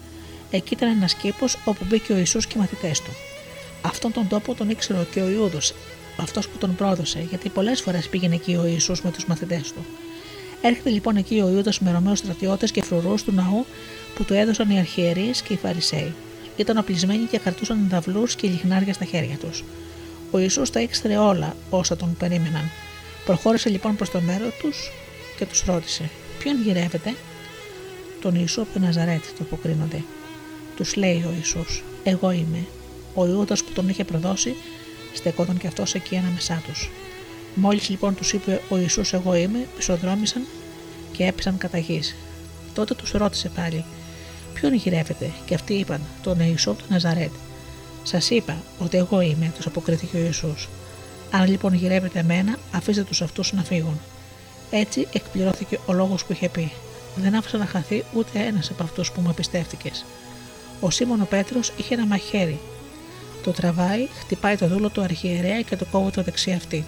[0.51, 3.11] Εκεί ήταν ένας κήπος όπου μπήκε ο Ιησούς και οι μαθητές του.
[3.81, 5.73] Αυτόν τον τόπο τον ήξερε και ο Ιούδος,
[6.17, 9.85] αυτός που τον πρόδωσε, γιατί πολλές φορές πήγαινε εκεί ο Ιησούς με τους μαθητές του.
[10.61, 13.65] Έρχεται λοιπόν εκεί ο Ιούδας με Ρωμαίους στρατιώτες και φρουρούς του ναού
[14.15, 16.13] που του έδωσαν οι αρχιερείς και οι Φαρισαίοι.
[16.61, 19.63] Ήταν οπλισμένοι και κρατούσαν δαυλού και λιχνάρια στα χέρια τους.
[20.31, 22.69] Ο Ιησούς τα ήξερε όλα όσα τον περίμεναν.
[23.25, 24.91] Προχώρησε λοιπόν προς το μέρος τους
[25.37, 26.09] και τους ρώτησε:
[26.39, 27.15] Ποιον γυρεύετε,
[28.21, 30.03] Τον Ιησού από τον Ναζαρέτ, το αποκρίνονται.
[30.75, 32.65] Τους λέει ο Ιησούς: Εγώ είμαι.
[33.13, 34.55] Ο Ιούδας που τον είχε προδώσει,
[35.13, 36.89] στεκόταν και αυτός εκεί ανάμεσά τους.
[37.55, 40.45] Μόλις λοιπόν τους είπε ο Ιησούς Εγώ είμαι, πισοδρόμησαν
[41.11, 42.15] και έπεσαν κατά γης.
[42.73, 43.85] Τότε τους ρώτησε πάλι:
[44.61, 47.31] Ποιον γυρεύετε, και αυτοί είπαν: Τον Ιησού του Ναζαρέτ.
[48.03, 50.69] Σας είπα ότι εγώ είμαι, του αποκρίθηκε ο Ιησούς.
[51.31, 53.99] Αν λοιπόν γυρεύετε εμένα, αφήστε τους αυτούς να φύγουν.
[54.71, 56.71] Έτσι εκπληρώθηκε ο λόγος που είχε πει.
[57.15, 60.05] Δεν άφησα να χαθεί ούτε ένας από αυτούς που μου εμπιστεύτηκες.
[60.79, 62.59] Ο Σίμωνο Πέτρος είχε ένα μαχαίρι.
[63.43, 66.85] Το τραβάει, χτυπάει το δούλο του αρχιερέα και το κόβει το δεξί αυτή.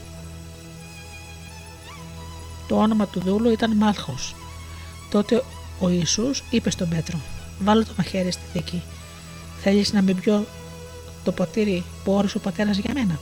[2.68, 4.36] Το όνομα του δούλου ήταν Μάλχος.
[5.12, 5.44] Τότε
[5.80, 7.20] ο Ιησούς είπε στον Πέτρο:
[7.60, 8.82] Βάλω το μαχαίρι στη θήκη.
[9.62, 10.46] Θέλεις να μην πιω
[11.24, 13.20] το ποτήρι που όρισε ο πατέρας για μένα.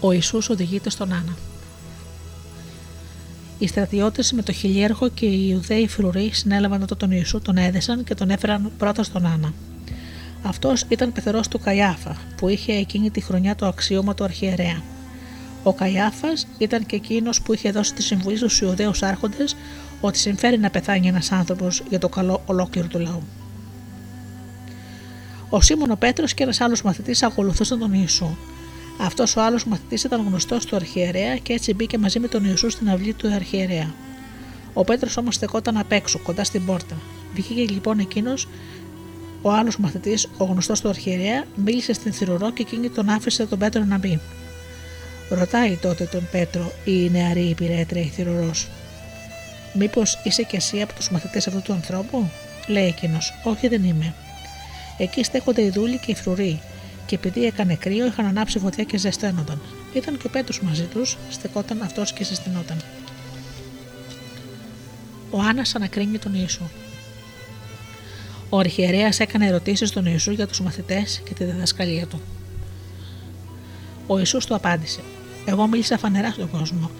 [0.00, 1.36] Ο Ιησούς οδηγείται στον Άννα.
[3.58, 8.04] Οι στρατιώτες με το χιλιέργο και οι Ιουδαίοι φρουροί συνέλαβαν τότε τον Ιησού, τον έδεσαν
[8.04, 9.52] και τον έφεραν πρώτα στον Άννα.
[10.42, 14.82] Αυτός ήταν πεθερός του Καϊάφα, που είχε εκείνη τη χρονιά το αξίωμα του αρχιερέα.
[15.62, 19.56] Ο Καϊάφας ήταν και εκείνος που είχε δώσει τη συμβουλή στους Ιουδαίους Άρχοντες
[20.06, 23.22] ότι συμφέρει να πεθάνει ένας άνθρωπος για το καλό ολόκληρου του λαού.
[25.48, 28.36] Ο Σίμων ο Πέτρος και ένας άλλος μαθητής ακολουθούσαν τον Ιησού.
[29.00, 32.70] Αυτός ο άλλος μαθητής ήταν γνωστός του αρχιερέα και έτσι μπήκε μαζί με τον Ιησού
[32.70, 33.94] στην αυλή του αρχιερέα.
[34.72, 36.96] Ο Πέτρος όμως στεκόταν απ' έξω, κοντά στην πόρτα.
[37.34, 38.48] Βγήκε λοιπόν εκείνος,
[39.42, 43.58] ο άλλος μαθητής, ο γνωστός του αρχιερέα, μίλησε στην θηρορό και εκείνη τον άφησε τον
[43.58, 44.20] Πέτρο να μπει.
[45.30, 48.68] Ρωτάει τότε τον Πέτρο η νεαρή υπηρέτρια η θηρορός.
[49.74, 52.30] Μήπως είσαι κι εσύ από τους μαθητές αυτού του ανθρώπου,
[52.66, 53.34] λέει εκείνος.
[53.44, 54.14] Όχι, δεν είμαι.
[54.98, 56.60] Εκεί στέκονται οι δούλοι και οι φρουροί,
[57.06, 59.60] και επειδή έκανε κρύο, είχαν ανάψει φωτιά και ζεσταίνονταν.
[59.94, 62.82] Ήταν και ο Πέτρος μαζί τους, στεκόταν αυτός και ζεστηνόταν.
[65.30, 66.68] Ο Άννας ανακρίνει τον Ιησού.
[68.48, 72.20] Ο αρχιερέας έκανε ερωτήσεις στον Ιησού για τους μαθητές και τη διδασκαλία του.
[74.06, 75.00] Ο Ιησούς του απάντησε:
[75.44, 76.90] Εγώ μίλησα φανερά στον κόσμο.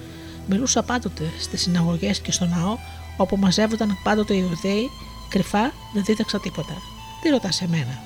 [0.49, 2.79] Μιλούσα πάντοτε στις συναγωγές και στο ναό,
[3.17, 4.91] όπου μαζεύονταν πάντοτε οι Ιουδαίοι,
[5.29, 6.75] κρυφά δεν δίδαξα τίποτα.
[7.23, 8.03] Τι ρωτάς σε μένα,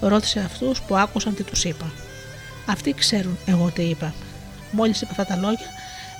[0.00, 1.92] ρώτησε αυτούς που άκουσαν τι τους είπα.
[2.66, 4.14] Αυτοί ξέρουν εγώ τι είπα.
[4.70, 5.66] Μόλις είπα αυτά τα λόγια,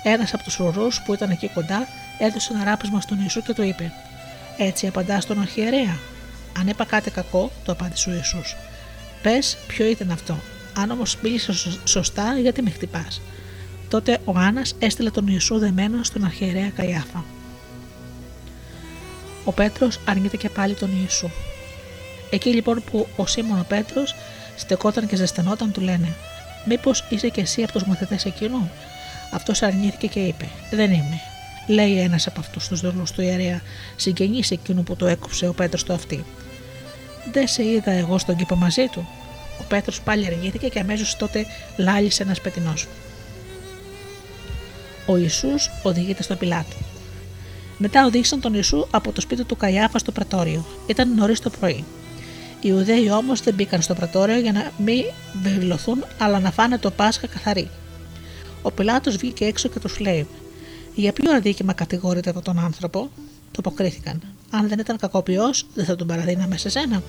[0.03, 1.87] ένας από τους φρουρού που ήταν εκεί κοντά
[2.19, 3.91] έδωσε ένα ράπισμα στον Ιησού και το είπε:
[4.57, 5.99] Έτσι απαντάς στον αρχιερέα.
[6.59, 8.55] Αν είπα κάτι κακό, το απάντησε ο Ιησούς.
[9.21, 10.39] Πες ποιο ήταν αυτό.
[10.77, 13.21] Αν όμως μίλησες σωστά, γιατί με χτυπάς;
[13.89, 17.25] Τότε ο Άννα έστειλε τον Ιησού δεμένο στον αρχιερέα Καϊάφα.
[19.43, 21.29] Ο Πέτρος αρνείται και πάλι τον Ιησού.
[22.29, 24.15] Εκεί λοιπόν που ο Σίμων ο Πέτρος
[24.55, 26.15] στεκόταν και ζεσθενόταν, του λένε:
[26.65, 28.71] Μήπως είσαι και εσύ από τους μαθητές εκείνου;
[29.31, 31.21] Αυτός αρνήθηκε και είπε: Δεν είμαι.
[31.67, 33.61] Λέει ένας από αυτούς τους δούλου του ιερέα,
[33.95, 36.25] συγγενή εκείνου που το έκοψε ο Πέτρος το αυτή.
[37.31, 39.07] Δεν σε είδα εγώ στον κήπο μαζί του.
[39.59, 41.45] Ο Πέτρος πάλι αρνήθηκε και αμέσως τότε
[41.77, 42.87] λάλησε ένας πετεινός.
[45.09, 46.75] Ο Ιησούς οδηγείται στο πιλάτο.
[47.77, 50.65] Μετά οδήγησαν τον Ιησού από το σπίτι του Καϊάφα στο πρατόριο.
[50.87, 51.83] Ήταν νωρίς το πρωί.
[52.61, 55.03] Οι Ιουδαίοι όμως δεν μπήκαν στο πρατόριο για να μην
[55.41, 57.69] βεβαιωθούν, αλλά να φάνε το Πάσχα καθαρή.
[58.61, 60.27] Ο Πιλάτος βγήκε έξω και τους λέει:
[60.95, 62.99] Για ποιο αδίκημα κατηγορείτε από τον άνθρωπο,
[63.51, 64.21] του αποκρίθηκαν.
[64.49, 67.03] Αν δεν ήταν κακοποιός, δεν θα τον παραδίναμε σε σένα.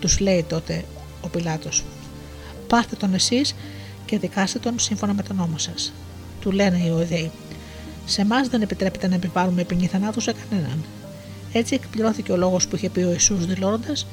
[0.00, 0.84] Τους λέει τότε
[1.20, 1.84] ο Πιλάτος:
[2.66, 3.54] Πάρτε τον εσείς
[4.06, 5.92] και δικάστε τον σύμφωνα με τον νόμο σας.
[6.46, 7.30] Του λένε οι Ιουδαίοι:
[8.04, 10.84] Σε εμάς δεν επιτρέπεται να επιβάλλουμε ποινή θανάτου σε κανέναν.
[11.52, 14.06] Έτσι εκπληρώθηκε ο λόγος που είχε πει ο Ιησούς δηλώνοντας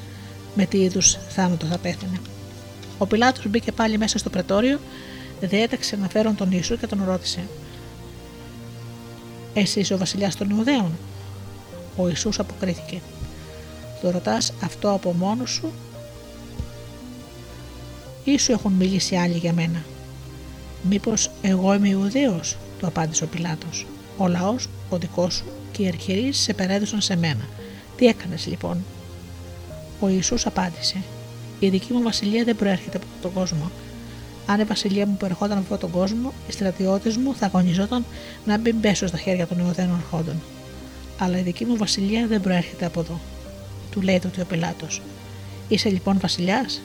[0.56, 2.20] με τι είδους θάνατο θα πέθανε.
[2.98, 4.80] Ο Πιλάτος μπήκε πάλι μέσα στο πρετόριο,
[5.42, 7.40] διέταξε να φέρουν τον Ιησού και τον ρώτησε:
[9.54, 10.92] Εσύ είσαι ο βασιλιάς των Ιουδαίων.
[11.98, 13.02] Ο Ιησούς αποκρίθηκε:
[14.02, 15.72] Το ρωτάς αυτό από μόνος σου,
[18.24, 19.84] ή σου έχουν μιλήσει άλλοι για μένα;
[20.90, 23.86] Μήπως εγώ είμαι Ιουδαίος, του απάντησε ο Πιλάτος.
[24.18, 27.48] Ο λαός, ο δικός σου και οι αρχιερείς σε περέδωσαν σε μένα.
[27.96, 28.84] Τι έκανες λοιπόν,
[30.00, 30.98] Ο Ιησούς απάντησε:
[31.60, 33.72] Η δική μου βασιλεία δεν προέρχεται από τον κόσμο.
[34.46, 38.06] Αν η βασιλεία μου προερχόταν από τον κόσμο, οι στρατιώτες μου θα αγωνιζόταν
[38.46, 40.42] να μην πέσω στα χέρια των Ιουδαίων αρχόντων.
[41.20, 43.20] Αλλά η δική μου βασιλεία δεν προέρχεται από εδώ.
[43.92, 45.02] Του λέει τότε ο Πιλάτος.
[45.68, 46.82] Είσαι λοιπόν βασιλιάς,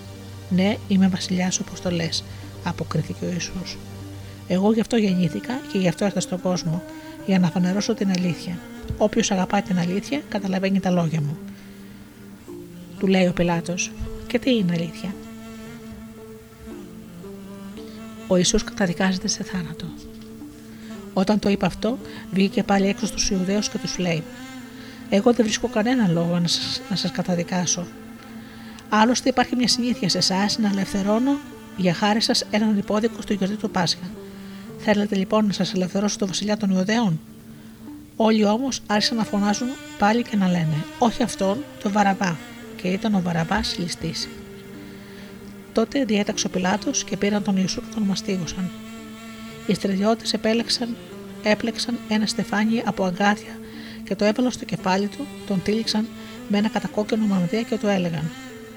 [0.51, 2.25] Ναι, είμαι βασιλιάς όπως το λες,
[2.65, 3.77] αποκρίθηκε ο Ιησούς.
[4.49, 6.83] Εγώ γι' αυτό γεννήθηκα και γι' αυτό ήρθα στον κόσμο,
[7.27, 8.59] για να φανερώσω την αλήθεια.
[8.99, 11.39] Όποιος αγαπάει την αλήθεια, καταλαβαίνει τα λόγια μου.
[12.99, 13.93] Του λέει ο Πιλάτος,
[14.27, 15.15] και τι είναι αλήθεια;
[18.27, 19.87] Ο Ιησούς καταδικάζεται σε θάνατο.
[21.13, 21.99] Όταν το είπε αυτό,
[22.33, 24.23] βγήκε πάλι έξω στους Ιουδαίους και τους λέει
[25.09, 27.87] «Εγώ δεν βρίσκω κανένα λόγο να σας, να σας καταδικάσω.
[28.89, 31.39] Άλλωστε υπάρχει μια συνήθεια σε εσάς να ελευθερώνω
[31.77, 34.11] για χάρη σας έναν υπόδικο στο γιορτή του Πάσχα.
[34.91, 37.21] Θέλετε λοιπόν να σας ελευθερώσω το βασιλιά των Ιουδαίων»
[38.17, 42.39] Όλοι όμως άρχισαν να φωνάζουν πάλι και να λένε «Όχι αυτόν, το Βαραβά»
[42.77, 44.29] και ήταν ο Βαραβάς ληστής.
[45.73, 48.71] Τότε διέταξε ο Πιλάτος και πήραν τον Ιησού και τον μαστίγωσαν.
[49.67, 50.97] Οι στρατιώτες επέλεξαν,
[51.43, 53.59] έπλεξαν ένα στεφάνι από αγκάθια
[54.05, 56.07] και το έβαλαν στο κεφάλι του, τον τύλιξαν
[56.49, 58.31] με ένα κατακόκκινο μανδύα και του έλεγαν: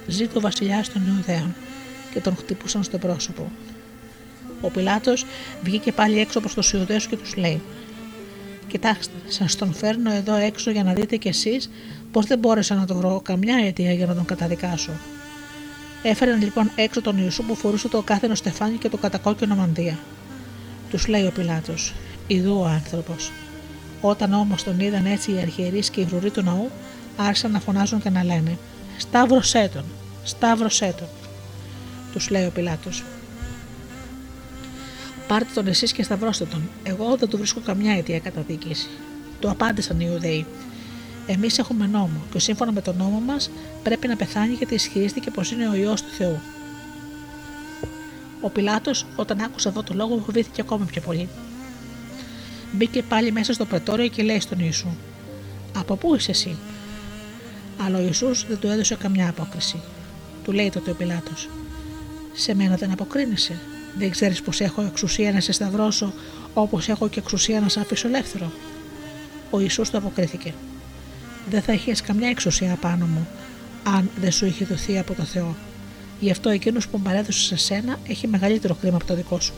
[0.07, 1.55] Ζήτω ο βασιλιά των Ιουδαίων,
[2.13, 3.51] και τον χτυπούσαν στο πρόσωπο.
[4.61, 5.25] Ο Πιλάτος
[5.63, 7.61] βγήκε πάλι έξω προς του Ιουδαίου και τους λέει:
[8.67, 11.69] Κοιτάξτε, σας τον φέρνω εδώ έξω για να δείτε κι εσείς
[12.11, 14.91] πω δεν μπόρεσα να το βρω καμιά αιτία για να τον καταδικάσω.
[16.03, 19.99] Έφεραν λοιπόν έξω τον Ιησού που φορούσε το κάθενο στεφάνι και το κατακόκκινο μανδύα.
[20.89, 21.93] Τους λέει ο Πιλάτος:
[22.27, 23.31] Ιδού ο άνθρωπος.
[24.01, 26.69] Όταν όμως τον είδαν έτσι οι αρχιερείς και οι βρουροί του ναού,
[27.17, 28.57] άρχισαν να φωνάζουν και να λένε:
[28.97, 29.83] Σταύρωσέ τον,
[30.23, 31.07] σταύρωσέ τον.
[32.13, 33.03] Τους λέει ο Πιλάτος:
[35.31, 36.69] Πάρτε τον εσείς και σταυρώστε τον.
[36.83, 38.89] Εγώ δεν του βρίσκω καμιά αιτία καταδίκης.
[39.39, 40.45] Το απάντησαν οι Ιουδαίοι.
[41.27, 43.49] Εμείς έχουμε νόμο και σύμφωνα με τον νόμο μας
[43.83, 46.39] πρέπει να πεθάνει γιατί ισχυρίστηκε πως είναι ο ιό του Θεού.
[48.41, 51.29] Ο Πιλάτος, όταν άκουσε αυτό το λόγο, φοβήθηκε ακόμα πιο πολύ.
[52.71, 54.87] Μπήκε πάλι μέσα στο πρετόριο και λέει στον Ιησού:
[55.77, 56.57] Από πού είσαι εσύ,
[57.85, 59.81] αλλά ο Ιησούς δεν του έδωσε καμιά απόκριση.
[60.43, 61.49] Του λέει τότε ο Πιλάτος:
[62.33, 63.59] Σε μένα δεν αποκρίνεσαι.
[63.97, 66.13] Δεν ξέρεις πως έχω εξουσία να σε σταυρώσω
[66.53, 68.51] όπως έχω και εξουσία να σε αφήσω ελεύθερο.
[69.49, 70.53] Ο Ιησούς του αποκρίθηκε
[71.49, 73.27] δεν θα είχες καμιά εξουσία πάνω μου,
[73.83, 75.55] αν δεν σου είχε δοθεί από το Θεό.
[76.19, 79.53] Γι' αυτό εκείνος που παρέδωσε σε σένα έχει μεγαλύτερο χρήμα από το δικό σου.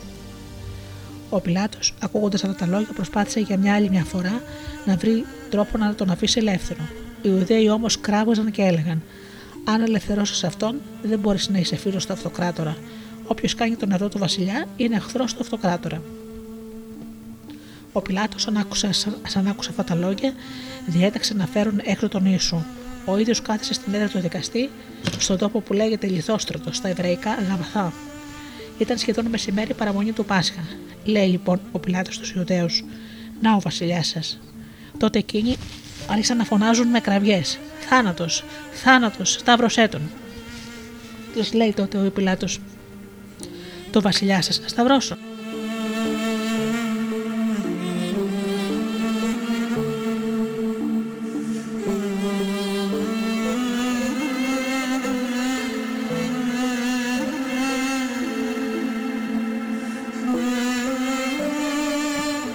[1.30, 4.42] Ο Πιλάτος, ακούγοντας αυτά τα λόγια, προσπάθησε για μια άλλη μια φορά
[4.86, 6.82] να βρει τρόπο να τον αφήσει ελεύθερο.
[7.22, 9.04] Οι Ιουδαίοι όμως κράβαζαν και έλεγαν:
[9.64, 12.78] Αν ελευθερώσεις αυτόν, δεν μπορείς να είσαι φίλος του αυτοκράτορα.
[13.34, 16.02] Όποιος κάνει τον νερό του βασιλιά είναι εχθρός του αυτοκράτορα.
[17.92, 18.90] Ο Πιλάτος, σαν άκουσε,
[19.28, 20.34] σαν άκουσε αυτά τα λόγια,
[20.86, 22.64] διέταξε να φέρουν έξω τον Ιησού.
[23.06, 24.70] Ο ίδιος κάθισε στην έδρα του δικαστή,
[25.20, 27.94] στον τόπο που λέγεται Λιθόστρωτος, στα εβραϊκά Γαβαθά.
[28.78, 30.64] Ήταν σχεδόν μεσημέρι παραμονή του Πάσχα.
[31.04, 32.84] Λέει λοιπόν ο Πιλάτος στους Ιουδαίους:
[33.42, 34.40] Να ο βασιλιάς σας.
[34.98, 35.56] Τότε εκείνοι
[36.08, 40.02] άρχισαν να φωνάζουν με κραυγές: Θάνατος, θάνατος, σταύρωσέ τον.
[41.36, 42.60] Τους λέει τότε ο Πιλάτος:
[43.94, 45.18] Το βασιλιά σας, σταυρώσω.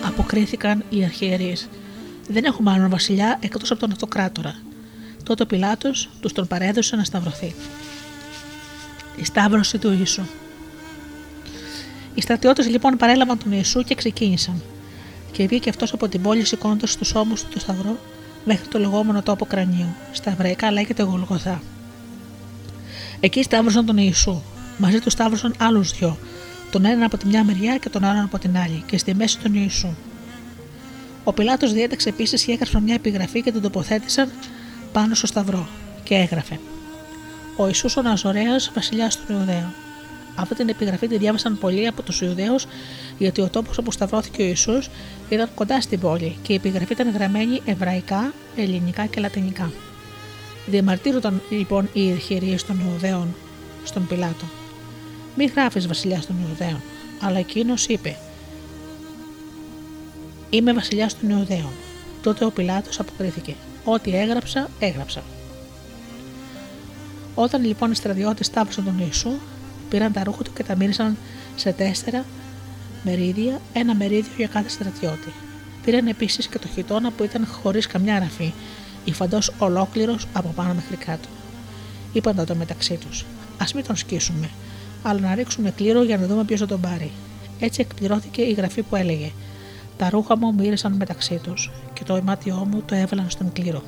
[0.06, 1.69] αποκρίθηκαν οι αρχιερείς.
[2.28, 4.55] Δεν έχουμε άλλον βασιλιά εκτός από τον αυτοκράτορα.
[5.24, 7.55] Τότε ο Πιλάτος τους τον παρέδωσε να σταυρωθεί.
[9.16, 10.23] Η σταύρωση του Ιησού.
[12.18, 14.62] Οι στρατιώτες λοιπόν παρέλαβαν τον Ιησού και ξεκίνησαν.
[15.32, 17.98] Και βγήκε αυτός από την πόλη σηκώνοντας τους ώμους του το σταυρό
[18.44, 19.94] μέχρι το λεγόμενο τόπο κρανίου.
[20.12, 21.62] Στα εβραϊκά λέγεται Γολγοθά.
[23.20, 24.42] Εκεί σταύρωσαν τον Ιησού.
[24.78, 26.18] Μαζί τους σταύρωσαν άλλους δυο,
[26.70, 29.38] τον έναν από τη μια μεριά και τον άλλον από την άλλη, και στη μέση
[29.38, 29.94] τον Ιησού.
[31.24, 34.30] Ο Πιλάτος διέταξε επίσης και έγραψε μια επιγραφή και την τοποθέτησαν
[34.92, 35.68] πάνω στο σταυρό
[36.02, 36.58] και έγραφε
[37.56, 39.74] Ο Ιησούς ο Ναζωρέας βασιλιάς των Ιουδαίων.
[40.40, 42.66] Αυτή την επιγραφή τη διάβασαν πολλοί από τους Ιουδαίους
[43.19, 44.90] γιατί ο τόπος όπου σταυρώθηκε ο Ιησούς
[45.28, 49.73] ήταν κοντά στην πόλη και η επιγραφή ήταν γραμμένη εβραϊκά, ελληνικά και λατινικά.
[50.66, 53.35] Διαμαρτύρονταν λοιπόν οι ηχηρίε των Ιουδαίων
[53.85, 54.44] στον Πιλάτο.
[55.36, 56.81] Μην γράφεις βασιλιάς των Ιουδαίων,
[57.20, 58.16] αλλά εκείνος είπε
[60.51, 61.73] Είμαι βασιλιάς των Ιουδαίων.
[62.23, 63.55] Τότε ο Πιλάτος αποκρίθηκε:
[63.85, 65.23] Ό,τι έγραψα, έγραψα.
[67.35, 69.31] Όταν λοιπόν οι στρατιώτες τάφωσαν τον Ιησού,
[69.90, 71.16] πήραν τα ρούχα του και τα μίλησαν
[71.56, 72.24] σε τέσσερα
[73.02, 75.32] μερίδια, ένα μερίδιο για κάθε στρατιώτη.
[75.85, 78.52] Πήραν επίσης και το χιτόνα που ήταν χωρίς καμιά ραφή,
[79.05, 81.28] υφαντό ολόκληρος από πάνω μέχρι κάτω.
[82.12, 83.24] Είπαν τότε μεταξύ τους:
[83.59, 84.51] Α μην τον σκίσουμε,
[85.02, 87.10] αλλά να ρίξουμε κλήρο για να δούμε ποιος θα τον πάρει.
[87.60, 89.31] Έτσι εκπληρώθηκε η γραφή που έλεγε:
[89.97, 93.82] Τα ρούχα μου μύρισαν μεταξύ τους και το αιμάτιό μου το έβαλαν στον κλήρο.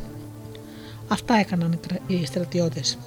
[1.08, 2.98] Αυτά έκαναν οι στρατιώτες.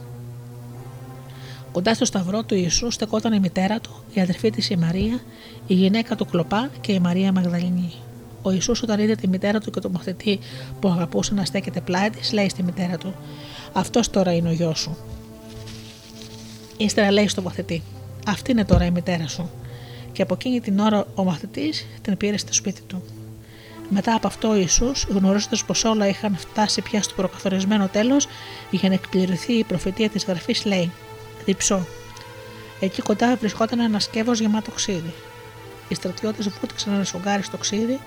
[1.74, 5.20] Κοντά στο σταυρό του Ιησού στεκόταν η μητέρα του, η αδερφή της η Μαρία,
[5.68, 7.92] η γυναίκα του Κλοπά και η Μαρία Μαγδαληνή.
[8.42, 10.40] Ο Ιησούς όταν είδε τη μητέρα του και τον μαθητή
[10.80, 13.14] που αγαπούσε να στέκεται πλάι της, λέει στη μητέρα του:
[13.74, 14.98] Αυτός τώρα είναι ο γιος σου.
[16.78, 17.84] Ύστερα λέει στο μαθητή:
[18.28, 19.50] Αυτή είναι τώρα η μητέρα σου.
[20.12, 23.04] Και από εκείνη την ώρα ο μαθητή την πήρε στο σπίτι του.
[23.90, 28.28] Μετά από αυτό ο Ιησούς, γνωρίζοντας πως όλα είχαν φτάσει πια στο προκαθορισμένο τέλος,
[28.72, 30.92] για να εκπληρωθεί η προφητεία της γραφή, λέει:
[31.46, 31.86] Διψώ.
[32.80, 35.14] Εκεί κοντά βρισκόταν ένας σκεύο γεμάτο ξύδι.
[35.88, 38.00] Οι στρατιώτες βούτυξαν ένα σογκάρι στο ξύδι,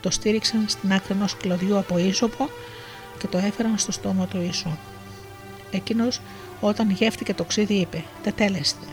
[0.00, 2.48] το στήριξαν στην άκρη ενός κλωδιού από ίσοπο
[3.18, 4.76] και το έφεραν στο στόμα του Ιησού.
[5.70, 6.20] Εκείνος,
[6.60, 8.86] όταν γεύτηκε το ξύδι, είπε: Τετέλεστε.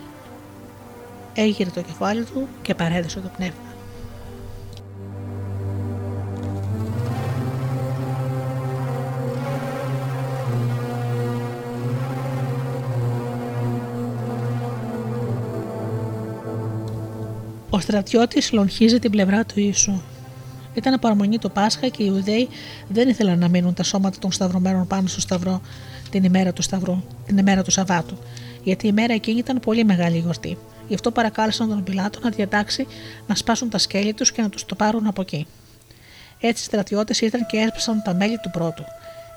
[1.34, 3.73] Έγειρε το κεφάλι του και παρέδεσε το πνεύμα.
[17.84, 20.02] Ο στρατιώτης λογχίζει την πλευρά του Ιησού.
[20.74, 22.50] Ήταν παραμονή το Πάσχα και οι Ιουδαίοι
[22.88, 25.62] δεν ήθελαν να μείνουν τα σώματα των σταυρωμένων πάνω στο σταυρό
[26.10, 28.18] την ημέρα του Σταυρού, την ημέρα του Σαββάτου,
[28.64, 30.58] γιατί η μέρα εκείνη ήταν πολύ μεγάλη γιορτή.
[30.88, 32.88] Γι' αυτό παρακάλεσαν τον Πιλάτο να διατάξει
[33.28, 35.48] να σπάσουν τα σκέλη τους και να τους το πάρουν από εκεί.
[36.40, 38.84] Έτσι οι στρατιώτες ήρθαν και έσπασαν τα μέλη του πρώτου.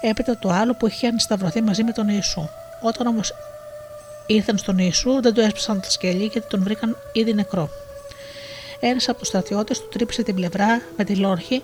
[0.00, 2.48] Έπειτα το άλλο που είχε σταυρωθεί μαζί με τον Ιησού.
[2.82, 3.32] Όταν όμως
[4.26, 7.70] ήρθαν στον Ιησού, δεν του έσπασαν τα σκέλη γιατί τον βρήκαν ήδη νεκρό.
[8.80, 11.62] Ένας από τους στρατιώτες του τρύπησε την πλευρά με τη λόρχη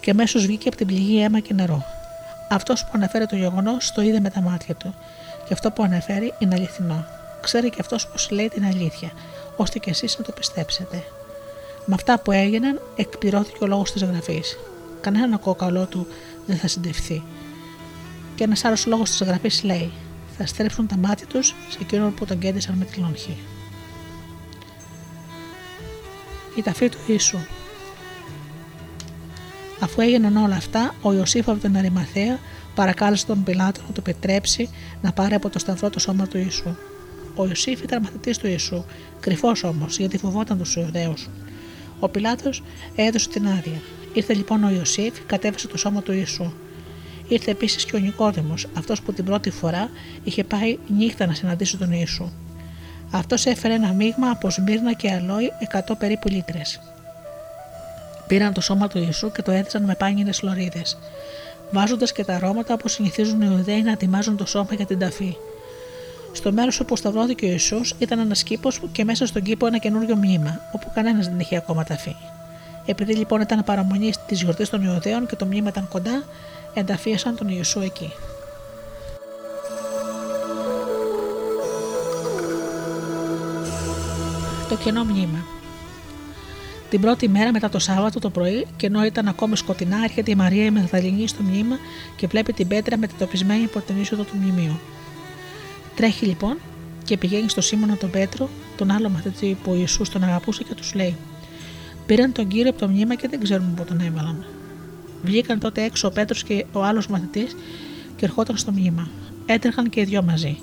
[0.00, 1.84] και αμέσως βγήκε από την πληγή αίμα και νερό.
[2.48, 4.94] Αυτός που αναφέρει το γεγονός το είδε με τα μάτια του.
[5.46, 7.04] Και αυτό που αναφέρει είναι αληθινό.
[7.40, 9.10] Ξέρει και αυτός πως λέει την αλήθεια,
[9.56, 11.04] ώστε και εσείς να το πιστέψετε.
[11.84, 14.58] Με αυτά που έγιναν, εκπληρώθηκε ο λόγος της γραφής.
[15.00, 16.06] Κανένα κόκαλό του
[16.46, 17.22] δεν θα συντευθεί.
[18.34, 19.90] Και ένας άλλος λόγος της γραφής λέει:
[20.38, 23.36] Θα στρέψουν τα μάτια τους σε εκείνον που τον κέντησαν με τη λόνχη
[26.56, 27.38] η ταφή του Ιησού.
[29.80, 32.38] Αφού έγιναν όλα αυτά, ο Ιωσήφ από την Αρημαθέα
[32.74, 34.68] παρακάλεσε τον Πιλάτο να του επιτρέψει
[35.02, 36.76] να πάρει από το σταυρό το σώμα του Ιησού.
[37.34, 38.84] Ο Ιωσήφ ήταν μαθητής του Ιησού,
[39.20, 41.28] κρυφός όμως γιατί φοβόταν τους Ιουδαίους.
[42.00, 42.62] Ο Πιλάτος
[42.94, 43.80] έδωσε την άδεια.
[44.12, 46.52] Ήρθε λοιπόν ο Ιωσήφ, κατέβασε το σώμα του Ιησού.
[47.28, 49.90] Ήρθε επίσης και ο Νικόδημος, αυτός που την πρώτη φορά
[50.24, 52.30] είχε πάει νύχτα να συναντήσει τον Ιησού.
[53.14, 56.80] Αυτός έφερε ένα μείγμα από σμύρνα και αλόι 100 περίπου λίτρες.
[58.26, 60.98] Πήραν το σώμα του Ιησού και το έδεσαν με πάνινε λωρίδες,
[61.70, 65.36] βάζοντας και τα αρώματα όπως συνηθίζουν οι Ιουδαίοι να ετοιμάζουν το σώμα για την ταφή.
[66.32, 70.16] Στο μέρος όπου σταυρώθηκε ο Ιησούς ήταν ένας κήπος και μέσα στον κήπο ένα καινούριο
[70.16, 72.16] μνήμα, όπου κανένας δεν είχε ακόμα ταφεί.
[72.86, 76.24] Επειδή λοιπόν ήταν παραμονή τη γιορτή των Ιουδαίων και το μνήμα ήταν κοντά,
[76.74, 78.12] ενταφίασαν τον Ιησού εκεί.
[84.72, 85.44] Το κενό μνήμα.
[86.90, 90.34] Την πρώτη μέρα μετά το Σάββατο το πρωί, και ενώ ήταν ακόμη σκοτεινά, έρχεται η
[90.34, 91.76] Μαρία η Μαγδαληνή στο μνήμα
[92.16, 94.78] και βλέπει την πέτρα μετατοπισμένη από την είσοδο του μνημείου.
[95.96, 96.56] Τρέχει λοιπόν
[97.04, 100.74] και πηγαίνει στο Σίμωνα τον Πέτρο, τον άλλο μαθητή που ο Ιησούς τον αγαπούσε και
[100.74, 101.16] τους λέει:
[102.06, 104.44] Πήραν τον κύριο από το μνήμα και δεν ξέρουμε πού τον έβαλαν.
[105.22, 107.56] Βγήκαν τότε έξω ο Πέτρος και ο άλλος μαθητής
[108.16, 109.08] και ερχόταν στο μνήμα.
[109.46, 110.58] Έτρεχαν και οι δυο μαζί.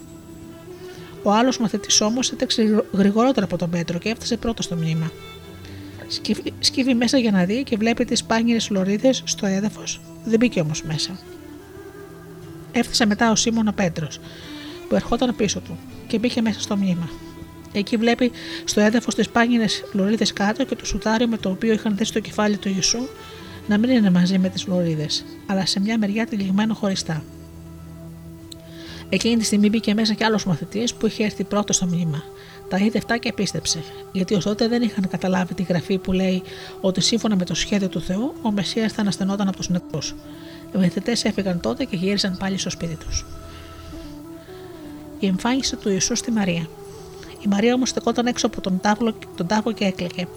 [1.24, 5.12] Ο άλλος μαθητής όμως έτρεξε γρηγορότερα από τον Πέτρο και έφτασε πρώτος στο μνήμα.
[6.60, 10.84] Σκύβει μέσα για να δει και βλέπει τις πάνιερε λωρίδες στο έδαφος, δεν μπήκε όμως
[10.84, 11.20] μέσα.
[12.72, 14.20] Έφτασε μετά ο Σίμων ο Πέτρος,
[14.90, 15.78] που ερχόταν πίσω του
[16.08, 17.10] και μπήκε μέσα στο μνήμα.
[17.72, 18.32] Εκεί βλέπει
[18.64, 22.20] στο έδαφος τις πάνιερε λωρίδες κάτω και το σουτάριο με το οποίο είχαν δέσει το
[22.20, 23.08] κεφάλι του Ιησού
[23.68, 27.24] να μην είναι μαζί με τις λωρίδες, αλλά σε μια μεριά τυλιγμένο χωριστά.
[29.12, 32.24] Εκείνη τη στιγμή μπήκε μέσα κι άλλος μαθητής που είχε έρθει πρώτος στο μνήμα.
[32.70, 36.42] Τα είδε αυτά και πίστεψε, γιατί ως τότε δεν είχαν καταλάβει τη γραφή που λέει
[36.82, 40.16] ότι σύμφωνα με το σχέδιο του Θεού ο Μεσία θα αναστενόταν από τους νεκρούς.
[40.76, 43.26] Οι μαθητές έφυγαν τότε και γύρισαν πάλι στο σπίτι τους.
[45.20, 46.68] Η εμφάνιση του Ιησού στη Μαρία.
[47.46, 50.28] Η Μαρία όμως στεκόταν έξω από τον τάβλο, τον τάφο και έκλαιγε.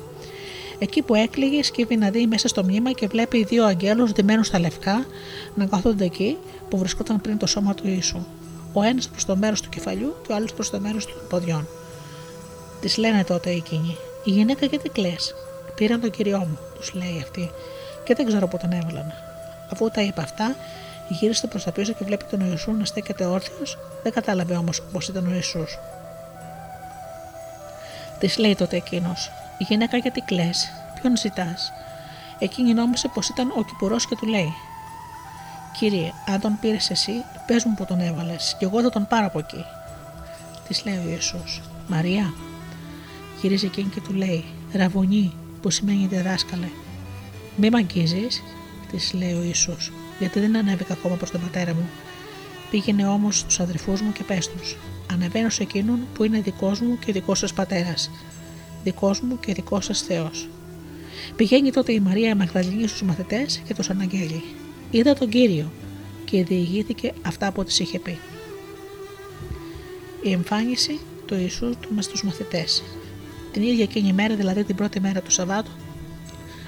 [0.79, 4.59] Εκεί που έκλειγε, σκύβει να δει μέσα στο μνήμα και βλέπει δύο αγγέλους ντυμένους στα
[4.59, 5.07] λευκά
[5.55, 6.37] να καθόνται εκεί
[6.69, 8.27] που βρισκόταν πριν το σώμα του Ιησού
[8.73, 11.69] ο ένας προς το μέρος του κεφαλιού και ο άλλος προς το μέρος των ποδιών.
[12.81, 15.15] Τη λένε τότε εκείνοι: Η γυναίκα γιατί κλε.
[15.75, 17.51] Πήραν τον κυριό μου, τους λέει αυτή,
[18.05, 19.13] και δεν ξέρω πού τον έβαλαν.
[19.73, 20.57] Αφού τα είπα αυτά,
[21.09, 24.99] Γύρισε προς τα πίσω και βλέπει τον Ιησού να στέκεται όρθιος, δεν κατάλαβε όμως πω
[25.09, 25.79] ήταν ο Ιησούς.
[28.19, 30.51] Τη λέει τότε εκείνος: Γυναίκα, γιατί κλε,
[31.01, 31.73] ποιον ζητάς;
[32.39, 34.53] Εκείνη νόμισε πως ήταν ο κυπουρός και του λέει:
[35.79, 37.13] Κύριε, αν τον πήρες εσύ,
[37.47, 39.65] πες μου που τον έβαλες, και εγώ θα τον πάρω από εκεί.
[40.69, 42.35] Της λέει ο Ιησούς, Μαρία.
[43.41, 45.33] Γυρίζει εκείνη και του λέει, Ραβωνή,
[45.63, 46.69] που σημαίνει διδάσκαλε.
[47.57, 48.27] Μη μ' αγγίζει,
[48.91, 51.89] της λέει ο Ιησούς, γιατί δεν ανέβηκα ακόμα προς τον πατέρα μου.
[52.71, 54.77] Πήγαινε όμως στους αδερφούς μου και πες τους:
[55.13, 58.11] Ανεβαίνω σε εκείνον που είναι δικός μου και δικός σας πατέρας,
[58.85, 60.49] δικός μου και δικός σας Θεός.
[61.37, 64.43] Πηγαίνει τότε η Μαρία Μαγδαληνή στους μαθητές και τους αναγγέλει.
[64.95, 65.73] Είδα τον κύριο
[66.25, 68.19] και διηγήθηκε αυτά που της είχε πει.
[70.23, 72.83] Η εμφάνιση του Ιησού του με στους μαθητές.
[73.53, 75.71] Την ίδια εκείνη μέρα, δηλαδή την πρώτη μέρα του Σαββάτου,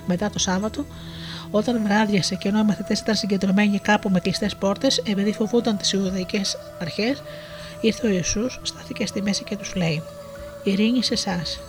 [0.07, 0.87] μετά το Σάββατο,
[1.51, 5.93] όταν βράδιασε και ενώ οι μαθητές ήταν συγκεντρωμένοι κάπου με κλειστές πόρτες, επειδή φοβούνταν τις
[5.93, 7.23] Ιουδαϊκές αρχές,
[7.81, 10.03] ήρθε ο Ιησούς, στάθηκε στη μέση και τους λέει:
[10.63, 11.61] Ειρήνη σε εσάς.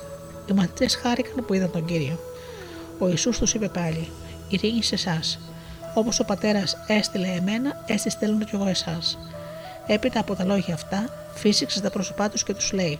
[0.49, 2.19] Οι μαθητές χάρηκαν που είδαν τον κύριο.
[2.99, 4.07] Ο Ιησούς τους είπε πάλι:
[4.49, 5.39] Ειρήνη σε εσάς.
[5.97, 9.17] Όπως ο πατέρας έστειλε εμένα, έτσι στέλνω κι εγώ εσάς.
[9.87, 12.99] Έπειτα από τα λόγια αυτά, φύσηξε τα πρόσωπά τους και τους λέει: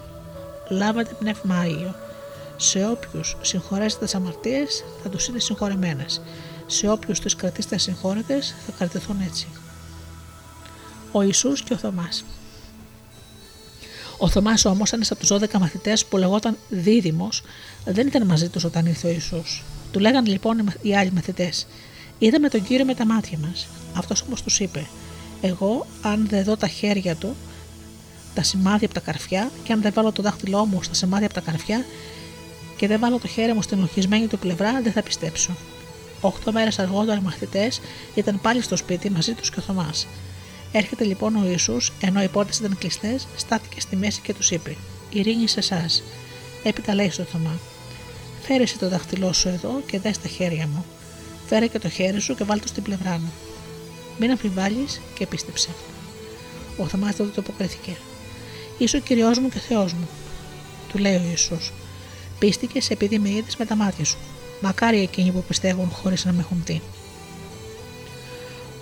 [0.70, 1.96] Λάβατε πνεύμα άγιο.
[2.58, 4.66] Σε όποιους συγχωρέσετε τι αμαρτίε,
[5.04, 6.22] θα τους είναι συγχωρεμένες.
[6.66, 9.48] Σε όποιους τι κρατήσετε συγχώρετε, θα κρατηθούν έτσι.
[11.12, 12.26] Ο Ιησούς και ο Θωμάς.
[14.18, 17.44] Ο Θωμάς όμως, ένας από τους 12 μαθητές που λεγόταν Δίδυμος,
[17.86, 19.64] δεν ήταν μαζί τους όταν ήρθε ο Ιησούς.
[19.92, 21.68] Του λέγαν λοιπόν οι άλλοι μαθητές:
[22.20, 23.68] Είδαμε τον κύριο με τα μάτια μας.
[23.94, 24.86] Αυτός όμως τους είπε:
[25.42, 27.36] Εγώ, αν δεν δω τα χέρια του,
[28.34, 31.36] τα σημάδια από τα καρφιά, και αν δεν βάλω το δάχτυλό μου στα σημάδια από
[31.36, 31.86] τα καρφιά
[32.78, 35.56] και δεν βάλω το χέρι μου στην οχισμένη του πλευρά, δεν θα πιστέψω.
[36.22, 37.82] Οχτώ μέρες αργότερα οι μαθητές
[38.16, 40.08] ήταν πάλι στο σπίτι μαζί τους και ο Θωμάς.
[40.72, 44.76] Έρχεται λοιπόν ο Ισού, ενώ οι πόρτες ήταν κλειστές, στάθηκε στη μέση και τους είπε:
[45.10, 46.04] Ειρήνη σε εσάς.
[46.64, 47.60] Έπειτα λέει στο Θωμά:
[48.42, 50.86] Φέρε το δάχτυλό σου εδώ και δες στα χέρια μου.
[51.46, 53.34] Φέρε και το χέρι σου και βάλ το στην πλευρά μου.
[54.20, 55.70] Μην αμφιβάλλεις και πίστεψε.
[56.78, 57.96] Ο Θωμάς τότε το αποκρίθηκε.
[58.78, 60.08] Είσαι ο κυριό μου και Θεός μου.
[60.92, 61.58] Του λέει ο Ισού.
[62.40, 64.18] Πίστηκες επειδή με είδες με τα μάτια σου.
[64.62, 66.82] Μακάρι εκείνοι που πιστεύουν χωρίς να με έχουν δει.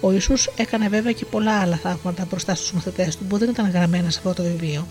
[0.01, 3.69] Ο Ισού έκανε βέβαια και πολλά άλλα θαύματα μπροστά στους μαθητές του που δεν ήταν
[3.71, 4.87] γραμμένα σε αυτό το βιβλίο.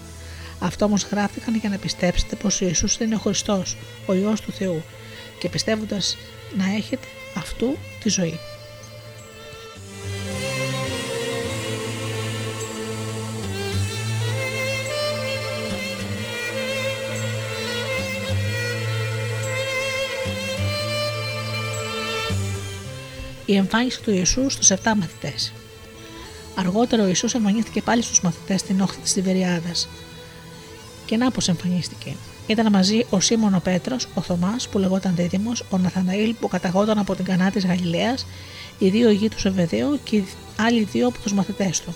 [0.59, 3.77] Αυτό όμως γράφτηκαν για να πιστέψετε πως ο Ιησούς είναι ο Χριστός,
[4.07, 4.83] ο ιό του Θεού,
[5.39, 6.17] και πιστεύοντας
[6.57, 8.39] να έχετε αυτού τη ζωή.
[23.53, 25.53] η εμφάνιση του Ιησού στους 7 μαθητές.
[26.55, 29.89] Αργότερα ο Ιησούς εμφανίστηκε πάλι στους μαθητές στην όχθη της Τιβεριάδας.
[31.07, 32.17] Και να πώς εμφανίστηκε.
[32.47, 36.99] Ήταν μαζί ο Σίμων ο Πέτρος, ο Θωμάς που λεγόταν Δίδυμος, ο Ναθαναήλ που καταγόταν
[36.99, 38.27] από την Κανά της Γαλιλαίας,
[38.79, 41.95] οι δύο γη του Ζεβεδαίου και οι άλλοι δύο από τους μαθητές του.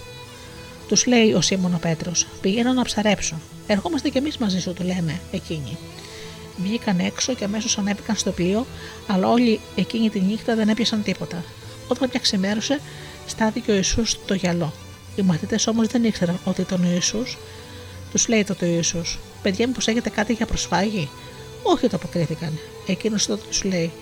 [0.88, 3.36] Τους λέει ο Σίμων ο Πέτρος: Πηγαίνω να ψαρέψω.
[3.66, 5.76] Ερχόμαστε κι εμείς μαζί σου, του λένε εκείνοι.
[6.56, 8.66] Βγήκαν έξω και αμέσως ανέβηκαν στο πλοίο,
[9.06, 11.44] αλλά όλοι εκείνη τη νύχτα δεν έπιασαν τίποτα.
[11.88, 12.80] Όταν πια ξημέρωσε,
[13.26, 14.72] στάθηκε ο Ιησούς στο γυαλό.
[15.16, 17.38] Οι μαθητές όμως δεν ήξεραν ότι ήταν ο Ιησούς.
[18.16, 21.08] Τους λέει τότε ο Ιησούς: Παιδιά, μήπως έχετε κάτι για προσφάγη;
[21.62, 22.58] Όχι, το αποκρίθηκαν.
[22.86, 23.92] Εκείνος τότε τους λέει: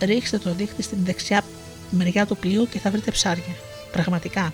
[0.00, 1.44] Ρίξτε το δίχτυ στην δεξιά
[1.90, 3.56] μεριά του πλοίου και θα βρείτε ψάρια.
[3.92, 4.52] Πραγματικά.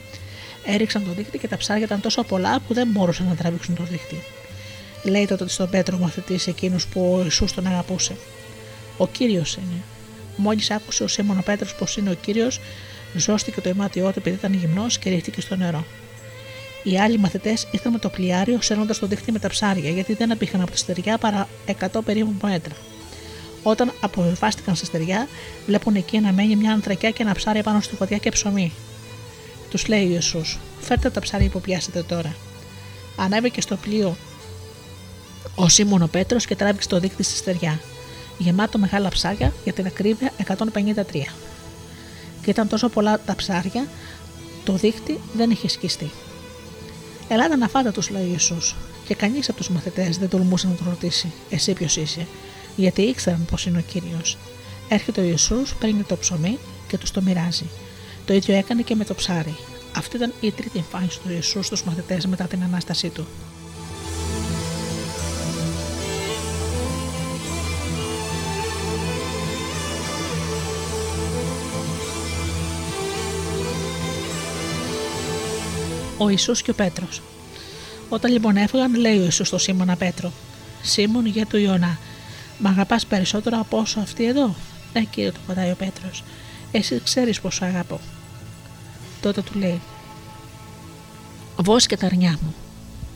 [0.65, 3.83] Έριξαν το δίχτυ και τα ψάρια ήταν τόσο πολλά που δεν μπορούσαν να τραβήξουν το
[3.83, 4.23] δίχτυ.
[5.05, 8.17] Λέει τότε στον Πέτρο μαθητής εκείνου που ο Ιησούς τον αγαπούσε.
[8.97, 9.83] Ο κύριος είναι.
[10.37, 12.61] Μόλις άκουσε ο Σίμων ο Πέτρος πως είναι ο κύριος,
[13.15, 15.85] ζώστηκε το ημάτιό του επειδή ήταν γυμνός και ρίχτηκε στο νερό.
[16.83, 20.33] Οι άλλοι μαθητές ήρθαν με το πλοιάριο σέρνοντας το δίχτυ με τα ψάρια, γιατί δεν
[20.33, 21.49] απήχαν από τη στεριά παρά
[21.81, 22.75] 100 περίπου μέτρα.
[23.63, 25.29] Όταν αποβιβάστηκαν στα στεριά,
[25.67, 28.73] βλέπουν εκεί να μένει μια ανθρακιά και ένα ψάρι πάνω στη φωτιά και ψωμί.
[29.71, 32.35] Τους λέει ο Ιησούς: Φέρτε τα ψάρια που πιάσετε τώρα.
[33.17, 34.17] Ανέβηκε στο πλοίο
[35.55, 37.81] ο Σίμων ο Πέτρος και τράβηξε το δίκτυ στη στεριά,
[38.39, 40.55] γεμάτο μεγάλα ψάρια για την ακρίβεια 153.
[42.43, 43.87] Και ήταν τόσο πολλά τα ψάρια,
[44.65, 46.11] το δίκτυ δεν είχε σκιστεί.
[47.33, 48.75] Ελάτε να φάτε, τους λέει ο Ιησούς.
[49.07, 52.27] Και κανείς από τους μαθητές δεν τολμούσε να τον ρωτήσει: Εσύ ποιος είσαι,
[52.77, 54.39] γιατί ήξεραν πως είναι ο κύριος.
[54.89, 56.59] Έρχεται ο Ιησούς, παίρνει το ψωμί
[56.89, 57.67] και τους το μοιράζει.
[58.25, 59.57] Το ίδιο έκανε και με το ψάρι.
[59.97, 63.27] Αυτή ήταν η τρίτη εμφάνιση του Ιησού στους μαθητές μετά την ανάστασή του.
[76.23, 77.23] Ο Ιησούς και ο Πέτρος.
[78.09, 80.33] Όταν λοιπόν έφυγαν, λέει ο Ιησούς στο Σίμωνα Πέτρο:
[80.83, 81.99] Σίμων για του Ιωνά,
[82.59, 84.55] μ' αγαπάς περισσότερο από όσο αυτή εδώ;
[84.93, 86.25] Ναι, κύριε, του πατάει ο Πέτρος.
[86.73, 88.01] Εσύ ξέρεις πόσο αγαπώ.
[89.21, 89.81] Τότε του λέει:
[91.57, 92.55] Βόσκε τα αρνιά μου.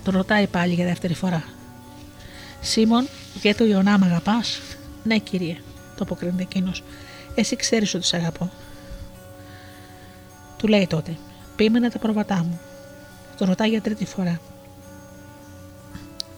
[0.04, 1.44] Τον ρωτάει πάλι για δεύτερη φορά.
[2.60, 3.08] Σίμων,
[3.40, 4.60] για το Ιωνά μ' αγαπάς;
[5.02, 5.56] Ναι, κύριε,
[5.96, 6.82] το αποκρίνεται εκείνος.
[7.34, 8.50] Εσύ ξέρεις ότι σε αγαπώ.
[10.56, 11.16] Του λέει τότε:
[11.56, 12.60] Πείμενα τα προβατά μου.
[13.36, 14.40] Τον ρωτάει για τρίτη φορά.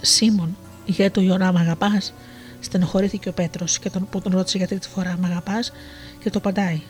[0.03, 0.57] Σίμων,
[0.87, 2.15] για το Ιωνά μ' αγαπάς;
[2.61, 5.73] Στενοχωρήθηκε ο Πέτρος και τον, που τον ρώτησε για τρίτη φορά: Μ' αγαπάς;
[6.23, 6.83] Και το παντάει.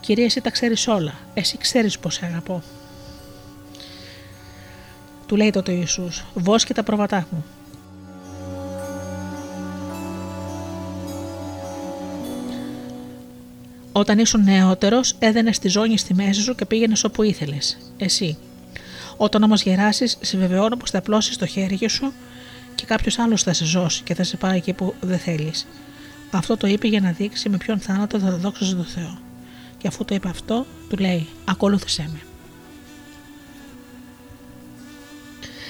[0.00, 1.14] Κυρία, εσύ τα ξέρεις όλα.
[1.34, 2.62] Εσύ ξέρεις πώ σε αγαπώ.
[5.26, 7.44] Του λέει τότε ο Ιησούς, βόσκε τα προβατά μου.
[13.92, 17.78] Όταν ήσουν νεότερος, έδαινες τη ζώνη στη μέση σου και πήγαινες όπου ήθελες.
[17.96, 18.36] Εσύ.
[19.16, 22.12] Όταν όμως γεράσεις, σε βεβαιώνω πως θα απλώσεις το χέρι σου
[22.74, 25.66] και κάποιος άλλος θα σε ζώσει και θα σε πάει εκεί που δεν θέλεις.
[26.30, 29.18] Αυτό το είπε για να δείξει με ποιον θάνατο θα δόξωσε το Θεό.
[29.78, 32.20] Και αφού το είπε αυτό, του λέει: Ακολούθησέ με.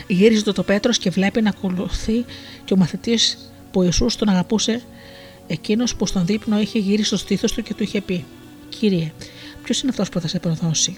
[0.07, 2.25] Γύριζε το, το Πέτρος και βλέπει να ακολουθεί
[2.65, 4.83] και ο μαθητής που ο Ιησούς τον αγαπούσε,
[5.47, 8.25] εκείνος που στον δείπνο είχε γυρίσει στο στήθος του και του είχε πει:
[8.69, 9.13] Κύριε,
[9.63, 10.97] ποιος είναι αυτός που θα σε προδώσει.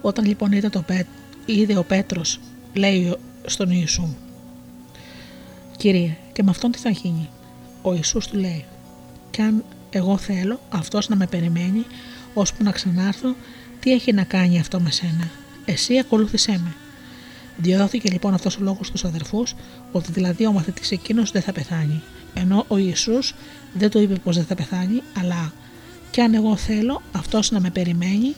[0.00, 1.06] Όταν λοιπόν είδε, το Πέ...
[1.46, 2.40] είδε ο Πέτρος,
[2.72, 4.08] λέει στον Ιησού:
[5.76, 7.28] Κύριε, και με αυτόν τι θα γίνει;
[7.82, 8.64] Ο Ιησούς του λέει:
[9.30, 11.84] Κι αν εγώ θέλω αυτός να με περιμένει,
[12.34, 13.34] ώσπου να ξανάρθω,
[13.80, 15.30] τι έχει να κάνει αυτό με σένα;
[15.64, 16.74] Εσύ ακολούθησέ με.
[17.56, 19.54] Διαδόθηκε λοιπόν αυτός ο λόγος στους αδερφούς,
[19.92, 22.02] ότι δηλαδή ο μαθητής εκείνος δεν θα πεθάνει.
[22.34, 23.34] Ενώ ο Ιησούς
[23.72, 25.52] δεν το είπε πως δεν θα πεθάνει, αλλά
[26.10, 28.34] κι αν εγώ θέλω αυτός να με περιμένει,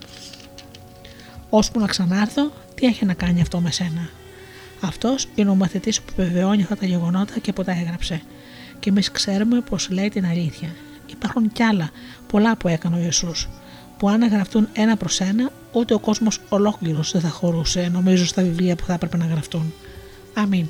[1.51, 2.53] ώσπου να ξανάρθω,
[2.85, 4.09] τι έχει να κάνει αυτό με σένα;
[4.81, 8.23] Αυτός είναι ο μαθητής που επιβεβαιώνει αυτά τα γεγονότα και που τα έγραψε.
[8.81, 10.69] Και εμείς ξέρουμε πως λέει την αλήθεια.
[11.11, 11.91] Υπάρχουν κι άλλα,
[12.27, 13.49] πολλά που έκανε ο Ιησούς
[13.99, 18.43] που αν γραφτούν ένα προς ένα, ούτε ο κόσμος ολόκληρος δεν θα χωρούσε, νομίζω, στα
[18.43, 19.75] βιβλία που θα έπρεπε να γραφτούν.
[20.35, 20.69] Αμήν.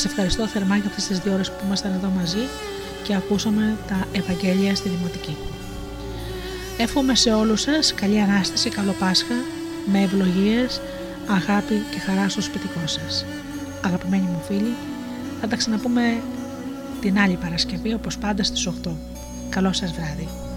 [0.00, 2.48] Σας ευχαριστώ θερμά για αυτές τις δύο ώρες που ήμασταν εδώ μαζί
[3.02, 5.36] και ακούσαμε τα Ευαγγέλια στη Δημοτική.
[6.78, 9.34] Εύχομαι σε όλους σας καλή Ανάσταση, καλό Πάσχα,
[9.92, 10.80] με ευλογίες,
[11.26, 13.24] αγάπη και χαρά στο σπιτικό σας.
[13.84, 14.74] Αγαπημένοι μου φίλοι,
[15.40, 16.20] θα τα ξαναπούμε
[17.00, 18.96] την άλλη Παρασκευή όπως πάντα στις 8.
[19.48, 20.49] Καλό σας βράδυ.